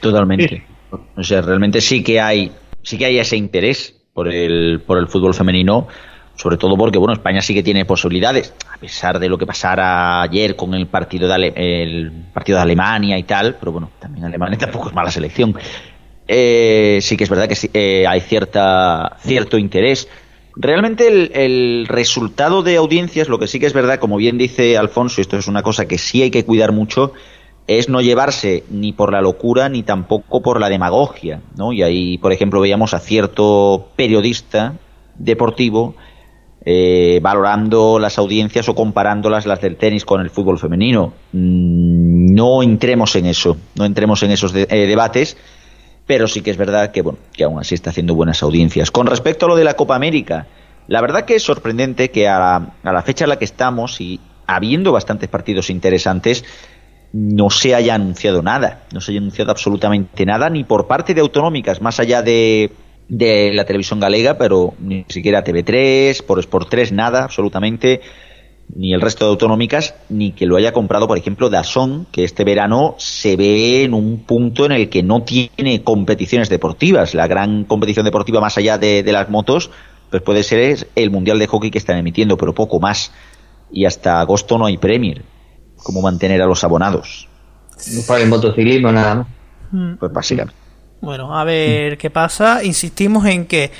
Totalmente. 0.00 0.64
O 1.14 1.22
sea, 1.22 1.42
realmente 1.42 1.82
sí 1.82 2.02
que 2.02 2.18
hay, 2.18 2.50
sí 2.82 2.98
que 2.98 3.06
hay 3.06 3.18
ese 3.18 3.36
interés 3.36 3.94
por 4.12 4.32
el, 4.32 4.80
por 4.86 4.98
el 4.98 5.08
fútbol 5.08 5.34
femenino 5.34 5.88
sobre 6.40 6.56
todo 6.56 6.76
porque 6.76 6.98
bueno 6.98 7.12
España 7.12 7.42
sí 7.42 7.52
que 7.52 7.62
tiene 7.62 7.84
posibilidades 7.84 8.54
a 8.72 8.78
pesar 8.78 9.18
de 9.18 9.28
lo 9.28 9.36
que 9.36 9.46
pasara 9.46 10.22
ayer 10.22 10.56
con 10.56 10.72
el 10.72 10.86
partido 10.86 11.28
de 11.28 11.52
el 11.54 12.10
partido 12.32 12.56
de 12.56 12.62
Alemania 12.62 13.18
y 13.18 13.24
tal 13.24 13.56
pero 13.56 13.72
bueno 13.72 13.90
también 13.98 14.24
Alemania 14.24 14.58
tampoco 14.60 14.88
es 14.88 14.94
mala 14.94 15.10
selección. 15.10 15.54
Eh, 16.32 17.00
sí 17.02 17.16
que 17.16 17.24
es 17.24 17.30
verdad 17.30 17.48
que 17.48 17.56
sí, 17.56 17.68
eh, 17.74 18.06
hay 18.06 18.20
cierta 18.20 19.16
cierto 19.20 19.58
interés. 19.58 20.08
Realmente 20.54 21.08
el, 21.08 21.32
el, 21.34 21.86
resultado 21.88 22.62
de 22.62 22.76
audiencias 22.76 23.28
lo 23.28 23.38
que 23.38 23.46
sí 23.46 23.58
que 23.58 23.66
es 23.66 23.72
verdad 23.72 23.98
como 23.98 24.16
bien 24.16 24.38
dice 24.38 24.78
Alfonso 24.78 25.20
esto 25.20 25.36
es 25.36 25.46
una 25.48 25.62
cosa 25.62 25.86
que 25.86 25.98
sí 25.98 26.22
hay 26.22 26.30
que 26.30 26.44
cuidar 26.44 26.72
mucho 26.72 27.12
es 27.78 27.88
no 27.88 28.00
llevarse 28.00 28.64
ni 28.68 28.92
por 28.92 29.12
la 29.12 29.20
locura 29.20 29.68
ni 29.68 29.84
tampoco 29.84 30.42
por 30.42 30.58
la 30.58 30.68
demagogia, 30.68 31.40
¿no? 31.56 31.72
Y 31.72 31.84
ahí, 31.84 32.18
por 32.18 32.32
ejemplo, 32.32 32.60
veíamos 32.60 32.94
a 32.94 32.98
cierto 32.98 33.90
periodista 33.94 34.74
deportivo 35.14 35.94
eh, 36.64 37.20
valorando 37.22 38.00
las 38.00 38.18
audiencias 38.18 38.68
o 38.68 38.74
comparándolas 38.74 39.46
las 39.46 39.60
del 39.60 39.76
tenis 39.76 40.04
con 40.04 40.20
el 40.20 40.30
fútbol 40.30 40.58
femenino. 40.58 41.12
Mm, 41.32 42.34
no 42.34 42.64
entremos 42.64 43.14
en 43.14 43.26
eso, 43.26 43.56
no 43.76 43.84
entremos 43.84 44.24
en 44.24 44.32
esos 44.32 44.52
de, 44.52 44.66
eh, 44.68 44.86
debates, 44.88 45.36
pero 46.06 46.26
sí 46.26 46.42
que 46.42 46.50
es 46.50 46.56
verdad 46.56 46.90
que, 46.90 47.02
bueno, 47.02 47.20
que 47.32 47.44
aún 47.44 47.60
así 47.60 47.76
está 47.76 47.90
haciendo 47.90 48.16
buenas 48.16 48.42
audiencias. 48.42 48.90
Con 48.90 49.06
respecto 49.06 49.46
a 49.46 49.48
lo 49.48 49.54
de 49.54 49.62
la 49.62 49.74
Copa 49.74 49.94
América, 49.94 50.48
la 50.88 51.00
verdad 51.00 51.24
que 51.24 51.36
es 51.36 51.44
sorprendente 51.44 52.10
que 52.10 52.26
a 52.26 52.56
a 52.56 52.92
la 52.92 53.02
fecha 53.02 53.26
en 53.26 53.28
la 53.28 53.38
que 53.38 53.44
estamos 53.44 54.00
y 54.00 54.18
habiendo 54.48 54.90
bastantes 54.90 55.28
partidos 55.28 55.70
interesantes, 55.70 56.44
no 57.12 57.50
se 57.50 57.74
haya 57.74 57.94
anunciado 57.94 58.42
nada, 58.42 58.84
no 58.92 59.00
se 59.00 59.12
haya 59.12 59.20
anunciado 59.20 59.50
absolutamente 59.50 60.24
nada, 60.24 60.48
ni 60.48 60.64
por 60.64 60.86
parte 60.86 61.14
de 61.14 61.20
autonómicas, 61.20 61.80
más 61.80 61.98
allá 61.98 62.22
de, 62.22 62.70
de 63.08 63.52
la 63.52 63.64
televisión 63.64 63.98
galega, 63.98 64.38
pero 64.38 64.74
ni 64.78 65.04
siquiera 65.08 65.44
TV3, 65.44 66.24
por 66.24 66.38
Sport 66.38 66.68
3, 66.70 66.92
nada, 66.92 67.24
absolutamente, 67.24 68.00
ni 68.76 68.94
el 68.94 69.00
resto 69.00 69.24
de 69.24 69.32
autonómicas, 69.32 69.94
ni 70.08 70.30
que 70.30 70.46
lo 70.46 70.56
haya 70.56 70.72
comprado, 70.72 71.08
por 71.08 71.18
ejemplo, 71.18 71.50
Dazón, 71.50 72.06
que 72.12 72.22
este 72.22 72.44
verano 72.44 72.94
se 72.98 73.34
ve 73.36 73.82
en 73.82 73.94
un 73.94 74.20
punto 74.20 74.64
en 74.64 74.72
el 74.72 74.88
que 74.88 75.02
no 75.02 75.24
tiene 75.24 75.82
competiciones 75.82 76.48
deportivas. 76.48 77.14
La 77.14 77.26
gran 77.26 77.64
competición 77.64 78.04
deportiva 78.04 78.40
más 78.40 78.56
allá 78.58 78.78
de, 78.78 79.02
de 79.02 79.12
las 79.12 79.28
motos, 79.28 79.72
pues 80.10 80.22
puede 80.22 80.44
ser 80.44 80.86
el 80.94 81.10
Mundial 81.10 81.40
de 81.40 81.48
Hockey 81.48 81.72
que 81.72 81.78
están 81.78 81.98
emitiendo, 81.98 82.36
pero 82.36 82.54
poco 82.54 82.78
más. 82.78 83.12
Y 83.72 83.86
hasta 83.86 84.20
agosto 84.20 84.56
no 84.56 84.66
hay 84.66 84.76
Premier 84.76 85.24
cómo 85.82 86.02
mantener 86.02 86.40
a 86.42 86.46
los 86.46 86.62
abonados. 86.64 87.28
Para 88.06 88.22
el 88.22 88.28
motociclismo 88.28 88.92
nada 88.92 89.14
más. 89.14 89.26
Pues 89.98 90.12
básicamente. 90.12 90.58
Bueno, 91.00 91.36
a 91.36 91.44
ver 91.44 91.96
qué 91.96 92.10
pasa. 92.10 92.62
Insistimos 92.62 93.24
en 93.26 93.46
que 93.46 93.70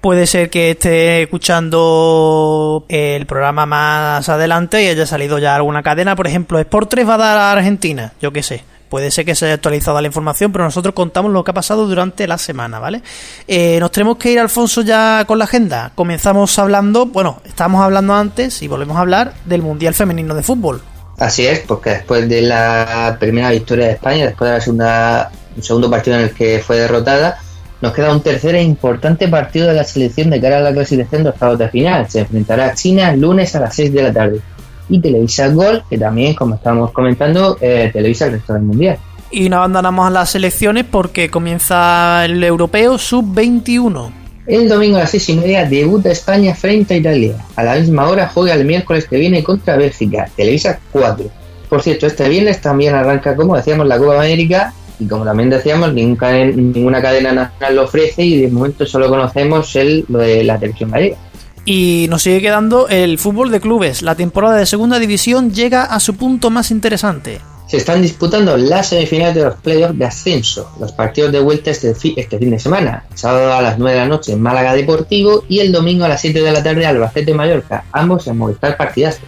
puede 0.00 0.26
ser 0.26 0.50
que 0.50 0.72
esté 0.72 1.22
escuchando 1.22 2.84
el 2.88 3.26
programa 3.26 3.64
más 3.64 4.28
adelante 4.28 4.82
y 4.82 4.88
haya 4.88 5.06
salido 5.06 5.38
ya 5.38 5.54
alguna 5.54 5.82
cadena. 5.82 6.16
Por 6.16 6.26
ejemplo, 6.26 6.58
Sport 6.58 6.90
3 6.90 7.08
va 7.08 7.14
a 7.14 7.18
dar 7.18 7.38
a 7.38 7.52
Argentina, 7.52 8.12
yo 8.20 8.32
qué 8.32 8.42
sé. 8.42 8.64
Puede 8.88 9.10
ser 9.10 9.24
que 9.24 9.34
se 9.34 9.46
haya 9.46 9.54
actualizado 9.54 10.00
la 10.00 10.06
información, 10.06 10.52
pero 10.52 10.64
nosotros 10.64 10.94
contamos 10.94 11.32
lo 11.32 11.42
que 11.42 11.52
ha 11.52 11.54
pasado 11.54 11.86
durante 11.86 12.28
la 12.28 12.38
semana, 12.38 12.78
¿vale? 12.78 13.02
Eh, 13.48 13.78
nos 13.80 13.90
tenemos 13.90 14.18
que 14.18 14.30
ir, 14.30 14.38
Alfonso, 14.38 14.82
ya 14.82 15.24
con 15.26 15.38
la 15.38 15.46
agenda. 15.46 15.92
Comenzamos 15.94 16.58
hablando, 16.58 17.06
bueno, 17.06 17.40
estábamos 17.44 17.82
hablando 17.82 18.14
antes 18.14 18.62
y 18.62 18.68
volvemos 18.68 18.96
a 18.96 19.00
hablar 19.00 19.34
del 19.46 19.62
Mundial 19.62 19.94
Femenino 19.94 20.34
de 20.34 20.42
Fútbol. 20.42 20.82
Así 21.18 21.46
es, 21.46 21.60
porque 21.60 21.90
después 21.90 22.28
de 22.28 22.42
la 22.42 23.16
primera 23.20 23.50
victoria 23.50 23.86
de 23.86 23.92
España, 23.92 24.26
después 24.26 24.50
de 24.50 24.56
la 24.56 24.60
segunda, 24.60 25.32
un 25.56 25.62
segundo 25.62 25.90
partido 25.90 26.16
en 26.16 26.24
el 26.24 26.30
que 26.32 26.58
fue 26.58 26.78
derrotada, 26.78 27.38
nos 27.80 27.92
queda 27.92 28.12
un 28.12 28.22
tercer 28.22 28.54
e 28.54 28.62
importante 28.62 29.28
partido 29.28 29.68
de 29.68 29.74
la 29.74 29.84
selección 29.84 30.30
de 30.30 30.40
cara 30.40 30.58
a 30.58 30.60
la 30.60 30.72
clasificación 30.72 31.22
de 31.22 31.28
octavos 31.28 31.58
de 31.58 31.68
final. 31.68 32.08
Se 32.08 32.20
enfrentará 32.20 32.68
a 32.68 32.74
China 32.74 33.12
el 33.12 33.20
lunes 33.20 33.54
a 33.54 33.60
las 33.60 33.74
6 33.74 33.92
de 33.92 34.02
la 34.02 34.12
tarde. 34.12 34.40
Y 34.88 35.00
Televisa 35.00 35.48
Gol, 35.48 35.82
que 35.88 35.98
también, 35.98 36.34
como 36.34 36.56
estábamos 36.56 36.92
comentando, 36.92 37.56
eh, 37.60 37.90
televisa 37.92 38.26
el 38.26 38.32
resto 38.32 38.54
del 38.54 38.62
mundial. 38.62 38.98
Y 39.30 39.48
no 39.48 39.58
abandonamos 39.58 40.10
las 40.12 40.30
selecciones 40.30 40.84
porque 40.90 41.30
comienza 41.30 42.24
el 42.24 42.42
europeo 42.42 42.98
sub-21. 42.98 44.23
El 44.46 44.68
domingo 44.68 44.98
a 44.98 45.00
las 45.00 45.10
seis 45.10 45.28
y 45.30 45.36
media 45.36 45.64
debuta 45.64 46.10
España 46.10 46.54
frente 46.54 46.94
a 46.94 46.96
Italia. 46.98 47.36
A 47.56 47.64
la 47.64 47.76
misma 47.76 48.08
hora 48.08 48.30
juega 48.32 48.54
el 48.54 48.66
miércoles 48.66 49.06
que 49.06 49.16
viene 49.16 49.42
contra 49.42 49.76
Bélgica, 49.76 50.28
Televisa 50.36 50.78
4. 50.92 51.24
Por 51.70 51.82
cierto, 51.82 52.06
este 52.06 52.28
viernes 52.28 52.60
también 52.60 52.94
arranca, 52.94 53.34
como 53.34 53.56
decíamos, 53.56 53.86
la 53.86 53.98
Copa 53.98 54.16
América 54.16 54.74
y 55.00 55.06
como 55.06 55.24
también 55.24 55.50
decíamos, 55.50 55.92
ninguna 55.94 57.00
cadena 57.00 57.32
nacional 57.32 57.76
lo 57.76 57.84
ofrece 57.84 58.22
y 58.22 58.42
de 58.42 58.48
momento 58.48 58.86
solo 58.86 59.08
conocemos 59.08 59.74
el, 59.76 60.04
lo 60.08 60.18
de 60.18 60.44
la 60.44 60.58
televisión 60.58 60.90
gallega. 60.90 61.16
Y 61.64 62.06
nos 62.10 62.22
sigue 62.22 62.42
quedando 62.42 62.88
el 62.88 63.18
fútbol 63.18 63.50
de 63.50 63.60
clubes. 63.60 64.02
La 64.02 64.14
temporada 64.14 64.56
de 64.56 64.66
segunda 64.66 64.98
división 64.98 65.52
llega 65.52 65.84
a 65.84 65.98
su 66.00 66.14
punto 66.14 66.50
más 66.50 66.70
interesante. 66.70 67.40
Se 67.66 67.78
están 67.78 68.02
disputando 68.02 68.56
las 68.56 68.88
semifinales 68.88 69.34
de 69.34 69.44
los 69.44 69.54
playoffs 69.56 69.98
de 69.98 70.04
ascenso. 70.04 70.70
Los 70.78 70.92
partidos 70.92 71.32
de 71.32 71.40
vuelta 71.40 71.70
este, 71.70 71.94
fi 71.94 72.14
este 72.16 72.38
fin 72.38 72.50
de 72.50 72.58
semana. 72.58 73.04
sábado 73.14 73.52
a 73.52 73.62
las 73.62 73.78
9 73.78 73.92
de 73.92 74.04
la 74.04 74.08
noche 74.08 74.32
en 74.32 74.42
Málaga 74.42 74.74
Deportivo 74.74 75.44
y 75.48 75.60
el 75.60 75.72
domingo 75.72 76.04
a 76.04 76.08
las 76.08 76.20
7 76.20 76.42
de 76.42 76.52
la 76.52 76.62
tarde 76.62 76.86
Albacete 76.86 77.32
Mallorca. 77.32 77.84
Ambos 77.92 78.26
en 78.26 78.36
Movistar 78.36 78.76
Partidas. 78.76 79.18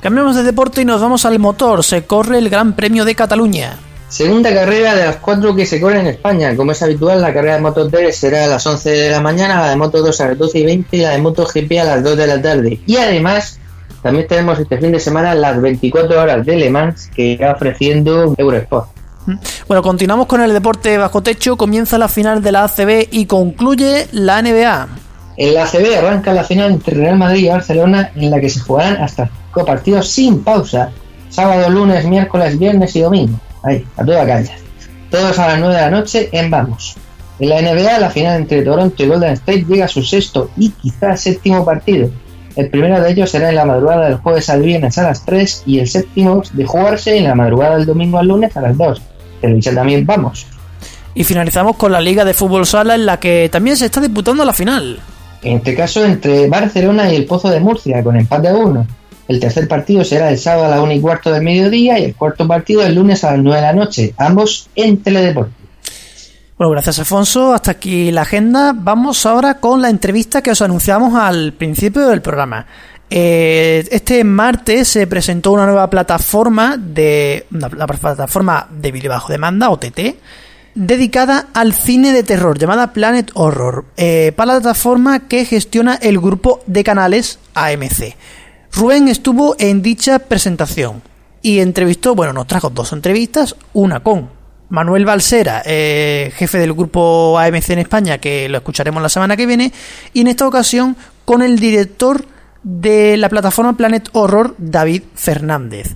Cambiamos 0.00 0.36
de 0.36 0.44
deporte 0.44 0.82
y 0.82 0.84
nos 0.84 1.00
vamos 1.00 1.24
al 1.24 1.38
motor. 1.38 1.82
Se 1.82 2.04
corre 2.04 2.38
el 2.38 2.50
Gran 2.50 2.76
Premio 2.76 3.04
de 3.04 3.14
Cataluña. 3.14 3.78
Segunda 4.08 4.54
carrera 4.54 4.94
de 4.94 5.04
las 5.04 5.16
cuatro 5.16 5.54
que 5.54 5.66
se 5.66 5.80
corren 5.80 6.00
en 6.00 6.06
España. 6.08 6.56
Como 6.56 6.72
es 6.72 6.82
habitual, 6.82 7.20
la 7.20 7.34
carrera 7.34 7.56
de 7.56 7.60
Moto 7.60 7.88
3 7.90 8.16
será 8.16 8.44
a 8.44 8.46
las 8.46 8.66
11 8.66 8.88
de 8.88 9.10
la 9.10 9.20
mañana, 9.20 9.60
la 9.60 9.70
de 9.70 9.76
Moto 9.76 10.00
2 10.00 10.20
a 10.20 10.28
las 10.28 10.38
12 10.38 10.58
y 10.58 10.64
20 10.64 10.96
y 10.96 11.00
la 11.00 11.10
de 11.10 11.18
Moto 11.18 11.46
GP 11.46 11.78
a 11.80 11.84
las 11.84 12.02
2 12.02 12.16
de 12.16 12.26
la 12.26 12.40
tarde. 12.40 12.80
Y 12.86 12.96
además, 12.96 13.58
también 14.02 14.26
tenemos 14.26 14.58
este 14.58 14.78
fin 14.78 14.92
de 14.92 15.00
semana 15.00 15.34
las 15.34 15.60
24 15.60 16.20
horas 16.20 16.46
de 16.46 16.56
Le 16.56 16.70
Mans 16.70 17.10
que 17.14 17.22
irá 17.22 17.52
ofreciendo 17.52 18.34
Eurosport. 18.36 18.88
Bueno, 19.66 19.82
continuamos 19.82 20.26
con 20.26 20.40
el 20.40 20.52
deporte 20.52 20.96
bajo 20.96 21.22
techo. 21.22 21.56
Comienza 21.56 21.98
la 21.98 22.08
final 22.08 22.42
de 22.42 22.52
la 22.52 22.64
ACB 22.64 23.08
y 23.10 23.26
concluye 23.26 24.08
la 24.12 24.40
NBA. 24.40 24.88
En 25.36 25.54
la 25.54 25.64
ACB 25.64 25.98
arranca 25.98 26.32
la 26.32 26.44
final 26.44 26.72
entre 26.72 26.96
Real 26.96 27.18
Madrid 27.18 27.44
y 27.44 27.48
Barcelona, 27.48 28.10
en 28.14 28.30
la 28.30 28.40
que 28.40 28.48
se 28.48 28.60
jugarán 28.60 28.96
hasta 28.96 29.30
cinco 29.46 29.66
partidos 29.66 30.08
sin 30.08 30.42
pausa: 30.42 30.90
sábado, 31.28 31.68
lunes, 31.68 32.06
miércoles, 32.06 32.58
viernes 32.58 32.96
y 32.96 33.00
domingo. 33.00 33.38
Ahí, 33.62 33.84
a 33.96 34.04
toda 34.04 34.26
cancha. 34.26 34.54
Todos 35.10 35.38
a 35.38 35.48
las 35.48 35.58
9 35.58 35.74
de 35.74 35.80
la 35.80 35.90
noche 35.90 36.28
en 36.32 36.50
Vamos. 36.50 36.96
En 37.38 37.48
la 37.50 37.62
NBA, 37.62 37.98
la 37.98 38.10
final 38.10 38.40
entre 38.40 38.62
Toronto 38.62 39.02
y 39.02 39.06
Golden 39.06 39.32
State 39.34 39.64
llega 39.68 39.84
a 39.84 39.88
su 39.88 40.02
sexto 40.02 40.50
y 40.56 40.70
quizás 40.70 41.20
séptimo 41.20 41.64
partido. 41.64 42.10
El 42.58 42.70
primero 42.70 43.00
de 43.00 43.12
ellos 43.12 43.30
será 43.30 43.50
en 43.50 43.54
la 43.54 43.64
madrugada 43.64 44.06
del 44.06 44.16
jueves 44.16 44.50
al 44.50 44.62
viernes 44.62 44.98
a 44.98 45.04
las 45.04 45.24
3 45.24 45.62
y 45.64 45.78
el 45.78 45.86
séptimo 45.86 46.42
de 46.52 46.64
jugarse 46.64 47.16
en 47.16 47.22
la 47.22 47.36
madrugada 47.36 47.76
del 47.76 47.86
domingo 47.86 48.18
al 48.18 48.26
lunes 48.26 48.56
a 48.56 48.60
las 48.60 48.76
2. 48.76 49.00
Televisa 49.40 49.72
también 49.72 50.04
vamos. 50.04 50.44
Y 51.14 51.22
finalizamos 51.22 51.76
con 51.76 51.92
la 51.92 52.00
Liga 52.00 52.24
de 52.24 52.34
Fútbol 52.34 52.66
Sala 52.66 52.96
en 52.96 53.06
la 53.06 53.20
que 53.20 53.48
también 53.52 53.76
se 53.76 53.84
está 53.86 54.00
disputando 54.00 54.44
la 54.44 54.52
final. 54.52 54.98
En 55.44 55.58
este 55.58 55.76
caso 55.76 56.04
entre 56.04 56.48
Barcelona 56.48 57.12
y 57.12 57.14
el 57.14 57.26
Pozo 57.26 57.48
de 57.48 57.60
Murcia 57.60 58.02
con 58.02 58.16
empate 58.16 58.48
a 58.48 58.56
1. 58.56 58.86
El 59.28 59.38
tercer 59.38 59.68
partido 59.68 60.02
será 60.02 60.28
el 60.28 60.36
sábado 60.36 60.64
a 60.64 60.68
la 60.68 60.82
1 60.82 60.94
y 60.94 61.00
cuarto 61.00 61.30
del 61.30 61.44
mediodía 61.44 62.00
y 62.00 62.06
el 62.06 62.16
cuarto 62.16 62.48
partido 62.48 62.84
el 62.84 62.96
lunes 62.96 63.22
a 63.22 63.30
las 63.30 63.40
9 63.40 63.54
de 63.60 63.66
la 63.68 63.72
noche, 63.72 64.14
ambos 64.16 64.68
en 64.74 65.00
Teledeporte. 65.00 65.52
Bueno, 66.58 66.72
gracias 66.72 66.98
Alfonso. 66.98 67.54
Hasta 67.54 67.70
aquí 67.70 68.10
la 68.10 68.22
agenda. 68.22 68.74
Vamos 68.74 69.24
ahora 69.26 69.60
con 69.60 69.80
la 69.80 69.90
entrevista 69.90 70.42
que 70.42 70.50
os 70.50 70.60
anunciamos 70.60 71.14
al 71.14 71.52
principio 71.52 72.08
del 72.08 72.20
programa. 72.20 72.66
Eh, 73.08 73.86
este 73.92 74.24
martes 74.24 74.88
se 74.88 75.06
presentó 75.06 75.52
una 75.52 75.66
nueva 75.66 75.88
plataforma 75.88 76.76
de 76.76 77.46
la 77.50 77.86
plataforma 77.86 78.66
de 78.72 78.90
vídeo 78.90 79.08
bajo 79.08 79.32
demanda 79.32 79.70
OTT 79.70 80.00
dedicada 80.74 81.46
al 81.54 81.72
cine 81.72 82.12
de 82.12 82.22
terror 82.24 82.58
llamada 82.58 82.92
Planet 82.92 83.30
Horror 83.34 83.86
eh, 83.96 84.32
plataforma 84.36 85.20
que 85.28 85.44
gestiona 85.44 85.94
el 85.94 86.18
grupo 86.18 86.60
de 86.66 86.82
canales 86.82 87.38
AMC. 87.54 88.16
Rubén 88.72 89.06
estuvo 89.06 89.54
en 89.60 89.80
dicha 89.80 90.18
presentación 90.18 91.02
y 91.40 91.60
entrevistó, 91.60 92.16
bueno, 92.16 92.32
nos 92.32 92.48
trajo 92.48 92.68
dos 92.68 92.92
entrevistas, 92.92 93.54
una 93.72 94.00
con 94.00 94.37
Manuel 94.70 95.04
Balsera, 95.04 95.62
eh, 95.64 96.32
jefe 96.36 96.58
del 96.58 96.74
grupo 96.74 97.38
AMC 97.38 97.70
en 97.70 97.78
España, 97.78 98.18
que 98.18 98.48
lo 98.48 98.58
escucharemos 98.58 99.02
la 99.02 99.08
semana 99.08 99.36
que 99.36 99.46
viene, 99.46 99.72
y 100.12 100.20
en 100.20 100.28
esta 100.28 100.46
ocasión 100.46 100.96
con 101.24 101.42
el 101.42 101.58
director 101.58 102.24
de 102.62 103.16
la 103.16 103.28
plataforma 103.28 103.76
Planet 103.76 104.08
Horror, 104.12 104.54
David 104.58 105.02
Fernández. 105.14 105.94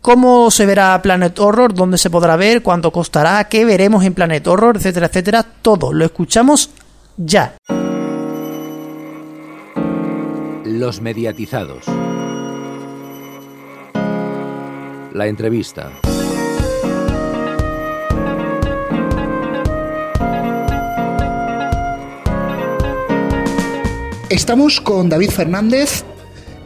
¿Cómo 0.00 0.50
se 0.50 0.66
verá 0.66 1.00
Planet 1.00 1.38
Horror? 1.38 1.72
¿Dónde 1.72 1.96
se 1.96 2.10
podrá 2.10 2.36
ver? 2.36 2.62
¿Cuánto 2.62 2.90
costará? 2.90 3.44
¿Qué 3.48 3.64
veremos 3.64 4.04
en 4.04 4.12
Planet 4.12 4.46
Horror? 4.46 4.76
Etcétera, 4.76 5.06
etcétera. 5.06 5.42
Todo 5.62 5.94
lo 5.94 6.04
escuchamos 6.04 6.70
ya. 7.16 7.54
Los 10.64 11.00
mediatizados. 11.00 11.86
La 15.14 15.26
entrevista. 15.26 15.90
Estamos 24.30 24.80
con 24.80 25.10
David 25.10 25.30
Fernández, 25.30 26.02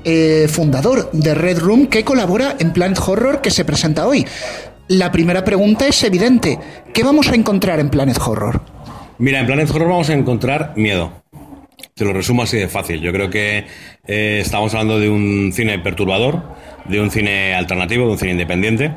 eh, 0.05 0.47
fundador 0.49 1.11
de 1.13 1.35
Red 1.35 1.59
Room, 1.59 1.89
que 1.89 2.05
colabora 2.05 2.55
en 2.61 2.73
Planet 2.73 2.99
Horror 3.05 3.41
que 3.41 3.51
se 3.51 3.65
presenta 3.65 4.07
hoy. 4.07 4.25
La 4.87 5.11
primera 5.11 5.45
pregunta 5.45 5.87
es 5.87 6.03
evidente. 6.05 6.59
¿Qué 6.95 7.03
vamos 7.03 7.29
a 7.29 7.35
encontrar 7.35 7.81
en 7.81 7.91
Planet 7.91 8.17
Horror? 8.25 8.63
Mira, 9.19 9.41
en 9.41 9.47
Planet 9.47 9.69
Horror 9.71 9.89
vamos 9.89 10.09
a 10.09 10.15
encontrar 10.15 10.73
miedo. 10.77 11.13
Te 11.95 12.05
lo 12.05 12.13
resumo 12.13 12.45
así 12.45 12.57
de 12.57 12.69
fácil. 12.69 13.01
Yo 13.01 13.13
creo 13.13 13.29
que 13.29 13.67
eh, 14.07 14.39
estamos 14.41 14.73
hablando 14.75 15.01
de 15.01 15.11
un 15.11 15.51
cine 15.53 15.81
perturbador, 15.81 16.43
de 16.85 17.01
un 17.01 17.11
cine 17.11 17.55
alternativo, 17.55 18.07
de 18.07 18.13
un 18.13 18.19
cine 18.19 18.33
independiente. 18.33 18.93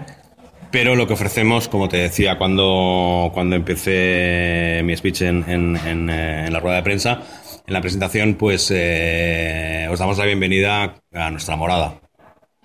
Pero 0.70 0.96
lo 0.96 1.08
que 1.08 1.14
ofrecemos, 1.14 1.68
como 1.68 1.90
te 1.90 1.98
decía 1.98 2.38
cuando, 2.38 3.32
cuando 3.34 3.56
empecé 3.56 4.82
mi 4.86 4.96
speech 4.96 5.24
en, 5.24 5.44
eh, 5.46 6.46
en 6.46 6.54
la 6.54 6.60
rueda 6.60 6.78
de 6.78 6.84
prensa, 6.84 7.22
en 7.68 7.74
la 7.74 7.82
presentación, 7.82 8.36
pues 8.36 8.72
eh, 8.74 9.88
os 9.90 10.00
damos 10.00 10.18
la 10.18 10.26
bienvenida 10.26 10.96
a 11.14 11.32
nuestra 11.32 11.56
morada. 11.56 12.02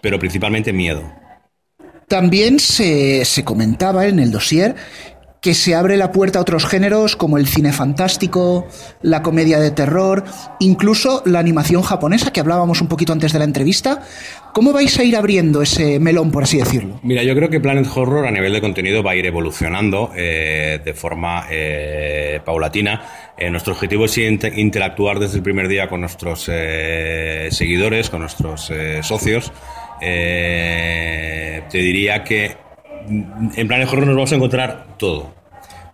Pero 0.02 0.18
principalmente 0.18 0.72
miedo. 0.72 1.02
También 2.08 2.60
se, 2.60 3.24
se 3.24 3.44
comentaba 3.44 4.06
en 4.06 4.20
el 4.20 4.30
dossier 4.30 4.76
que 5.40 5.54
se 5.54 5.74
abre 5.74 5.96
la 5.96 6.12
puerta 6.12 6.38
a 6.38 6.42
otros 6.42 6.66
géneros 6.66 7.16
como 7.16 7.38
el 7.38 7.46
cine 7.46 7.72
fantástico, 7.72 8.66
la 9.02 9.22
comedia 9.22 9.60
de 9.60 9.70
terror, 9.70 10.24
incluso 10.58 11.22
la 11.24 11.38
animación 11.38 11.82
japonesa 11.82 12.32
que 12.32 12.40
hablábamos 12.40 12.80
un 12.80 12.88
poquito 12.88 13.12
antes 13.12 13.32
de 13.32 13.38
la 13.38 13.44
entrevista. 13.44 14.02
¿Cómo 14.52 14.72
vais 14.72 14.98
a 14.98 15.04
ir 15.04 15.16
abriendo 15.16 15.60
ese 15.60 16.00
melón, 16.00 16.30
por 16.30 16.44
así 16.44 16.56
decirlo? 16.58 16.98
Mira, 17.02 17.22
yo 17.22 17.34
creo 17.34 17.50
que 17.50 17.60
Planet 17.60 17.86
Horror 17.94 18.26
a 18.26 18.30
nivel 18.30 18.54
de 18.54 18.60
contenido 18.60 19.02
va 19.02 19.10
a 19.10 19.16
ir 19.16 19.26
evolucionando 19.26 20.10
eh, 20.16 20.80
de 20.82 20.94
forma 20.94 21.46
eh, 21.50 22.40
paulatina. 22.44 23.02
Eh, 23.36 23.50
nuestro 23.50 23.74
objetivo 23.74 24.06
es 24.06 24.16
inter 24.16 24.58
interactuar 24.58 25.18
desde 25.18 25.36
el 25.36 25.42
primer 25.42 25.68
día 25.68 25.88
con 25.88 26.00
nuestros 26.00 26.50
seguidores, 27.50 28.08
con 28.08 28.20
nuestros 28.20 28.72
socios. 29.02 29.52
te 30.00 31.66
diría 31.70 32.24
que 32.24 32.65
en 33.08 33.68
Planet 33.68 33.88
Horror 33.88 34.06
nos 34.06 34.16
vamos 34.16 34.32
a 34.32 34.36
encontrar 34.36 34.86
todo. 34.98 35.34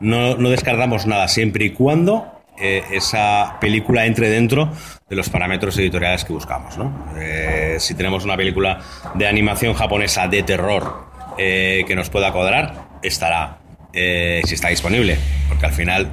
No, 0.01 0.37
no 0.37 0.51
descartamos 0.51 1.07
nada, 1.07 1.29
siempre 1.29 1.67
y 1.67 1.71
cuando 1.71 2.43
eh, 2.59 2.85
esa 2.93 3.57
película 3.61 4.05
entre 4.05 4.29
dentro 4.29 4.71
de 5.09 5.17
los 5.17 5.31
parámetros 5.31 5.77
editoriales 5.79 6.25
que 6.25 6.33
buscamos. 6.33 6.77
Eh, 7.19 7.77
si 7.81 7.95
tenemos 7.95 8.25
una 8.25 8.37
película 8.37 8.81
de 9.15 9.27
animación 9.27 9.75
japonesa 9.75 10.29
de 10.29 10.43
terror 10.43 11.07
eh, 11.39 11.85
que 11.87 11.97
nos 11.97 12.11
pueda 12.11 12.31
cuadrar, 12.31 12.89
estará, 13.03 13.59
si 13.93 14.55
está 14.55 14.69
disponible, 14.69 15.19
porque 15.49 15.67
al 15.67 15.73
final 15.73 16.09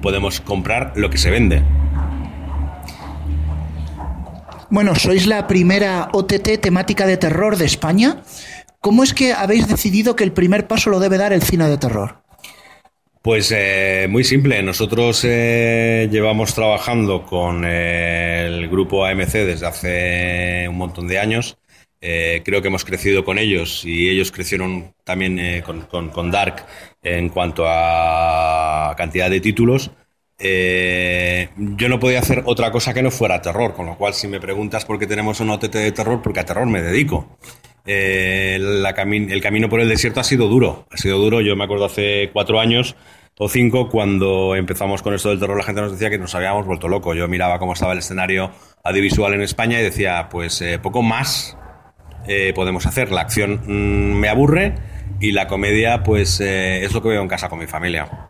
podemos 0.00 0.40
comprar 0.40 0.92
lo 0.94 1.10
que 1.10 1.18
se 1.18 1.30
vende. 1.30 1.62
Bueno, 4.70 4.94
sois 4.94 5.26
la 5.26 5.46
primera 5.46 6.10
OTT 6.12 6.60
temática 6.60 7.06
de 7.06 7.16
terror 7.16 7.56
de 7.56 7.64
España. 7.64 8.22
¿Cómo 8.80 9.02
es 9.02 9.12
que 9.12 9.32
habéis 9.32 9.66
decidido 9.66 10.14
que 10.14 10.24
el 10.24 10.32
primer 10.32 10.68
paso 10.68 10.90
lo 10.90 11.00
debe 11.00 11.18
dar 11.18 11.32
el 11.32 11.42
cine 11.42 11.68
de 11.68 11.78
terror? 11.78 12.22
Pues 13.22 13.52
eh, 13.54 14.06
muy 14.08 14.22
simple. 14.22 14.62
Nosotros 14.62 15.22
eh, 15.24 16.08
llevamos 16.10 16.54
trabajando 16.54 17.26
con 17.26 17.64
eh, 17.66 18.46
el 18.46 18.68
grupo 18.68 19.04
AMC 19.04 19.32
desde 19.32 19.66
hace 19.66 20.68
un 20.68 20.76
montón 20.76 21.08
de 21.08 21.18
años. 21.18 21.58
Eh, 22.00 22.42
creo 22.44 22.62
que 22.62 22.68
hemos 22.68 22.84
crecido 22.84 23.24
con 23.24 23.38
ellos 23.38 23.84
y 23.84 24.08
ellos 24.08 24.30
crecieron 24.30 24.94
también 25.02 25.62
con, 25.62 26.10
con, 26.10 26.30
Dark 26.30 26.64
en 27.02 27.28
cuanto 27.28 27.64
a 27.66 28.94
cantidad 28.96 29.28
de 29.28 29.40
títulos. 29.40 29.90
Yo 30.38 31.88
no 31.88 31.98
podía 31.98 32.20
hacer 32.20 32.44
otra 32.46 32.70
cosa 32.70 32.94
que 32.94 33.02
no 33.02 33.10
fuera 33.10 33.42
terror, 33.42 33.74
con 33.74 33.86
lo 33.86 33.98
cual 33.98 34.14
si 34.14 34.28
me 34.28 34.38
preguntas 34.40 34.84
por 34.84 35.00
qué 35.00 35.08
tenemos 35.08 35.40
un 35.40 35.50
OTT 35.50 35.74
de 35.74 35.92
terror, 35.92 36.22
porque 36.22 36.38
a 36.38 36.44
terror 36.44 36.66
me 36.66 36.80
dedico. 36.80 37.36
Eh, 37.90 38.56
el 38.56 39.40
camino 39.40 39.70
por 39.70 39.80
el 39.80 39.88
desierto 39.88 40.20
ha 40.20 40.24
sido 40.24 40.46
duro, 40.46 40.86
ha 40.90 40.98
sido 40.98 41.18
duro. 41.18 41.40
Yo 41.40 41.56
me 41.56 41.64
acuerdo 41.64 41.86
hace 41.86 42.28
cuatro 42.34 42.60
años 42.60 42.96
o 43.38 43.48
cinco 43.48 43.88
cuando 43.88 44.54
empezamos 44.56 45.00
con 45.00 45.14
esto 45.14 45.30
del 45.30 45.40
terror, 45.40 45.56
la 45.56 45.64
gente 45.64 45.80
nos 45.80 45.92
decía 45.92 46.10
que 46.10 46.18
nos 46.18 46.34
habíamos 46.34 46.66
vuelto 46.66 46.86
locos. 46.86 47.16
Yo 47.16 47.26
miraba 47.28 47.58
cómo 47.58 47.72
estaba 47.72 47.94
el 47.94 48.00
escenario 48.00 48.50
audiovisual 48.84 49.32
en 49.32 49.40
España 49.40 49.80
y 49.80 49.84
decía, 49.84 50.28
pues 50.30 50.60
eh, 50.60 50.78
poco 50.78 51.00
más 51.00 51.56
eh, 52.26 52.52
podemos 52.54 52.84
hacer. 52.84 53.10
La 53.10 53.22
acción 53.22 53.62
mmm, 53.64 54.18
me 54.20 54.28
aburre 54.28 54.74
y 55.18 55.32
la 55.32 55.46
comedia, 55.46 56.02
pues 56.02 56.40
eh, 56.40 56.84
es 56.84 56.92
lo 56.92 57.00
que 57.00 57.08
veo 57.08 57.22
en 57.22 57.28
casa 57.28 57.48
con 57.48 57.58
mi 57.58 57.66
familia. 57.66 58.28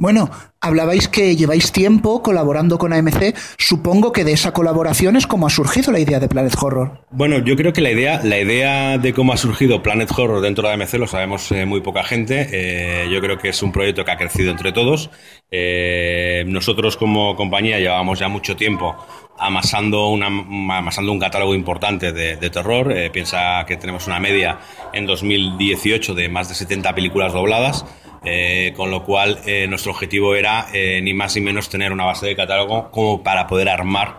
Bueno, 0.00 0.30
hablabais 0.62 1.08
que 1.08 1.36
lleváis 1.36 1.72
tiempo 1.72 2.22
colaborando 2.22 2.78
con 2.78 2.94
AMC. 2.94 3.36
Supongo 3.58 4.12
que 4.12 4.24
de 4.24 4.32
esa 4.32 4.50
colaboración 4.50 5.14
es 5.14 5.26
como 5.26 5.46
ha 5.46 5.50
surgido 5.50 5.92
la 5.92 5.98
idea 5.98 6.18
de 6.18 6.26
Planet 6.26 6.54
Horror. 6.58 7.04
Bueno, 7.10 7.38
yo 7.40 7.54
creo 7.54 7.74
que 7.74 7.82
la 7.82 7.90
idea, 7.90 8.18
la 8.24 8.38
idea 8.38 8.96
de 8.96 9.12
cómo 9.12 9.34
ha 9.34 9.36
surgido 9.36 9.82
Planet 9.82 10.10
Horror 10.10 10.40
dentro 10.40 10.66
de 10.66 10.72
AMC 10.72 10.94
lo 10.94 11.06
sabemos 11.06 11.52
eh, 11.52 11.66
muy 11.66 11.82
poca 11.82 12.02
gente. 12.02 12.48
Eh, 12.50 13.10
yo 13.12 13.20
creo 13.20 13.36
que 13.36 13.50
es 13.50 13.62
un 13.62 13.72
proyecto 13.72 14.02
que 14.02 14.10
ha 14.10 14.16
crecido 14.16 14.50
entre 14.50 14.72
todos. 14.72 15.10
Eh, 15.50 16.44
nosotros 16.46 16.96
como 16.96 17.36
compañía 17.36 17.78
llevábamos 17.78 18.20
ya 18.20 18.28
mucho 18.28 18.56
tiempo 18.56 18.96
amasando, 19.40 20.08
una, 20.08 20.26
amasando 20.26 21.12
un 21.12 21.18
catálogo 21.18 21.54
importante 21.54 22.12
de, 22.12 22.50
terror. 22.50 22.92
Eh, 22.92 23.10
piensa 23.10 23.64
que 23.66 23.76
tenemos 23.76 24.06
una 24.06 24.20
media 24.20 24.58
en 24.92 25.06
2018 25.06 26.14
de 26.14 26.28
más 26.28 26.48
de 26.48 26.54
70 26.54 26.94
películas 26.94 27.32
dobladas. 27.32 27.84
Eh, 28.22 28.74
con 28.76 28.90
lo 28.90 29.02
cual 29.04 29.40
eh, 29.46 29.66
nuestro 29.66 29.92
objetivo 29.92 30.34
era 30.34 30.66
eh, 30.74 31.00
ni 31.02 31.14
más 31.14 31.34
ni 31.36 31.40
menos 31.40 31.70
tener 31.70 31.90
una 31.90 32.04
base 32.04 32.26
de 32.26 32.36
catálogo 32.36 32.90
como 32.90 33.22
para 33.22 33.46
poder 33.46 33.70
armar 33.70 34.18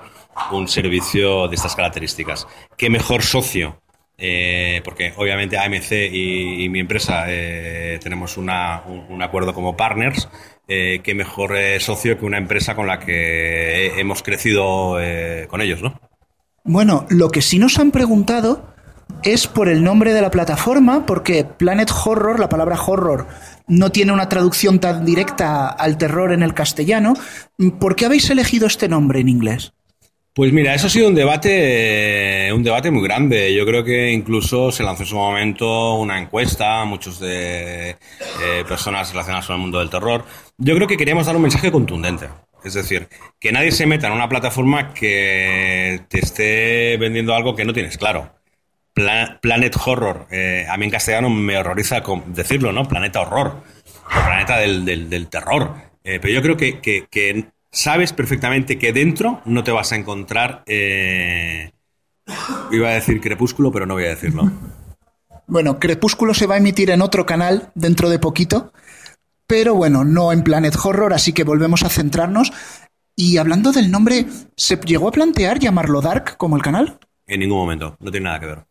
un 0.52 0.68
servicio 0.68 1.47
de 1.47 1.56
estas 1.56 1.76
características. 1.76 2.47
¿Qué 2.78 2.89
mejor 2.89 3.22
socio? 3.22 3.80
Porque 4.84 5.14
obviamente 5.18 5.58
AMC 5.58 5.91
y, 6.14 6.70
mi 6.70 6.80
empresa 6.80 7.26
tenemos 7.99 8.38
un, 8.38 8.52
un, 9.10 9.22
acuerdo 9.24 9.52
como 9.52 9.76
partners. 9.76 10.30
¿Qué 10.68 11.14
mejor 11.16 11.56
socio 11.80 12.20
que 12.20 12.26
una 12.26 12.38
empresa 12.38 12.76
con 12.76 12.86
la 12.86 12.99
que 12.99 13.99
hemos 13.99 14.22
crecido 14.22 14.97
con 15.47 15.62
ellos, 15.62 15.82
no? 15.82 15.99
Bueno, 16.64 17.08
lo 17.10 17.30
que 17.30 17.41
sí 17.41 17.58
nos 17.58 17.80
han 17.80 17.89
preguntado 17.89 18.72
es 19.24 19.47
por 19.47 19.70
el 19.70 19.84
nombre 19.84 20.14
de 20.14 20.22
la 20.22 20.32
plataforma, 20.32 21.06
porque 21.06 21.43
Planet 21.45 21.91
Horror, 21.91 22.39
la 22.39 22.49
palabra 22.49 22.80
horror, 22.80 23.28
no 23.72 23.90
tiene 23.90 24.12
una 24.12 24.28
traducción 24.28 24.80
tan 24.80 25.06
directa 25.06 25.68
al 25.68 25.98
terror 25.98 26.34
en 26.34 26.44
el 26.44 26.54
castellano. 26.54 27.14
¿Por 27.80 27.96
qué 27.96 28.06
habéis 28.06 28.30
elegido 28.30 28.68
este 28.68 28.90
nombre 28.90 29.22
en 29.22 29.30
inglés? 29.30 29.74
Pues 30.34 30.54
mira, 30.54 30.74
eso 30.74 30.88
ha 30.88 30.90
sido 30.90 31.08
un 31.08 31.16
debate, 31.16 32.52
un 32.54 32.64
debate 32.64 32.92
muy 32.92 33.04
grande. 33.04 33.54
Yo 33.54 33.66
creo 33.66 33.84
que 33.84 34.12
incluso 34.12 34.72
se 34.72 34.84
lanzó 34.84 35.04
en 35.04 35.10
su 35.10 35.16
momento 35.16 35.96
una 35.96 36.20
encuesta, 36.20 36.84
muchos 36.86 37.20
de 37.20 37.92
eh, 37.92 37.96
personas 38.68 39.12
relacionadas 39.12 39.48
con 39.48 39.56
el 39.56 39.62
mundo 39.62 39.80
del 39.80 39.90
terror. 39.90 40.26
Yo 40.58 40.76
creo 40.76 40.88
que 40.88 40.98
queríamos 40.98 41.26
dar 41.26 41.36
un 41.36 41.42
mensaje 41.42 41.72
contundente. 41.72 42.28
Es 42.64 42.74
decir, 42.74 43.08
que 43.40 43.52
nadie 43.52 43.72
se 43.72 43.86
meta 43.86 44.08
en 44.08 44.14
una 44.14 44.30
plataforma 44.30 44.94
que 44.94 46.02
te 46.10 46.20
esté 46.20 46.98
vendiendo 46.98 47.34
algo 47.34 47.56
que 47.56 47.66
no 47.66 47.74
tienes 47.74 47.98
claro. 47.98 48.41
Pla 48.94 49.39
Planet 49.42 49.76
Horror. 49.84 50.28
Eh, 50.32 50.66
a 50.70 50.78
mí 50.78 50.86
en 50.86 50.92
castellano 50.92 51.30
me 51.30 51.58
horroriza 51.58 52.02
decirlo, 52.28 52.72
¿no? 52.72 52.88
Planeta 52.88 53.22
Horror. 53.22 53.64
El 54.16 54.24
planeta 54.24 54.58
del, 54.58 54.86
del, 54.86 55.10
del 55.10 55.28
terror. 55.28 55.76
Eh, 56.04 56.20
pero 56.22 56.34
yo 56.34 56.42
creo 56.42 56.58
que, 56.58 56.80
que, 56.80 57.08
que, 57.10 57.46
sabes 57.72 58.12
perfectamente 58.12 58.78
que 58.78 58.92
dentro 58.92 59.42
no 59.46 59.64
te 59.64 59.72
vas 59.72 59.92
a 59.92 59.96
encontrar. 59.96 60.64
Eh, 60.66 61.72
iba 62.72 62.89
a 62.89 62.94
decir 62.94 63.22
crepúsculo, 63.22 63.72
pero 63.72 63.86
no 63.86 63.94
voy 63.94 64.06
a 64.06 64.10
decirlo. 64.10 64.52
Bueno, 65.48 65.80
Crepúsculo 65.80 66.34
se 66.34 66.48
va 66.48 66.56
a 66.56 66.60
emitir 66.60 66.92
en 66.92 67.02
otro 67.02 67.26
canal 67.26 67.72
dentro 67.76 68.10
de 68.10 68.20
poquito. 68.20 68.72
Pero 69.48 69.76
bueno, 69.76 70.06
no 70.06 70.32
en 70.32 70.44
Planet 70.44 70.74
Horror, 70.82 71.14
así 71.14 71.34
que 71.34 71.44
volvemos 71.44 71.84
a 71.84 71.89
centrarnos. 71.89 72.54
Y 73.18 73.36
hablando 73.36 73.74
del 73.74 73.92
nombre, 73.92 74.28
¿se 74.56 74.78
llegó 74.78 75.10
a 75.10 75.12
plantear 75.12 75.60
llamarlo 75.60 76.00
Dark 76.00 76.38
como 76.38 76.56
el 76.56 76.62
canal? 76.62 77.00
En 77.28 77.42
ningún 77.42 77.58
momento, 77.58 77.98
no 78.00 78.12
tiene 78.12 78.26
nada 78.26 78.39
que 78.39 78.46
ver. 78.46 78.66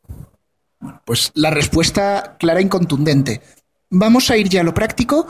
Bueno, 0.81 1.03
pues 1.05 1.31
la 1.35 1.51
respuesta 1.51 2.37
clara 2.39 2.61
y 2.61 2.69
contundente. 2.69 3.43
Vamos 3.91 4.31
a 4.31 4.37
ir 4.37 4.49
ya 4.49 4.63
a 4.63 4.65
lo 4.65 4.75
práctico. 4.75 5.27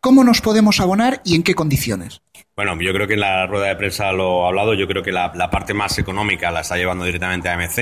¿Cómo 0.00 0.24
nos 0.24 0.40
podemos 0.40 0.80
abonar 0.80 1.22
y 1.24 1.36
en 1.36 1.42
qué 1.42 1.54
condiciones? 1.54 2.22
Bueno, 2.54 2.78
yo 2.80 2.92
creo 2.92 3.06
que 3.06 3.14
en 3.14 3.20
la 3.20 3.46
rueda 3.46 3.68
de 3.68 3.76
prensa 3.76 4.12
lo 4.12 4.44
he 4.44 4.48
hablado. 4.48 4.74
Yo 4.74 4.86
creo 4.86 5.02
que 5.02 5.12
la, 5.12 5.32
parte 5.50 5.72
más 5.72 5.96
económica 5.98 6.50
la 6.50 6.60
está 6.60 6.76
llevando 6.76 7.04
directamente 7.04 7.48
a 7.48 7.54
AMC. 7.54 7.78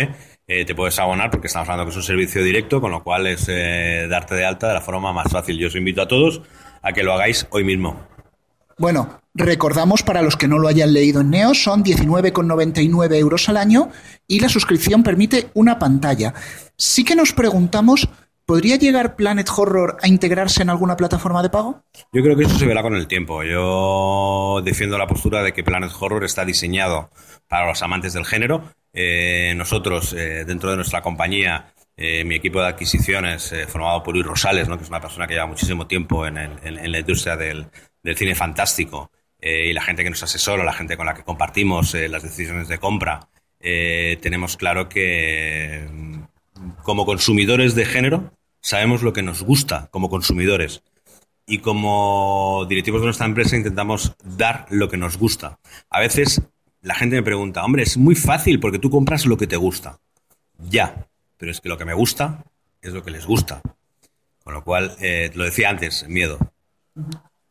Eh, 0.47 0.65
te 0.65 0.75
puedes 0.75 0.99
abonar 0.99 1.31
porque 1.31 1.49
estamos 1.49 1.69
hablando 1.69 1.87
que 1.87 1.91
es 1.91 1.97
un 1.97 2.03
servicio 2.03 2.45
directo, 2.45 2.81
con 2.81 2.91
lo 2.91 3.03
cual 3.03 3.27
es 3.27 3.47
eh, 3.49 4.07
darte 4.09 4.35
de 4.35 4.45
alta 4.45 4.69
de 4.69 4.75
la 4.75 4.81
forma 4.81 5.13
más 5.13 5.33
fácil. 5.33 5.59
Yo 5.59 5.69
os 5.69 5.77
invito 5.77 6.03
a 6.03 6.09
todos 6.09 6.43
a 6.83 6.93
que 6.93 7.03
lo 7.03 7.13
hagáis 7.15 7.47
hoy 7.51 7.65
mismo. 7.65 8.07
Bueno, 8.81 9.21
recordamos 9.35 10.03
para 10.03 10.23
los 10.23 10.37
que 10.39 10.49
no 10.49 10.59
lo 10.59 10.67
hayan 10.67 10.95
leído 10.95 11.21
en 11.21 11.29
Neo, 11.29 11.53
son 11.53 11.85
19,99 11.85 13.15
euros 13.17 13.47
al 13.51 13.59
año 13.59 13.91
y 14.27 14.41
la 14.41 14.49
suscripción 14.49 15.03
permite 15.03 15.51
una 15.53 15.79
pantalla. 15.79 16.33
Sí 16.79 17.05
que 17.05 17.15
nos 17.15 17.35
preguntamos 17.35 18.09
¿podría 18.47 18.77
llegar 18.77 19.17
Planet 19.17 19.49
Horror 19.55 19.99
a 20.03 20.09
integrarse 20.09 20.63
en 20.63 20.71
alguna 20.71 20.97
plataforma 20.97 21.43
de 21.43 21.51
pago? 21.51 21.85
Yo 22.11 22.23
creo 22.23 22.35
que 22.39 22.45
eso 22.45 22.59
se 22.59 22.65
verá 22.67 22.81
con 22.83 22.95
el 22.97 23.07
tiempo. 23.07 23.43
Yo 23.45 24.63
defiendo 24.65 24.97
la 24.97 25.07
postura 25.07 25.43
de 25.43 25.53
que 25.53 25.63
Planet 25.63 25.91
Horror 26.01 26.25
está 26.25 26.47
diseñado 26.47 27.11
para 27.49 27.67
los 27.69 27.83
amantes 27.83 28.15
del 28.15 28.25
género. 28.25 28.65
Eh, 28.95 29.53
nosotros, 29.57 30.15
eh, 30.15 30.45
dentro 30.47 30.71
de 30.71 30.77
nuestra 30.77 31.03
compañía, 31.03 31.75
eh, 31.99 32.25
mi 32.25 32.35
equipo 32.37 32.61
de 32.63 32.69
adquisiciones, 32.69 33.53
formado 33.69 34.03
por 34.03 34.15
Luis 34.15 34.27
Rosales, 34.27 34.69
¿no? 34.69 34.79
que 34.79 34.85
es 34.85 34.89
una 34.89 35.01
persona 35.03 35.27
que 35.27 35.35
lleva 35.35 35.47
muchísimo 35.47 35.87
tiempo 35.87 36.27
en, 36.27 36.39
el- 36.39 36.59
en- 36.65 36.79
en 36.79 36.91
la 36.93 36.99
industria 36.99 37.37
del, 37.37 37.67
del 38.03 38.17
cine 38.17 38.35
fantástico, 38.35 39.11
eh, 39.41 39.69
y 39.69 39.73
la 39.73 39.83
gente 39.83 40.05
que 40.05 40.11
nos 40.11 40.23
asesora, 40.23 40.65
la 40.65 40.73
gente 40.73 40.97
con 40.97 41.07
la 41.07 41.15
que 41.15 41.25
compartimos 41.25 41.95
eh, 41.95 42.09
las 42.09 42.23
decisiones 42.23 42.69
de 42.69 42.79
compra, 42.79 43.29
eh, 43.59 44.19
tenemos 44.21 44.57
claro 44.57 44.89
que 44.89 45.89
mm, 45.91 46.21
como 46.83 47.07
consumidores 47.07 47.75
de 47.75 47.87
género 47.87 48.33
sabemos 48.61 49.03
lo 49.03 49.13
que 49.13 49.23
nos 49.23 49.43
gusta 49.43 49.89
como 49.91 50.11
consumidores 50.11 50.83
y 51.47 51.59
como 51.59 52.67
directivos 52.69 53.01
de 53.01 53.07
nuestra 53.07 53.27
empresa 53.27 53.57
intentamos 53.57 54.15
dar 54.23 54.67
lo 54.69 54.89
que 54.91 54.99
nos 54.99 55.17
gusta. 55.17 55.59
A 55.89 56.01
veces 56.01 56.43
la 56.83 56.95
gente 56.95 57.17
me 57.17 57.23
pregunta, 57.23 57.65
hombre, 57.65 57.83
es 57.83 57.97
muy 57.97 58.15
fácil 58.15 58.61
porque 58.61 58.79
tú 58.79 58.91
compras 58.91 59.25
lo 59.25 59.39
que 59.39 59.47
te 59.47 59.57
gusta. 59.57 60.01
Ya, 60.59 61.09
pero 61.39 61.51
es 61.51 61.61
que 61.61 61.71
lo 61.71 61.79
que 61.79 61.87
me 61.87 61.95
gusta 61.95 62.45
es 62.83 62.93
lo 62.93 63.03
que 63.03 63.11
les 63.11 63.27
gusta. 63.27 63.63
Con 64.45 64.55
lo 64.55 64.63
cual, 64.63 64.97
lo 65.35 65.45
decía 65.45 65.71
antes, 65.71 66.07
miedo. 66.09 66.39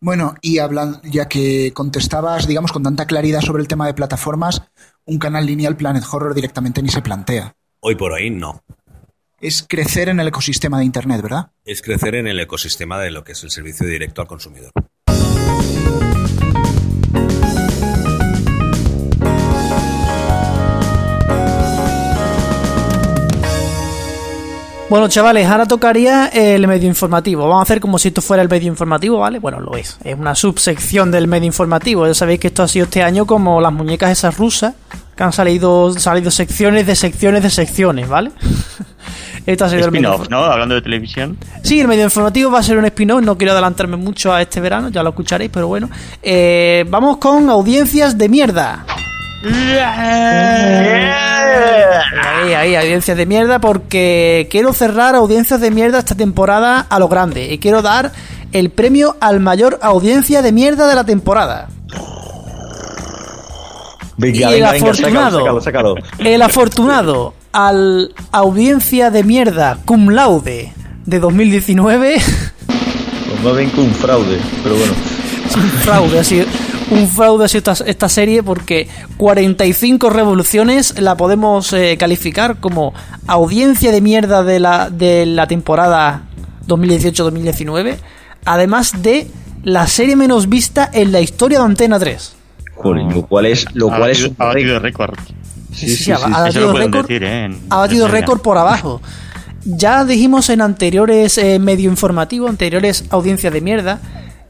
Bueno, 0.02 0.36
y 0.42 0.60
hablan, 0.60 1.02
ya 1.04 1.28
que 1.28 1.74
contestabas, 1.74 2.48
digamos, 2.48 2.72
con 2.72 2.84
tanta 2.84 3.06
claridad 3.06 3.42
sobre 3.42 3.62
el 3.62 3.68
tema 3.68 3.86
de 3.86 3.94
plataformas, 3.94 4.62
un 5.06 5.20
canal 5.20 5.46
lineal 5.46 5.76
Planet 5.76 6.04
Horror 6.10 6.34
directamente 6.34 6.82
ni 6.82 6.88
se 6.90 7.02
plantea. 7.02 7.54
Hoy 7.82 7.96
por 7.96 8.14
hoy 8.14 8.30
no. 8.30 8.64
Es 9.42 9.66
crecer 9.68 10.08
en 10.08 10.22
el 10.22 10.28
ecosistema 10.30 10.80
de 10.80 10.86
Internet, 10.86 11.22
¿verdad? 11.22 11.52
Es 11.66 11.82
crecer 11.82 12.16
en 12.16 12.28
el 12.28 12.40
ecosistema 12.40 12.98
de 13.00 13.12
lo 13.12 13.26
que 13.26 13.34
es 13.34 13.44
el 13.44 13.52
servicio 13.52 13.86
directo 13.86 14.22
al 14.22 14.28
consumidor. 14.28 14.72
Bueno, 24.90 25.08
chavales, 25.08 25.48
ahora 25.48 25.68
tocaría 25.68 26.30
el 26.30 26.68
medio 26.68 26.88
informativo. 26.88 27.44
Vamos 27.44 27.60
a 27.60 27.62
hacer 27.62 27.80
como 27.80 28.00
si 28.00 28.08
esto 28.08 28.24
fuera 28.24 28.42
el 28.42 28.50
medio 28.50 28.70
informativo, 28.70 29.20
¿vale? 29.20 29.38
Bueno, 29.38 29.60
lo 29.60 29.78
es. 29.78 30.00
Es 30.04 30.18
una 30.18 30.34
subsección 30.34 31.12
del 31.12 31.28
medio 31.28 31.46
informativo. 31.46 32.08
Ya 32.08 32.16
sabéis 32.16 32.40
que 32.40 32.48
esto 32.48 32.64
ha 32.64 32.68
sido 32.68 32.86
este 32.86 33.04
año 33.04 33.28
como 33.28 33.62
las 33.62 33.72
muñecas 33.72 34.10
esas 34.10 34.36
rusas, 34.40 34.74
que 35.16 35.24
han 35.24 35.32
salido, 35.32 35.94
salido 35.94 36.32
secciones 36.32 36.88
de 36.88 36.96
secciones 36.96 37.44
de 37.44 37.52
secciones, 37.52 38.10
¿vale? 38.10 38.32
esto 39.46 39.66
ha 39.66 39.70
sido 39.70 39.86
el 39.86 39.92
medio 39.92 40.10
Spin-off, 40.10 40.30
¿no? 40.32 40.44
Hablando 40.44 40.74
de 40.74 40.82
televisión. 40.82 41.38
Sí, 41.62 41.80
el 41.80 41.88
medio 41.88 42.06
informativo 42.06 42.50
va 42.50 42.58
a 42.58 42.64
ser 42.64 42.80
un 42.80 42.86
spin-off. 42.86 43.22
No 43.22 43.38
quiero 43.38 43.54
adelantarme 43.54 43.96
mucho 43.96 44.34
a 44.34 44.42
este 44.42 44.60
verano, 44.60 44.90
ya 44.90 45.04
lo 45.04 45.10
escucharéis, 45.10 45.52
pero 45.54 45.68
bueno. 45.68 45.88
Eh, 46.24 46.84
vamos 46.90 47.18
con 47.18 47.48
audiencias 47.52 48.18
de 48.18 48.28
mierda. 48.28 48.86
Ahí, 52.22 52.54
ahí, 52.54 52.76
audiencias 52.76 53.18
de 53.18 53.26
mierda, 53.26 53.60
porque 53.60 54.48
quiero 54.52 54.74
cerrar 54.74 55.16
audiencias 55.16 55.62
de 55.62 55.72
mierda 55.72 56.00
esta 56.00 56.16
temporada 56.16 56.80
a 56.90 57.00
lo 57.00 57.08
grande. 57.08 57.52
Y 57.54 57.60
quiero 57.60 57.82
dar 57.82 58.12
el 58.52 58.70
premio 58.70 59.16
al 59.20 59.40
mayor 59.40 59.80
audiencia 59.82 60.42
de 60.42 60.52
mierda 60.52 60.88
de 60.88 60.96
la 60.96 61.04
temporada. 61.04 61.70
Venga, 64.18 64.38
Y 64.38 64.44
el 64.44 64.52
venga, 64.52 64.72
venga, 64.72 64.90
afortunado. 64.90 65.40
sácalo, 65.40 65.62
sácalo, 65.62 65.96
sácalo. 65.96 66.30
El 66.30 66.42
afortunado 66.42 67.34
al 67.54 68.14
audiencia 68.32 69.10
de 69.12 69.24
mierda 69.24 69.78
cum 69.86 70.10
laude 70.10 70.74
de 71.06 71.20
2019. 71.20 72.16
Pues 72.16 73.42
no 73.44 73.54
ven 73.54 73.70
con 73.70 73.86
un 73.86 73.94
fraude, 73.94 74.38
pero 74.64 74.76
bueno. 74.76 74.94
Es 75.48 75.56
un 75.56 75.70
fraude, 75.70 76.20
ha 76.20 76.24
sido 76.24 76.46
un 76.92 77.08
fraude 77.08 77.46
ha 77.46 77.48
sido 77.48 77.72
esta, 77.72 77.86
esta 77.86 78.10
serie 78.10 78.44
porque 78.44 78.88
45 79.18 80.10
revoluciones 80.10 81.00
la 81.00 81.16
podemos 81.16 81.72
eh, 81.74 81.98
calificar 82.00 82.58
como 82.60 82.94
audiencia 83.28 83.92
de 83.92 84.02
mierda 84.02 84.44
de 84.44 84.60
la, 84.60 84.90
de 84.90 85.26
la 85.26 85.48
temporada 85.48 86.24
2018-2019, 86.68 87.98
además 88.46 89.02
de 89.02 89.28
la 89.64 89.88
serie 89.88 90.16
menos 90.16 90.48
vista 90.50 90.90
en 90.94 91.12
la 91.12 91.22
historia 91.22 91.60
de 91.60 91.66
Antena 91.66 92.00
3. 92.00 92.36
Joder, 92.76 93.14
lo 93.14 93.26
cual 93.26 93.46
es, 93.46 93.66
lo 93.74 93.92
Ha 93.92 93.98
cual 93.98 94.12
es 94.12 94.24
batido- 94.24 94.30
un 94.30 94.36
ha 94.40 94.46
batido 94.46 94.80
récord. 94.80 95.20
Sí, 95.74 95.90
sí, 95.96 96.12
ha- 96.12 96.18
sí, 96.18 96.24
ha 96.24 96.28
sí. 96.28 96.32
batido 96.34 96.74
récord, 96.74 97.08
decir, 97.08 97.24
¿eh? 97.24 97.50
Ha 97.70 97.78
batido 97.78 98.08
récord 98.08 98.42
por 98.42 98.58
abajo. 98.58 99.02
Ya 99.66 100.06
dijimos 100.06 100.50
en 100.50 100.62
anteriores 100.62 101.38
eh, 101.38 101.60
medio 101.60 101.90
informativos, 101.90 102.50
anteriores 102.50 103.04
audiencias 103.10 103.52
de 103.54 103.62
mierda, 103.62 104.00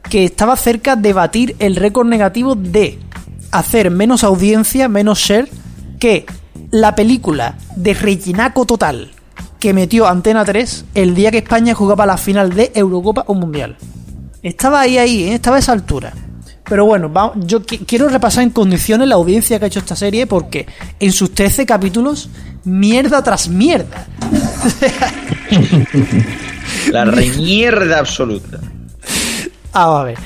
que 0.08 0.24
estaba 0.24 0.56
cerca 0.56 0.96
de 0.96 1.12
batir 1.12 1.56
el 1.58 1.76
récord 1.76 2.06
negativo 2.06 2.54
de 2.54 2.98
hacer 3.50 3.90
menos 3.90 4.24
audiencia, 4.24 4.88
menos 4.88 5.18
share, 5.18 5.48
que 5.98 6.26
la 6.70 6.94
película 6.94 7.56
de 7.76 7.94
Reginaco 7.94 8.64
Total 8.66 9.10
que 9.58 9.74
metió 9.74 10.08
Antena 10.08 10.44
3 10.44 10.86
el 10.94 11.14
día 11.14 11.30
que 11.30 11.38
España 11.38 11.74
jugaba 11.74 12.06
la 12.06 12.16
final 12.16 12.54
de 12.54 12.72
Eurocopa 12.74 13.24
o 13.26 13.34
Mundial. 13.34 13.76
Estaba 14.42 14.80
ahí, 14.80 14.96
ahí, 14.96 15.24
¿eh? 15.24 15.34
estaba 15.34 15.56
a 15.56 15.58
esa 15.58 15.72
altura. 15.72 16.14
Pero 16.64 16.86
bueno, 16.86 17.12
yo 17.44 17.60
qui- 17.60 17.84
quiero 17.84 18.08
repasar 18.08 18.42
en 18.44 18.50
condiciones 18.50 19.06
la 19.08 19.16
audiencia 19.16 19.58
que 19.58 19.66
ha 19.66 19.68
hecho 19.68 19.80
esta 19.80 19.96
serie 19.96 20.26
porque 20.26 20.66
en 20.98 21.12
sus 21.12 21.34
13 21.34 21.66
capítulos, 21.66 22.30
mierda 22.64 23.22
tras 23.22 23.48
mierda. 23.48 24.06
La 26.92 27.04
remierda 27.04 27.98
absoluta. 27.98 28.60
Ah, 29.72 30.00
a 30.00 30.04
ver. 30.04 30.18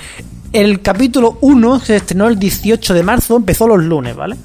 El 0.53 0.81
capítulo 0.83 1.39
1 1.41 1.81
se 1.81 1.97
estrenó 1.97 2.29
el 2.29 2.39
18 2.39 2.95
de 2.95 3.03
marzo, 3.03 3.37
empezó 3.37 3.67
los 3.67 3.83
lunes, 3.83 4.15
¿vale? 4.15 4.37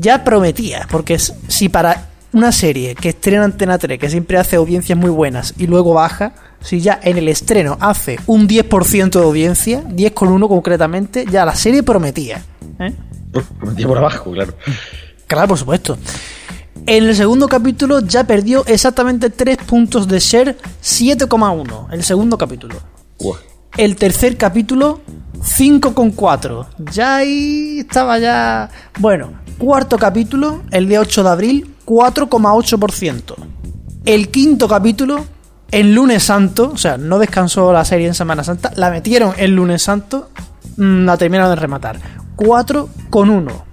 Ya 0.00 0.24
prometía, 0.24 0.86
porque 0.90 1.18
si 1.18 1.68
para 1.68 2.08
una 2.32 2.52
serie 2.52 2.94
que 2.94 3.10
estrena 3.10 3.44
Antena 3.44 3.78
3, 3.78 3.98
que 3.98 4.10
siempre 4.10 4.38
hace 4.38 4.56
audiencias 4.56 4.98
muy 4.98 5.10
buenas 5.10 5.54
y 5.56 5.66
luego 5.66 5.94
baja, 5.94 6.32
si 6.60 6.80
ya 6.80 6.98
en 7.02 7.18
el 7.18 7.28
estreno 7.28 7.76
hace 7.80 8.18
un 8.26 8.48
10% 8.48 9.10
de 9.10 9.24
audiencia, 9.24 9.82
10,1 9.84 10.48
concretamente, 10.48 11.26
ya 11.30 11.44
la 11.44 11.54
serie 11.54 11.82
prometía. 11.82 12.42
¿eh? 12.78 12.94
Prometía 13.58 13.86
por 13.86 13.98
abajo, 13.98 14.32
claro. 14.32 14.54
Claro, 15.26 15.48
por 15.48 15.58
supuesto. 15.58 15.96
En 16.86 17.04
el 17.04 17.14
segundo 17.14 17.48
capítulo 17.48 18.00
ya 18.00 18.24
perdió 18.24 18.64
exactamente 18.66 19.30
3 19.30 19.58
puntos 19.58 20.08
de 20.08 20.18
share, 20.18 20.56
7,1. 20.82 21.92
El 21.92 22.02
segundo 22.02 22.36
capítulo. 22.36 22.76
El 23.76 23.96
tercer 23.96 24.36
capítulo, 24.36 25.00
5,4. 25.40 26.66
Ya 26.92 27.16
ahí 27.16 27.78
estaba 27.80 28.18
ya... 28.18 28.68
Bueno, 28.98 29.32
cuarto 29.58 29.96
capítulo, 29.96 30.62
el 30.70 30.88
día 30.88 31.00
8 31.00 31.22
de 31.22 31.28
abril, 31.28 31.74
4,8%. 31.86 33.34
El 34.04 34.28
quinto 34.28 34.68
capítulo, 34.68 35.24
en 35.70 35.94
lunes 35.94 36.24
santo, 36.24 36.72
o 36.74 36.76
sea, 36.76 36.96
no 36.96 37.18
descansó 37.18 37.72
la 37.72 37.84
serie 37.84 38.08
en 38.08 38.14
Semana 38.14 38.42
Santa, 38.42 38.72
la 38.76 38.90
metieron 38.90 39.34
en 39.36 39.54
lunes 39.54 39.82
santo, 39.82 40.30
mm, 40.76 41.04
la 41.04 41.16
terminaron 41.16 41.54
de 41.54 41.60
rematar. 41.60 42.00
4,1. 42.36 43.64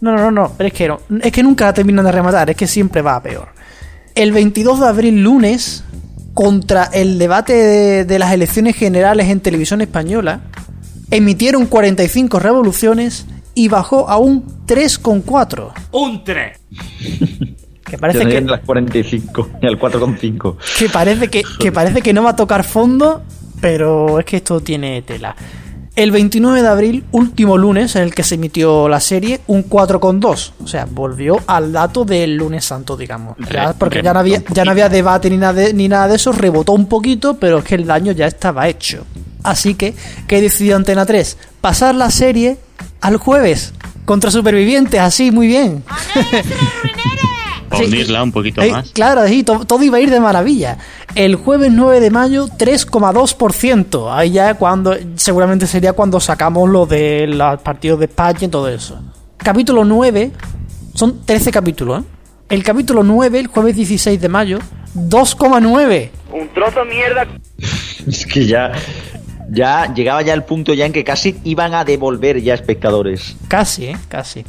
No, 0.00 0.12
no, 0.12 0.16
no, 0.16 0.30
no, 0.30 0.52
pero 0.56 0.68
es 0.68 0.72
que 0.72 0.96
es 1.22 1.32
que 1.32 1.42
nunca 1.42 1.66
la 1.66 1.74
terminan 1.74 2.04
de 2.04 2.12
rematar, 2.12 2.50
es 2.50 2.56
que 2.56 2.66
siempre 2.66 3.02
va 3.02 3.16
a 3.16 3.22
peor. 3.22 3.48
El 4.14 4.32
22 4.32 4.80
de 4.80 4.86
abril, 4.86 5.22
lunes, 5.22 5.84
contra 6.36 6.84
el 6.84 7.18
debate 7.18 7.54
de, 7.54 8.04
de 8.04 8.18
las 8.18 8.30
elecciones 8.30 8.76
generales 8.76 9.28
en 9.30 9.40
televisión 9.40 9.80
española, 9.80 10.42
emitieron 11.10 11.64
45 11.64 12.38
revoluciones 12.38 13.26
y 13.54 13.68
bajó 13.68 14.10
a 14.10 14.18
un 14.18 14.44
3,4. 14.66 15.72
Un 15.92 16.22
3. 16.22 16.58
Que 17.86 17.98
parece 17.98 18.24
Yo 18.24 18.28
que, 18.28 18.36
en 18.38 18.48
las 18.48 18.60
45 18.62 19.50
y 19.62 19.66
al 19.66 19.78
4,5. 19.80 20.56
que 20.76 20.88
parece 20.88 21.28
que, 21.28 21.44
que 21.58 21.70
parece 21.70 22.02
que 22.02 22.12
no 22.12 22.24
va 22.24 22.30
a 22.30 22.36
tocar 22.36 22.64
fondo, 22.64 23.22
pero 23.60 24.18
es 24.18 24.26
que 24.26 24.38
esto 24.38 24.60
tiene 24.60 25.00
tela. 25.02 25.36
El 25.96 26.10
29 26.10 26.60
de 26.60 26.68
abril, 26.68 27.04
último 27.10 27.56
lunes 27.56 27.96
en 27.96 28.02
el 28.02 28.14
que 28.14 28.22
se 28.22 28.34
emitió 28.34 28.86
la 28.86 29.00
serie, 29.00 29.40
un 29.46 29.64
4,2. 29.64 30.52
O 30.62 30.66
sea, 30.66 30.84
volvió 30.84 31.40
al 31.46 31.72
dato 31.72 32.04
del 32.04 32.36
lunes 32.36 32.66
santo, 32.66 32.98
digamos. 32.98 33.34
Ya, 33.50 33.72
porque 33.72 34.02
ya 34.02 34.12
no, 34.12 34.18
había, 34.18 34.42
ya 34.52 34.66
no 34.66 34.72
había 34.72 34.90
debate 34.90 35.30
ni 35.30 35.38
nada, 35.38 35.54
de, 35.54 35.72
ni 35.72 35.88
nada 35.88 36.08
de 36.08 36.16
eso, 36.16 36.32
rebotó 36.32 36.72
un 36.72 36.84
poquito, 36.84 37.38
pero 37.38 37.58
es 37.58 37.64
que 37.64 37.76
el 37.76 37.86
daño 37.86 38.12
ya 38.12 38.26
estaba 38.26 38.68
hecho. 38.68 39.06
Así 39.42 39.74
que, 39.74 39.94
¿qué 40.28 40.42
decidió 40.42 40.76
Antena 40.76 41.06
3? 41.06 41.38
Pasar 41.62 41.94
la 41.94 42.10
serie 42.10 42.58
al 43.00 43.16
jueves, 43.16 43.72
contra 44.04 44.30
supervivientes, 44.30 45.00
así, 45.00 45.30
muy 45.30 45.46
bien. 45.46 45.82
Para 47.68 47.84
hundirla 47.84 48.22
un 48.22 48.32
poquito 48.32 48.62
Eh, 48.62 48.70
más. 48.70 48.90
Claro, 48.90 49.26
sí, 49.26 49.42
to- 49.42 49.64
todo 49.64 49.82
iba 49.82 49.98
a 49.98 50.00
ir 50.00 50.10
de 50.10 50.20
maravilla. 50.20 50.78
El 51.14 51.36
jueves 51.36 51.70
9 51.72 52.00
de 52.00 52.10
mayo, 52.10 52.48
3,2%. 52.56 54.12
Ahí 54.12 54.30
ya 54.32 54.54
cuando, 54.54 54.96
seguramente 55.16 55.66
sería 55.66 55.92
cuando 55.92 56.20
sacamos 56.20 56.68
lo 56.68 56.86
de 56.86 57.26
los 57.26 57.60
partidos 57.60 57.98
de 57.98 58.06
España 58.06 58.38
y 58.42 58.48
todo 58.48 58.68
eso. 58.68 59.00
Capítulo 59.38 59.84
9, 59.84 60.30
son 60.94 61.24
13 61.24 61.50
capítulos, 61.50 62.02
¿eh? 62.02 62.06
El 62.48 62.62
capítulo 62.62 63.02
9, 63.02 63.40
el 63.40 63.46
jueves 63.48 63.74
16 63.76 64.20
de 64.20 64.28
mayo, 64.28 64.58
2,9. 64.94 66.10
Un 66.32 66.48
trozo 66.54 66.80
de 66.80 66.86
mierda. 66.86 67.26
Es 68.06 68.24
que 68.24 68.46
ya, 68.46 68.70
ya 69.50 69.92
llegaba 69.92 70.22
ya 70.22 70.32
el 70.32 70.44
punto 70.44 70.72
ya 70.74 70.86
en 70.86 70.92
que 70.92 71.02
casi 71.02 71.36
iban 71.42 71.74
a 71.74 71.84
devolver 71.84 72.40
ya 72.40 72.54
espectadores. 72.54 73.34
Casi, 73.48 73.86
¿eh? 73.86 73.96
Casi. 74.08 74.44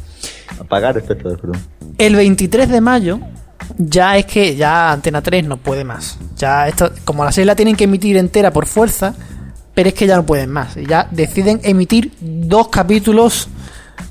A 0.60 0.64
pagar 0.64 0.96
espectadores, 0.98 1.40
perdón. 1.40 1.60
El 1.98 2.16
23 2.16 2.68
de 2.68 2.80
mayo 2.80 3.20
ya 3.76 4.16
es 4.16 4.26
que 4.26 4.56
ya 4.56 4.92
Antena 4.92 5.20
3 5.22 5.46
no 5.46 5.56
puede 5.58 5.84
más. 5.84 6.18
Ya 6.36 6.68
esto, 6.68 6.90
como 7.04 7.24
la 7.24 7.32
serie 7.32 7.46
la 7.46 7.56
tienen 7.56 7.76
que 7.76 7.84
emitir 7.84 8.16
entera 8.16 8.52
por 8.52 8.66
fuerza, 8.66 9.14
pero 9.74 9.88
es 9.88 9.94
que 9.94 10.06
ya 10.06 10.16
no 10.16 10.24
pueden 10.26 10.50
más. 10.50 10.74
Ya 10.76 11.06
deciden 11.10 11.60
emitir 11.62 12.12
dos 12.20 12.68
capítulos 12.68 13.48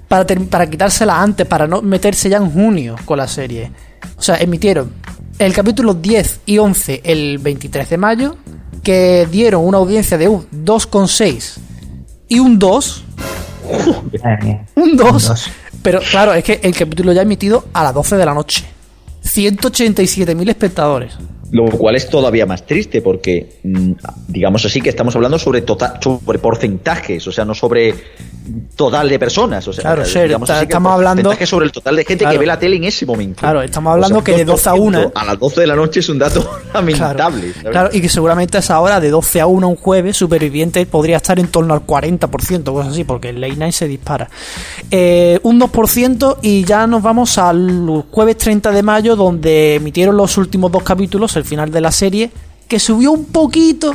para, 0.07 0.25
ter- 0.25 0.45
para 0.47 0.69
quitársela 0.69 1.21
antes, 1.21 1.45
para 1.47 1.67
no 1.67 1.81
meterse 1.81 2.29
ya 2.29 2.37
en 2.37 2.49
junio 2.51 2.95
con 3.05 3.17
la 3.17 3.27
serie. 3.27 3.71
O 4.17 4.21
sea, 4.21 4.35
emitieron 4.37 4.91
el 5.39 5.53
capítulo 5.53 5.93
10 5.93 6.41
y 6.45 6.57
11 6.57 7.01
el 7.03 7.37
23 7.39 7.89
de 7.89 7.97
mayo, 7.97 8.37
que 8.83 9.27
dieron 9.31 9.65
una 9.65 9.77
audiencia 9.79 10.17
de 10.17 10.27
un 10.29 10.47
2,6 10.51 11.57
y 12.29 12.39
un 12.39 12.57
2. 12.57 13.03
Un 14.75 14.95
2. 14.95 15.51
Pero 15.81 15.99
claro, 15.99 16.33
es 16.33 16.43
que 16.43 16.59
el 16.63 16.75
capítulo 16.75 17.13
ya 17.13 17.21
emitido 17.21 17.65
a 17.73 17.83
las 17.83 17.93
12 17.93 18.17
de 18.17 18.25
la 18.25 18.33
noche. 18.33 18.65
187.000 19.23 20.49
espectadores. 20.49 21.13
Lo 21.51 21.65
cual 21.69 21.95
es 21.95 22.09
todavía 22.09 22.45
más 22.45 22.65
triste 22.65 23.01
porque, 23.01 23.59
mm, 23.63 23.91
digamos 24.27 24.65
así, 24.65 24.81
que 24.81 24.89
estamos 24.89 25.15
hablando 25.15 25.39
sobre, 25.39 25.61
tota- 25.61 25.99
sobre 26.01 26.39
porcentajes, 26.39 27.25
o 27.27 27.31
sea, 27.31 27.45
no 27.45 27.53
sobre 27.53 27.93
total 28.75 29.09
de 29.09 29.19
personas. 29.19 29.67
O 29.67 29.73
sea, 29.73 29.81
Claro, 29.81 30.01
está- 30.03 30.19
así 30.23 30.53
que 30.59 30.63
estamos 30.63 30.91
hablando- 30.93 31.33
sobre 31.45 31.65
el 31.65 31.71
total 31.71 31.95
de 31.95 32.03
gente 32.05 32.23
Claro. 32.23 32.33
que 32.33 32.39
ve 32.39 32.45
la 32.45 32.59
tele 32.59 32.75
en 32.77 32.83
ese 32.85 33.05
momento. 33.05 33.39
Claro, 33.41 33.61
estamos 33.61 33.93
hablando 33.93 34.23
que 34.23 34.33
de 34.35 34.45
12 34.45 34.69
a 34.69 34.73
1. 34.73 35.11
A 35.15 35.25
las 35.25 35.39
12 35.39 35.61
de 35.61 35.67
la 35.67 35.75
noche 35.75 35.99
es 36.01 36.09
un 36.09 36.17
dato 36.19 36.45
lamentable. 36.73 37.51
Claro, 37.71 37.89
y 37.93 38.01
que 38.01 38.09
seguramente 38.09 38.57
a 38.57 38.59
esa 38.59 38.79
hora, 38.79 38.99
de 38.99 39.09
12 39.09 39.39
a 39.41 39.47
1 39.47 39.67
un 39.69 39.75
jueves, 39.75 40.17
Superviviente 40.17 40.85
podría 40.85 41.17
estar 41.17 41.39
en 41.39 41.47
torno 41.47 41.73
al 41.73 41.81
40%, 41.85 42.73
cosas 42.73 42.91
así, 42.93 43.03
porque 43.03 43.29
el 43.29 43.39
late 43.41 43.55
night 43.55 43.73
se 43.73 43.87
dispara. 43.87 44.29
Eh, 44.91 45.39
un 45.43 45.59
2% 45.59 46.37
y 46.41 46.63
ya 46.63 46.87
nos 46.87 47.01
vamos 47.01 47.37
al 47.37 48.03
jueves 48.11 48.37
30 48.37 48.71
de 48.71 48.83
mayo, 48.83 49.15
donde 49.15 49.75
emitieron 49.75 50.15
los 50.17 50.37
últimos 50.37 50.71
dos 50.71 50.83
capítulos, 50.83 51.36
el 51.37 51.45
final 51.45 51.71
de 51.71 51.81
la 51.81 51.91
serie, 51.91 52.31
que 52.67 52.79
subió 52.79 53.11
un 53.11 53.25
poquito, 53.25 53.93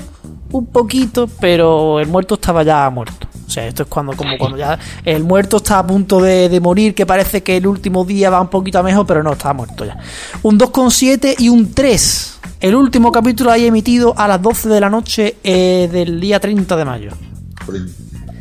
un 0.50 0.66
poquito, 0.66 1.28
pero 1.40 2.00
el 2.00 2.08
muerto 2.08 2.34
estaba 2.34 2.62
ya 2.62 2.88
muerto. 2.90 3.28
O 3.46 3.50
sea, 3.50 3.66
esto 3.66 3.82
es 3.82 3.88
cuando, 3.88 4.14
como 4.14 4.38
cuando 4.38 4.56
ya 4.56 4.78
el 5.04 5.24
muerto 5.24 5.58
está 5.58 5.78
a 5.78 5.86
punto 5.86 6.20
de, 6.20 6.48
de 6.48 6.60
morir, 6.60 6.94
que 6.94 7.04
parece 7.04 7.42
que 7.42 7.58
el 7.58 7.66
último 7.66 8.04
día 8.04 8.30
va 8.30 8.40
un 8.40 8.48
poquito 8.48 8.82
mejor, 8.82 9.06
pero 9.06 9.22
no, 9.22 9.32
estaba 9.32 9.52
muerto 9.52 9.84
ya. 9.84 9.98
Un 10.42 10.58
2,7 10.58 11.34
y 11.38 11.50
un 11.50 11.74
3. 11.74 12.38
El 12.60 12.76
último 12.76 13.12
capítulo 13.12 13.50
ahí 13.50 13.66
emitido 13.66 14.14
a 14.16 14.28
las 14.28 14.40
12 14.40 14.68
de 14.68 14.80
la 14.80 14.88
noche 14.88 15.36
eh, 15.42 15.88
del 15.92 16.20
día 16.20 16.40
30 16.40 16.76
de 16.76 16.84
mayo. 16.84 17.10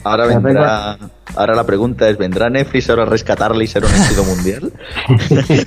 Ahora 0.04 0.26
vendrá. 0.26 0.98
Ahora 1.36 1.56
la 1.56 1.64
pregunta 1.66 2.10
es: 2.10 2.18
¿vendrá 2.18 2.50
Netflix 2.50 2.90
ahora 2.90 3.04
a 3.04 3.06
rescatarle 3.06 3.64
y 3.64 3.68
ser 3.68 3.86
un 3.86 3.92
éxito 3.92 4.24
mundial? 4.24 4.72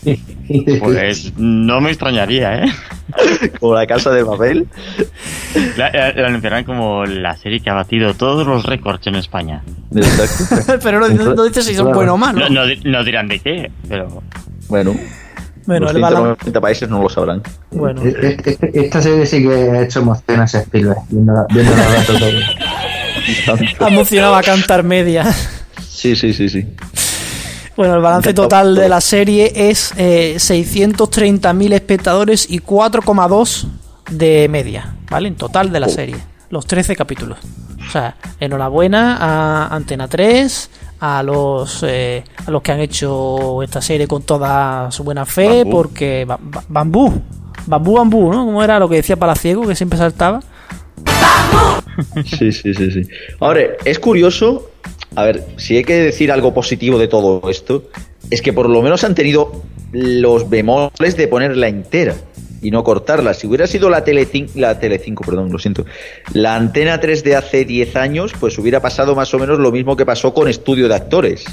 Pues 0.80 1.32
no 1.39 1.80
me 1.80 1.91
extrañaría, 1.91 2.64
¿eh? 2.64 2.72
Como 3.61 3.74
la 3.74 3.87
casa 3.87 4.11
de 4.11 4.22
Babel. 4.22 4.66
La, 5.76 5.91
la- 5.91 6.12
la 6.12 6.26
anunciarán 6.28 6.64
como 6.64 7.05
la 7.07 7.37
serie 7.37 7.61
que 7.61 7.70
ha 7.70 7.74
batido 7.74 8.14
todos 8.14 8.47
los 8.47 8.64
récords 8.66 9.07
en 9.07 9.14
España. 9.16 9.62
pero 10.82 11.01
no, 11.01 11.09
no- 11.09 11.35
no 11.35 11.45
dice 11.45 11.62
si 11.62 11.74
son 11.74 11.93
buenos 11.93 12.14
o 12.14 12.18
malos. 12.18 12.51
No, 12.51 12.61
no 12.61 12.66
di- 12.66 12.80
no 12.85 13.03
dirán 13.05 13.28
de 13.28 13.39
qué, 13.39 13.70
pero. 13.89 14.22
Bueno. 14.68 14.95
Bueno, 15.66 15.87
los 15.87 15.95
el 15.95 16.01
balance- 16.03 16.35
190 16.45 16.61
países 16.61 16.89
no 16.91 17.01
lo 17.03 17.09
sabrán. 17.09 17.43
Bueno. 17.70 18.03
E- 18.05 18.37
e- 18.45 18.59
e- 18.61 18.80
Esta 18.85 19.01
serie 19.01 19.24
sí 19.24 19.43
que 19.43 19.49
ha 19.55 19.82
hecho 19.82 20.01
emociones 20.01 20.55
a 20.55 20.59
Spielberg, 20.61 20.99
viendo 21.09 21.32
la, 21.32 21.47
viendo 21.51 21.74
la 21.74 21.85
rato 21.89 22.12
todo. 23.46 23.58
Ha 23.80 23.88
emocionado 23.88 24.34
a 24.36 24.42
cantar 24.42 24.82
media. 24.82 25.32
Sí, 25.88 26.14
sí, 26.16 26.32
sí, 26.32 26.48
sí. 26.48 26.66
Bueno, 27.76 27.96
el 27.96 28.00
balance 28.02 28.32
total 28.34 28.74
de 28.74 28.88
la 28.88 29.00
serie 29.00 29.52
es 29.70 29.92
eh, 29.96 30.34
630.000 30.36 31.72
espectadores 31.72 32.46
y 32.48 32.60
4,2 32.60 33.66
de 34.10 34.48
media, 34.48 34.94
¿vale? 35.10 35.28
En 35.28 35.34
total 35.36 35.72
de 35.72 35.80
la 35.80 35.88
serie. 35.88 36.16
Los 36.50 36.66
13 36.66 36.94
capítulos. 36.94 37.38
O 37.86 37.90
sea, 37.90 38.16
enhorabuena 38.38 39.16
a 39.20 39.74
Antena 39.74 40.06
3, 40.08 40.70
a 41.00 41.22
los, 41.22 41.82
eh, 41.86 42.22
a 42.46 42.50
los 42.50 42.62
que 42.62 42.72
han 42.72 42.80
hecho 42.80 43.62
esta 43.62 43.82
serie 43.82 44.06
con 44.06 44.22
toda 44.22 44.90
su 44.92 45.02
buena 45.04 45.26
fe, 45.26 45.62
Bambú. 45.64 45.70
porque 45.70 46.24
ba- 46.24 46.38
ba- 46.40 46.64
bambú, 46.68 47.12
bambú, 47.66 47.94
bambú, 47.96 48.32
¿no? 48.32 48.44
¿Cómo 48.46 48.62
era 48.62 48.78
lo 48.78 48.88
que 48.88 48.96
decía 48.96 49.16
Palaciego, 49.16 49.66
que 49.66 49.74
siempre 49.74 49.98
saltaba? 49.98 50.40
Sí, 52.24 52.53
sí, 52.53 52.74
sí, 52.74 52.90
sí. 52.90 53.03
Ahora, 53.40 53.61
es 53.84 53.99
curioso, 53.99 54.70
a 55.14 55.24
ver, 55.24 55.45
si 55.57 55.76
hay 55.76 55.84
que 55.84 55.95
decir 55.95 56.30
algo 56.32 56.53
positivo 56.55 56.99
de 56.99 57.09
todo 57.09 57.49
esto, 57.51 57.84
es 58.30 58.42
que 58.42 58.53
por 58.53 58.68
lo 58.68 58.82
menos 58.82 59.05
han 59.05 59.14
tenido 59.14 59.62
los 59.92 60.49
bemoles 60.51 61.16
de 61.16 61.28
ponerla 61.28 61.68
entera 61.68 62.14
y 62.62 62.70
no 62.70 62.82
cortarla. 62.82 63.34
Si 63.34 63.47
hubiera 63.47 63.66
sido 63.66 63.90
la 63.90 64.03
Tele 64.05 64.26
la 64.55 64.78
Telecinco, 64.78 65.22
perdón, 65.24 65.53
lo 65.53 65.59
siento, 65.59 65.84
la 66.32 66.57
Antena 66.57 66.99
3 66.99 67.22
de 67.22 67.36
hace 67.36 67.64
10 67.64 67.95
años, 67.97 68.32
pues 68.40 68.59
hubiera 68.59 68.80
pasado 68.80 69.14
más 69.14 69.32
o 69.34 69.38
menos 69.38 69.59
lo 69.59 69.70
mismo 69.70 69.97
que 69.97 70.07
pasó 70.07 70.32
con 70.32 70.49
Estudio 70.49 70.88
de 70.88 70.95
Actores. 70.95 71.45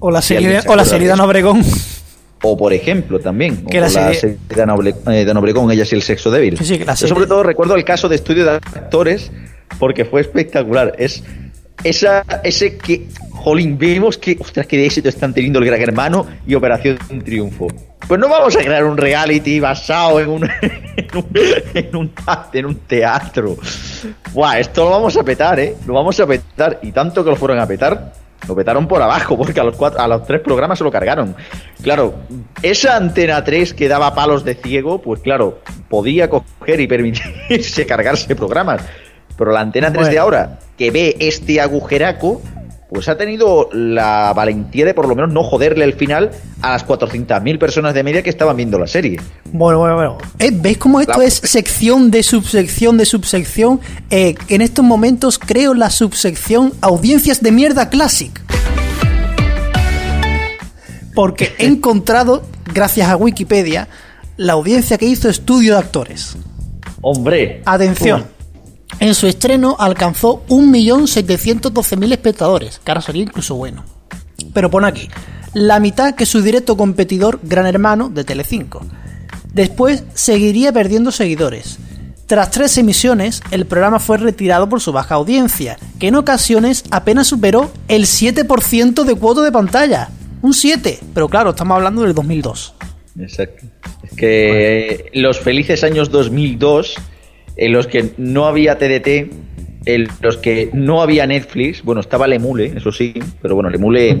O 0.00 0.10
la 0.10 0.20
serie, 0.20 0.60
o 0.66 0.76
la 0.76 0.84
serie 0.84 1.06
de 1.06 1.12
Obregón. 1.14 1.62
O 2.42 2.56
por 2.56 2.72
ejemplo 2.72 3.20
también, 3.20 3.64
Que 3.66 3.80
la 3.80 3.90
serie- 3.90 4.18
serie 4.18 4.38
de 4.48 4.62
Ana 4.62 4.74
Oble- 4.74 4.94
eh, 5.12 5.24
de 5.26 5.34
ella 5.70 5.84
y 5.88 5.94
el 5.94 6.02
sexo 6.02 6.30
débil. 6.30 6.56
Sí, 6.58 6.64
sí, 6.64 6.78
Yo 6.78 7.06
sobre 7.06 7.26
todo 7.26 7.42
recuerdo 7.42 7.76
el 7.76 7.84
caso 7.84 8.08
de 8.08 8.16
estudio 8.16 8.44
de 8.44 8.52
actores 8.52 9.30
porque 9.78 10.04
fue 10.04 10.20
espectacular. 10.20 10.94
Es 10.98 11.22
esa, 11.84 12.24
ese 12.44 12.76
que, 12.76 13.06
jolín, 13.30 13.78
vemos 13.78 14.18
que, 14.18 14.36
ostras, 14.40 14.68
de 14.68 14.86
éxito 14.86 15.08
están 15.08 15.32
teniendo 15.32 15.58
el 15.58 15.66
Gran 15.66 15.80
Hermano 15.80 16.26
y 16.46 16.54
Operación 16.54 16.98
Triunfo. 17.24 17.68
Pues 18.06 18.18
no 18.18 18.28
vamos 18.28 18.56
a 18.56 18.60
crear 18.60 18.84
un 18.84 18.96
reality 18.96 19.60
basado 19.60 20.20
en 20.20 20.28
un, 20.28 20.44
en 20.62 21.08
un, 21.14 21.26
en 21.74 21.96
un, 21.96 22.12
en 22.52 22.66
un 22.66 22.74
teatro. 22.80 23.56
Buah, 24.32 24.58
esto 24.58 24.84
lo 24.84 24.90
vamos 24.90 25.16
a 25.16 25.22
petar, 25.22 25.60
¿eh? 25.60 25.76
Lo 25.86 25.94
vamos 25.94 26.18
a 26.20 26.26
petar. 26.26 26.80
Y 26.82 26.92
tanto 26.92 27.22
que 27.22 27.30
lo 27.30 27.36
fueron 27.36 27.58
a 27.60 27.66
petar, 27.66 28.12
lo 28.48 28.56
petaron 28.56 28.88
por 28.88 29.00
abajo, 29.00 29.36
porque 29.36 29.60
a 29.60 29.64
los, 29.64 29.76
cuatro, 29.76 30.00
a 30.00 30.08
los 30.08 30.26
tres 30.26 30.40
programas 30.40 30.78
se 30.78 30.84
lo 30.84 30.90
cargaron. 30.90 31.36
Claro, 31.82 32.14
esa 32.62 32.96
antena 32.96 33.44
3 33.44 33.74
que 33.74 33.88
daba 33.88 34.14
palos 34.14 34.44
de 34.44 34.54
ciego, 34.54 35.00
pues 35.00 35.20
claro, 35.20 35.60
podía 35.88 36.28
coger 36.28 36.80
y 36.80 36.86
permitirse 36.86 37.86
cargarse 37.86 38.34
programas. 38.34 38.82
Pero 39.40 39.52
la 39.52 39.60
antena 39.60 39.90
3 39.90 40.10
de 40.10 40.18
ahora, 40.18 40.58
que 40.76 40.90
ve 40.90 41.16
este 41.18 41.62
agujeraco, 41.62 42.42
pues 42.90 43.08
ha 43.08 43.16
tenido 43.16 43.70
la 43.72 44.34
valentía 44.36 44.84
de 44.84 44.92
por 44.92 45.08
lo 45.08 45.14
menos 45.14 45.32
no 45.32 45.42
joderle 45.42 45.84
el 45.86 45.94
final 45.94 46.30
a 46.60 46.72
las 46.72 46.86
400.000 46.86 47.58
personas 47.58 47.94
de 47.94 48.02
media 48.02 48.22
que 48.22 48.28
estaban 48.28 48.54
viendo 48.58 48.78
la 48.78 48.86
serie. 48.86 49.18
Bueno, 49.50 49.78
bueno, 49.78 49.94
bueno. 49.94 50.18
Eh, 50.38 50.50
¿Veis 50.52 50.76
cómo 50.76 51.00
esto 51.00 51.18
La- 51.18 51.24
es 51.24 51.34
sección 51.36 52.10
de 52.10 52.22
subsección 52.22 52.98
de 52.98 53.06
subsección? 53.06 53.80
Eh, 54.10 54.34
en 54.48 54.60
estos 54.60 54.84
momentos 54.84 55.38
creo 55.38 55.72
la 55.72 55.88
subsección 55.88 56.74
Audiencias 56.82 57.40
de 57.42 57.50
Mierda 57.50 57.88
Classic. 57.88 58.38
Porque 61.14 61.54
he 61.58 61.64
encontrado, 61.66 62.42
gracias 62.74 63.08
a 63.08 63.16
Wikipedia, 63.16 63.88
la 64.36 64.52
audiencia 64.52 64.98
que 64.98 65.06
hizo 65.06 65.30
estudio 65.30 65.74
de 65.74 65.78
actores. 65.80 66.36
Hombre. 67.00 67.62
Atención. 67.64 68.26
En 68.98 69.14
su 69.14 69.26
estreno 69.26 69.76
alcanzó 69.78 70.44
1.712.000 70.48 72.12
espectadores, 72.12 72.80
que 72.84 72.90
ahora 72.90 73.00
sería 73.02 73.22
incluso 73.22 73.54
bueno. 73.54 73.84
Pero 74.52 74.70
pone 74.70 74.88
aquí, 74.88 75.08
la 75.54 75.80
mitad 75.80 76.14
que 76.14 76.26
su 76.26 76.42
directo 76.42 76.76
competidor 76.76 77.40
Gran 77.42 77.66
Hermano 77.66 78.08
de 78.08 78.24
Telecinco. 78.24 78.84
Después 79.52 80.04
seguiría 80.14 80.72
perdiendo 80.72 81.10
seguidores. 81.10 81.78
Tras 82.26 82.52
tres 82.52 82.78
emisiones, 82.78 83.42
el 83.50 83.66
programa 83.66 83.98
fue 83.98 84.16
retirado 84.16 84.68
por 84.68 84.80
su 84.80 84.92
baja 84.92 85.16
audiencia, 85.16 85.78
que 85.98 86.08
en 86.08 86.14
ocasiones 86.14 86.84
apenas 86.92 87.26
superó 87.26 87.72
el 87.88 88.04
7% 88.04 89.02
de 89.02 89.14
cuota 89.16 89.42
de 89.42 89.50
pantalla. 89.50 90.10
Un 90.40 90.54
7, 90.54 91.00
pero 91.12 91.28
claro, 91.28 91.50
estamos 91.50 91.76
hablando 91.76 92.02
del 92.02 92.14
2002. 92.14 92.74
Exacto. 93.18 93.66
Es 94.04 94.12
que 94.16 94.88
eh, 94.88 95.10
los 95.14 95.40
felices 95.40 95.82
años 95.82 96.10
2002, 96.10 96.94
en 97.60 97.72
los 97.72 97.86
que 97.86 98.10
no 98.16 98.46
había 98.46 98.78
TDT, 98.78 99.30
en 99.84 100.08
los 100.22 100.38
que 100.38 100.70
no 100.72 101.02
había 101.02 101.26
Netflix, 101.26 101.82
bueno, 101.82 102.00
estaba 102.00 102.26
Lemule, 102.26 102.72
eso 102.74 102.90
sí, 102.90 103.14
pero 103.42 103.54
bueno, 103.54 103.68
Lemule 103.68 104.18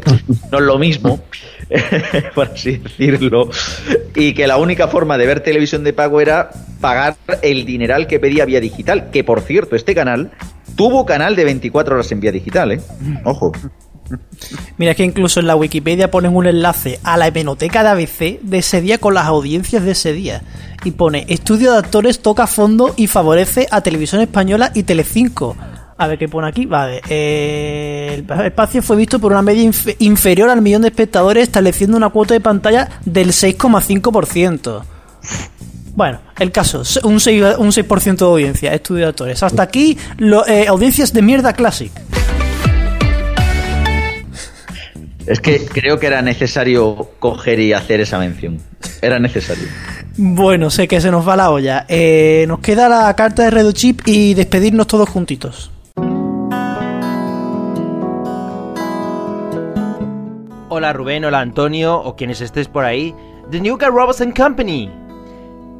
no 0.52 0.58
es 0.58 0.64
lo 0.64 0.78
mismo, 0.78 1.20
por 2.34 2.48
así 2.48 2.76
decirlo, 2.76 3.48
y 4.14 4.34
que 4.34 4.46
la 4.46 4.58
única 4.58 4.88
forma 4.88 5.16
de 5.16 5.26
ver 5.26 5.40
televisión 5.40 5.84
de 5.84 5.94
pago 5.94 6.20
era 6.20 6.50
pagar 6.82 7.16
el 7.40 7.64
dineral 7.64 8.06
que 8.06 8.20
pedía 8.20 8.44
Vía 8.44 8.60
Digital, 8.60 9.10
que 9.10 9.24
por 9.24 9.40
cierto, 9.40 9.74
este 9.74 9.94
canal 9.94 10.30
tuvo 10.76 11.06
canal 11.06 11.34
de 11.34 11.44
24 11.44 11.94
horas 11.94 12.12
en 12.12 12.20
Vía 12.20 12.32
Digital, 12.32 12.72
¿eh? 12.72 12.80
Ojo. 13.24 13.52
Mira, 14.78 14.94
que 14.94 15.04
incluso 15.04 15.40
en 15.40 15.46
la 15.46 15.56
Wikipedia 15.56 16.10
ponen 16.10 16.34
un 16.34 16.46
enlace 16.46 16.98
a 17.02 17.16
la 17.16 17.26
hemeroteca 17.28 17.82
de 17.82 17.88
ABC 17.90 18.40
de 18.42 18.58
ese 18.58 18.80
día 18.80 18.98
con 18.98 19.14
las 19.14 19.26
audiencias 19.26 19.84
de 19.84 19.92
ese 19.92 20.12
día. 20.12 20.42
Y 20.84 20.92
pone, 20.92 21.26
estudio 21.28 21.72
de 21.72 21.78
actores 21.78 22.20
toca 22.20 22.46
fondo 22.46 22.94
y 22.96 23.06
favorece 23.06 23.66
a 23.70 23.82
Televisión 23.82 24.20
Española 24.22 24.72
y 24.74 24.82
Telecinco. 24.84 25.56
A 25.98 26.06
ver 26.06 26.18
qué 26.18 26.28
pone 26.28 26.48
aquí. 26.48 26.64
Vale. 26.64 27.02
Eh, 27.10 28.24
el 28.26 28.40
espacio 28.46 28.80
fue 28.82 28.96
visto 28.96 29.18
por 29.18 29.32
una 29.32 29.42
media 29.42 29.62
inf- 29.62 29.94
inferior 29.98 30.48
al 30.48 30.62
millón 30.62 30.80
de 30.82 30.88
espectadores, 30.88 31.42
estableciendo 31.42 31.98
una 31.98 32.08
cuota 32.08 32.32
de 32.32 32.40
pantalla 32.40 32.88
del 33.04 33.28
6,5%. 33.32 34.82
Bueno, 35.94 36.20
el 36.38 36.50
caso, 36.52 36.82
un 37.02 37.20
6, 37.20 37.42
un 37.58 37.68
6% 37.72 38.16
de 38.16 38.24
audiencia, 38.24 38.72
estudio 38.72 39.04
de 39.04 39.10
actores. 39.10 39.42
Hasta 39.42 39.62
aquí, 39.62 39.98
lo- 40.16 40.46
eh, 40.46 40.66
audiencias 40.68 41.12
de 41.12 41.20
mierda 41.20 41.52
classic. 41.52 41.92
Es 45.30 45.38
que 45.38 45.64
creo 45.64 46.00
que 46.00 46.08
era 46.08 46.22
necesario 46.22 47.08
coger 47.20 47.60
y 47.60 47.72
hacer 47.72 48.00
esa 48.00 48.18
mención. 48.18 48.58
Era 49.00 49.20
necesario. 49.20 49.62
Bueno, 50.16 50.70
sé 50.70 50.88
que 50.88 51.00
se 51.00 51.12
nos 51.12 51.26
va 51.26 51.36
la 51.36 51.52
olla. 51.52 51.86
Eh, 51.88 52.46
nos 52.48 52.58
queda 52.58 52.88
la 52.88 53.14
carta 53.14 53.44
de 53.44 53.50
Redo 53.52 53.70
Chip 53.70 54.00
y 54.06 54.34
despedirnos 54.34 54.88
todos 54.88 55.08
juntitos. 55.08 55.70
Hola 60.68 60.92
Rubén, 60.92 61.24
hola 61.24 61.38
Antonio, 61.38 61.96
o 61.96 62.16
quienes 62.16 62.40
estéis 62.40 62.66
por 62.66 62.84
ahí. 62.84 63.14
The 63.52 63.60
New 63.60 63.78
Guy 63.78 63.86
Robertson 63.86 64.32
Company. 64.32 64.90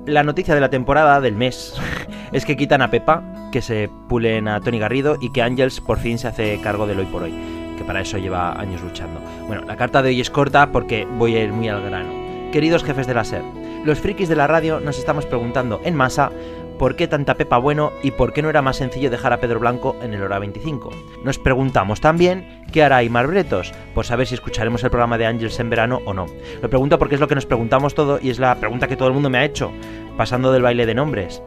La 0.06 0.22
noticia 0.22 0.54
de 0.54 0.60
la 0.60 0.70
temporada, 0.70 1.20
del 1.20 1.34
mes, 1.34 1.74
es 2.32 2.44
que 2.44 2.56
quitan 2.56 2.82
a 2.82 2.90
Pepa, 2.92 3.24
que 3.50 3.62
se 3.62 3.90
pulen 4.08 4.46
a 4.46 4.60
Tony 4.60 4.78
Garrido 4.78 5.16
y 5.20 5.32
que 5.32 5.42
Angels 5.42 5.80
por 5.80 5.98
fin 5.98 6.18
se 6.18 6.28
hace 6.28 6.60
cargo 6.60 6.86
del 6.86 7.00
hoy 7.00 7.06
por 7.06 7.24
hoy, 7.24 7.34
que 7.80 7.84
para 7.86 8.02
eso 8.02 8.18
lleva 8.18 8.60
años 8.60 8.82
luchando. 8.82 9.22
Bueno, 9.46 9.64
la 9.64 9.76
carta 9.76 10.02
de 10.02 10.10
hoy 10.10 10.20
es 10.20 10.28
corta 10.28 10.70
porque 10.70 11.06
voy 11.16 11.34
a 11.34 11.42
ir 11.42 11.50
muy 11.50 11.70
al 11.70 11.82
grano. 11.82 12.12
Queridos 12.52 12.84
jefes 12.84 13.06
de 13.06 13.14
la 13.14 13.24
SER, 13.24 13.42
los 13.86 13.98
frikis 13.98 14.28
de 14.28 14.36
la 14.36 14.46
radio 14.46 14.80
nos 14.80 14.98
estamos 14.98 15.24
preguntando 15.24 15.80
en 15.82 15.94
masa 15.94 16.30
por 16.78 16.94
qué 16.94 17.08
tanta 17.08 17.36
Pepa 17.36 17.56
bueno 17.56 17.92
y 18.02 18.10
por 18.10 18.34
qué 18.34 18.42
no 18.42 18.50
era 18.50 18.60
más 18.60 18.76
sencillo 18.76 19.08
dejar 19.08 19.32
a 19.32 19.40
Pedro 19.40 19.60
Blanco 19.60 19.96
en 20.02 20.12
el 20.12 20.22
hora 20.22 20.38
25. 20.38 20.90
Nos 21.24 21.38
preguntamos 21.38 22.02
también 22.02 22.64
qué 22.70 22.82
hará 22.82 22.98
Aymar 22.98 23.28
Bretos, 23.28 23.72
por 23.94 24.04
saber 24.04 24.26
si 24.26 24.34
escucharemos 24.34 24.84
el 24.84 24.90
programa 24.90 25.16
de 25.16 25.24
Angels 25.24 25.58
en 25.58 25.70
verano 25.70 26.02
o 26.04 26.12
no. 26.12 26.26
Lo 26.60 26.68
pregunto 26.68 26.98
porque 26.98 27.14
es 27.14 27.20
lo 27.20 27.28
que 27.28 27.34
nos 27.34 27.46
preguntamos 27.46 27.94
todo 27.94 28.18
y 28.20 28.28
es 28.28 28.38
la 28.38 28.56
pregunta 28.56 28.88
que 28.88 28.96
todo 28.96 29.08
el 29.08 29.14
mundo 29.14 29.30
me 29.30 29.38
ha 29.38 29.44
hecho, 29.46 29.72
pasando 30.18 30.52
del 30.52 30.62
baile 30.62 30.84
de 30.84 30.94
nombres. 30.94 31.42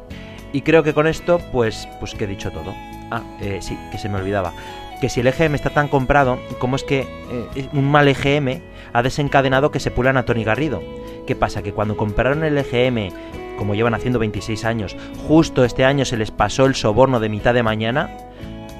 Y 0.52 0.62
creo 0.62 0.82
que 0.82 0.96
con 0.96 1.06
esto, 1.06 1.40
pues, 1.52 1.88
pues 2.00 2.16
que 2.16 2.24
he 2.24 2.28
dicho 2.28 2.50
todo. 2.52 2.74
Ah, 3.12 3.22
eh, 3.42 3.60
sí, 3.62 3.78
que 3.92 4.00
se 4.00 4.10
me 4.10 4.18
olvidaba. 4.18 4.54
Que 5.04 5.10
si 5.10 5.20
el 5.20 5.28
EGM 5.28 5.56
está 5.56 5.70
tan 5.70 5.89
comprado, 5.89 6.39
¿cómo 6.60 6.78
es 6.78 6.86
que 6.86 7.01
eh, 7.01 7.68
un 7.74 7.91
mal 7.91 8.08
EGM 8.08 8.62
ha 8.93 9.04
desencadenado 9.04 9.70
que 9.70 9.82
se 9.82 9.91
pulan 9.91 10.16
a 10.16 10.24
Tony 10.24 10.45
Garrido? 10.45 10.82
¿Qué 11.28 11.36
pasa? 11.36 11.62
Que 11.62 11.74
cuando 11.74 11.97
compraron 11.97 12.45
el 12.45 12.58
EGM, 12.58 13.14
como 13.58 13.76
llevan 13.76 13.95
haciendo 13.95 14.18
26 14.18 14.64
años, 14.64 14.95
justo 15.28 15.66
este 15.66 15.84
año 15.84 16.06
se 16.06 16.16
les 16.16 16.32
pasó 16.32 16.66
el 16.68 16.76
soborno 16.76 17.20
de 17.20 17.28
mitad 17.28 17.54
de 17.54 17.64
mañana. 17.64 18.12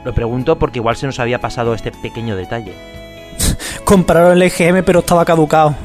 Lo 0.06 0.14
pregunto 0.14 0.58
porque 0.58 0.80
igual 0.80 0.96
se 0.96 1.08
nos 1.08 1.20
había 1.20 1.42
pasado 1.42 1.74
este 1.74 1.92
pequeño 1.92 2.38
detalle. 2.38 2.74
Compraron 3.84 4.32
el 4.32 4.44
EGM 4.44 4.86
pero 4.86 5.00
estaba 5.00 5.26
caducado. 5.26 5.76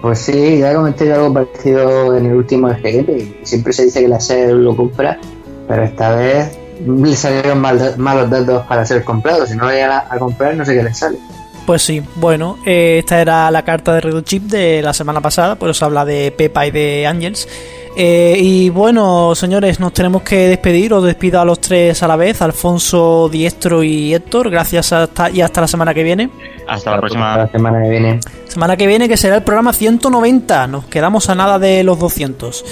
Pues 0.00 0.18
sí, 0.18 0.60
ya 0.60 0.74
comenté 0.74 1.12
algo 1.12 1.34
parecido 1.34 2.16
en 2.16 2.24
el 2.24 2.36
último 2.36 2.70
EGM. 2.70 3.44
Siempre 3.44 3.74
se 3.74 3.84
dice 3.84 4.00
que 4.00 4.08
la 4.08 4.18
SER 4.18 4.54
lo 4.54 4.74
compra, 4.74 5.18
pero 5.68 5.84
esta 5.84 6.16
vez 6.16 6.58
le 6.84 7.16
salieron 7.16 7.60
mal, 7.60 7.94
malos 7.96 8.30
datos 8.30 8.66
para 8.66 8.84
ser 8.84 9.04
comprados. 9.04 9.48
Si 9.48 9.56
no 9.56 9.64
lo 9.64 9.70
llegan 9.70 9.90
a, 9.90 10.06
a 10.10 10.18
comprar, 10.18 10.54
no 10.54 10.64
sé 10.64 10.74
qué 10.74 10.82
les 10.82 10.98
sale. 10.98 11.18
Pues 11.66 11.82
sí, 11.82 12.00
bueno, 12.14 12.58
eh, 12.64 12.98
esta 13.00 13.20
era 13.20 13.50
la 13.50 13.64
carta 13.64 13.92
de 13.92 14.00
Redo 14.00 14.20
Chip 14.20 14.44
de 14.44 14.80
la 14.82 14.92
semana 14.92 15.20
pasada, 15.20 15.56
por 15.56 15.68
eso 15.68 15.84
habla 15.84 16.04
de 16.04 16.30
Pepa 16.30 16.64
y 16.64 16.70
de 16.70 17.06
Angels. 17.08 17.48
Eh, 17.98 18.36
y 18.38 18.68
bueno, 18.70 19.34
señores, 19.34 19.80
nos 19.80 19.92
tenemos 19.92 20.22
que 20.22 20.48
despedir. 20.48 20.92
Os 20.92 21.02
despido 21.02 21.40
a 21.40 21.44
los 21.44 21.60
tres 21.60 22.02
a 22.02 22.06
la 22.06 22.14
vez, 22.14 22.40
Alfonso, 22.40 23.28
Diestro 23.32 23.82
y 23.82 24.14
Héctor. 24.14 24.50
Gracias 24.50 24.92
hasta, 24.92 25.30
y 25.30 25.40
hasta 25.40 25.62
la 25.62 25.66
semana 25.66 25.92
que 25.92 26.04
viene. 26.04 26.30
Hasta 26.68 26.92
la 26.92 26.98
próxima. 26.98 27.36
La 27.36 27.48
semana 27.48 27.82
que 27.82 27.88
viene. 27.88 28.20
Semana 28.46 28.76
que 28.76 28.86
viene 28.86 29.08
que 29.08 29.16
será 29.16 29.36
el 29.36 29.42
programa 29.42 29.72
190. 29.72 30.66
Nos 30.68 30.84
quedamos 30.84 31.30
a 31.30 31.34
nada 31.34 31.58
de 31.58 31.82
los 31.82 31.98
200. 31.98 32.64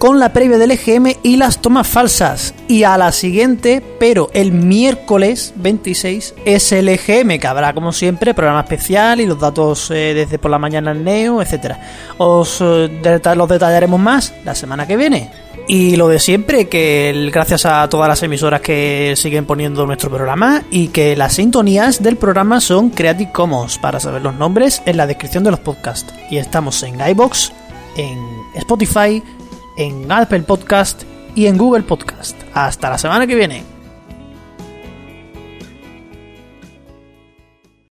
Con 0.00 0.18
la 0.18 0.32
previa 0.32 0.56
del 0.56 0.70
EGM 0.70 1.18
y 1.22 1.36
las 1.36 1.60
tomas 1.60 1.86
falsas. 1.86 2.54
Y 2.68 2.84
a 2.84 2.96
la 2.96 3.12
siguiente, 3.12 3.82
pero 3.98 4.30
el 4.32 4.50
miércoles 4.50 5.52
26 5.56 6.36
es 6.46 6.72
el 6.72 6.88
EGM, 6.88 7.38
que 7.38 7.46
habrá 7.46 7.74
como 7.74 7.92
siempre 7.92 8.32
programa 8.32 8.60
especial 8.60 9.20
y 9.20 9.26
los 9.26 9.38
datos 9.38 9.90
eh, 9.90 10.14
desde 10.14 10.38
por 10.38 10.50
la 10.50 10.58
mañana 10.58 10.92
en 10.92 11.04
Neo, 11.04 11.42
etcétera. 11.42 11.78
Os 12.16 12.62
eh, 12.62 13.20
los 13.36 13.48
detallaremos 13.50 14.00
más 14.00 14.32
la 14.42 14.54
semana 14.54 14.86
que 14.86 14.96
viene. 14.96 15.32
Y 15.68 15.96
lo 15.96 16.08
de 16.08 16.18
siempre, 16.18 16.66
que 16.66 17.28
gracias 17.30 17.66
a 17.66 17.86
todas 17.90 18.08
las 18.08 18.22
emisoras 18.22 18.62
que 18.62 19.12
siguen 19.16 19.44
poniendo 19.44 19.84
nuestro 19.84 20.08
programa 20.08 20.62
y 20.70 20.88
que 20.88 21.14
las 21.14 21.34
sintonías 21.34 22.02
del 22.02 22.16
programa 22.16 22.62
son 22.62 22.88
Creative 22.88 23.32
Commons, 23.32 23.76
para 23.76 24.00
saber 24.00 24.22
los 24.22 24.34
nombres 24.34 24.80
en 24.86 24.96
la 24.96 25.06
descripción 25.06 25.44
de 25.44 25.50
los 25.50 25.60
podcasts. 25.60 26.10
Y 26.30 26.38
estamos 26.38 26.82
en 26.84 26.98
iBox, 27.06 27.52
en 27.98 28.18
Spotify, 28.54 29.22
en 29.80 30.12
Apple 30.12 30.40
Podcast 30.40 31.04
y 31.34 31.46
en 31.46 31.56
Google 31.56 31.82
Podcast. 31.82 32.36
Hasta 32.52 32.90
la 32.90 32.98
semana 32.98 33.26
que 33.26 33.34
viene. 33.34 33.79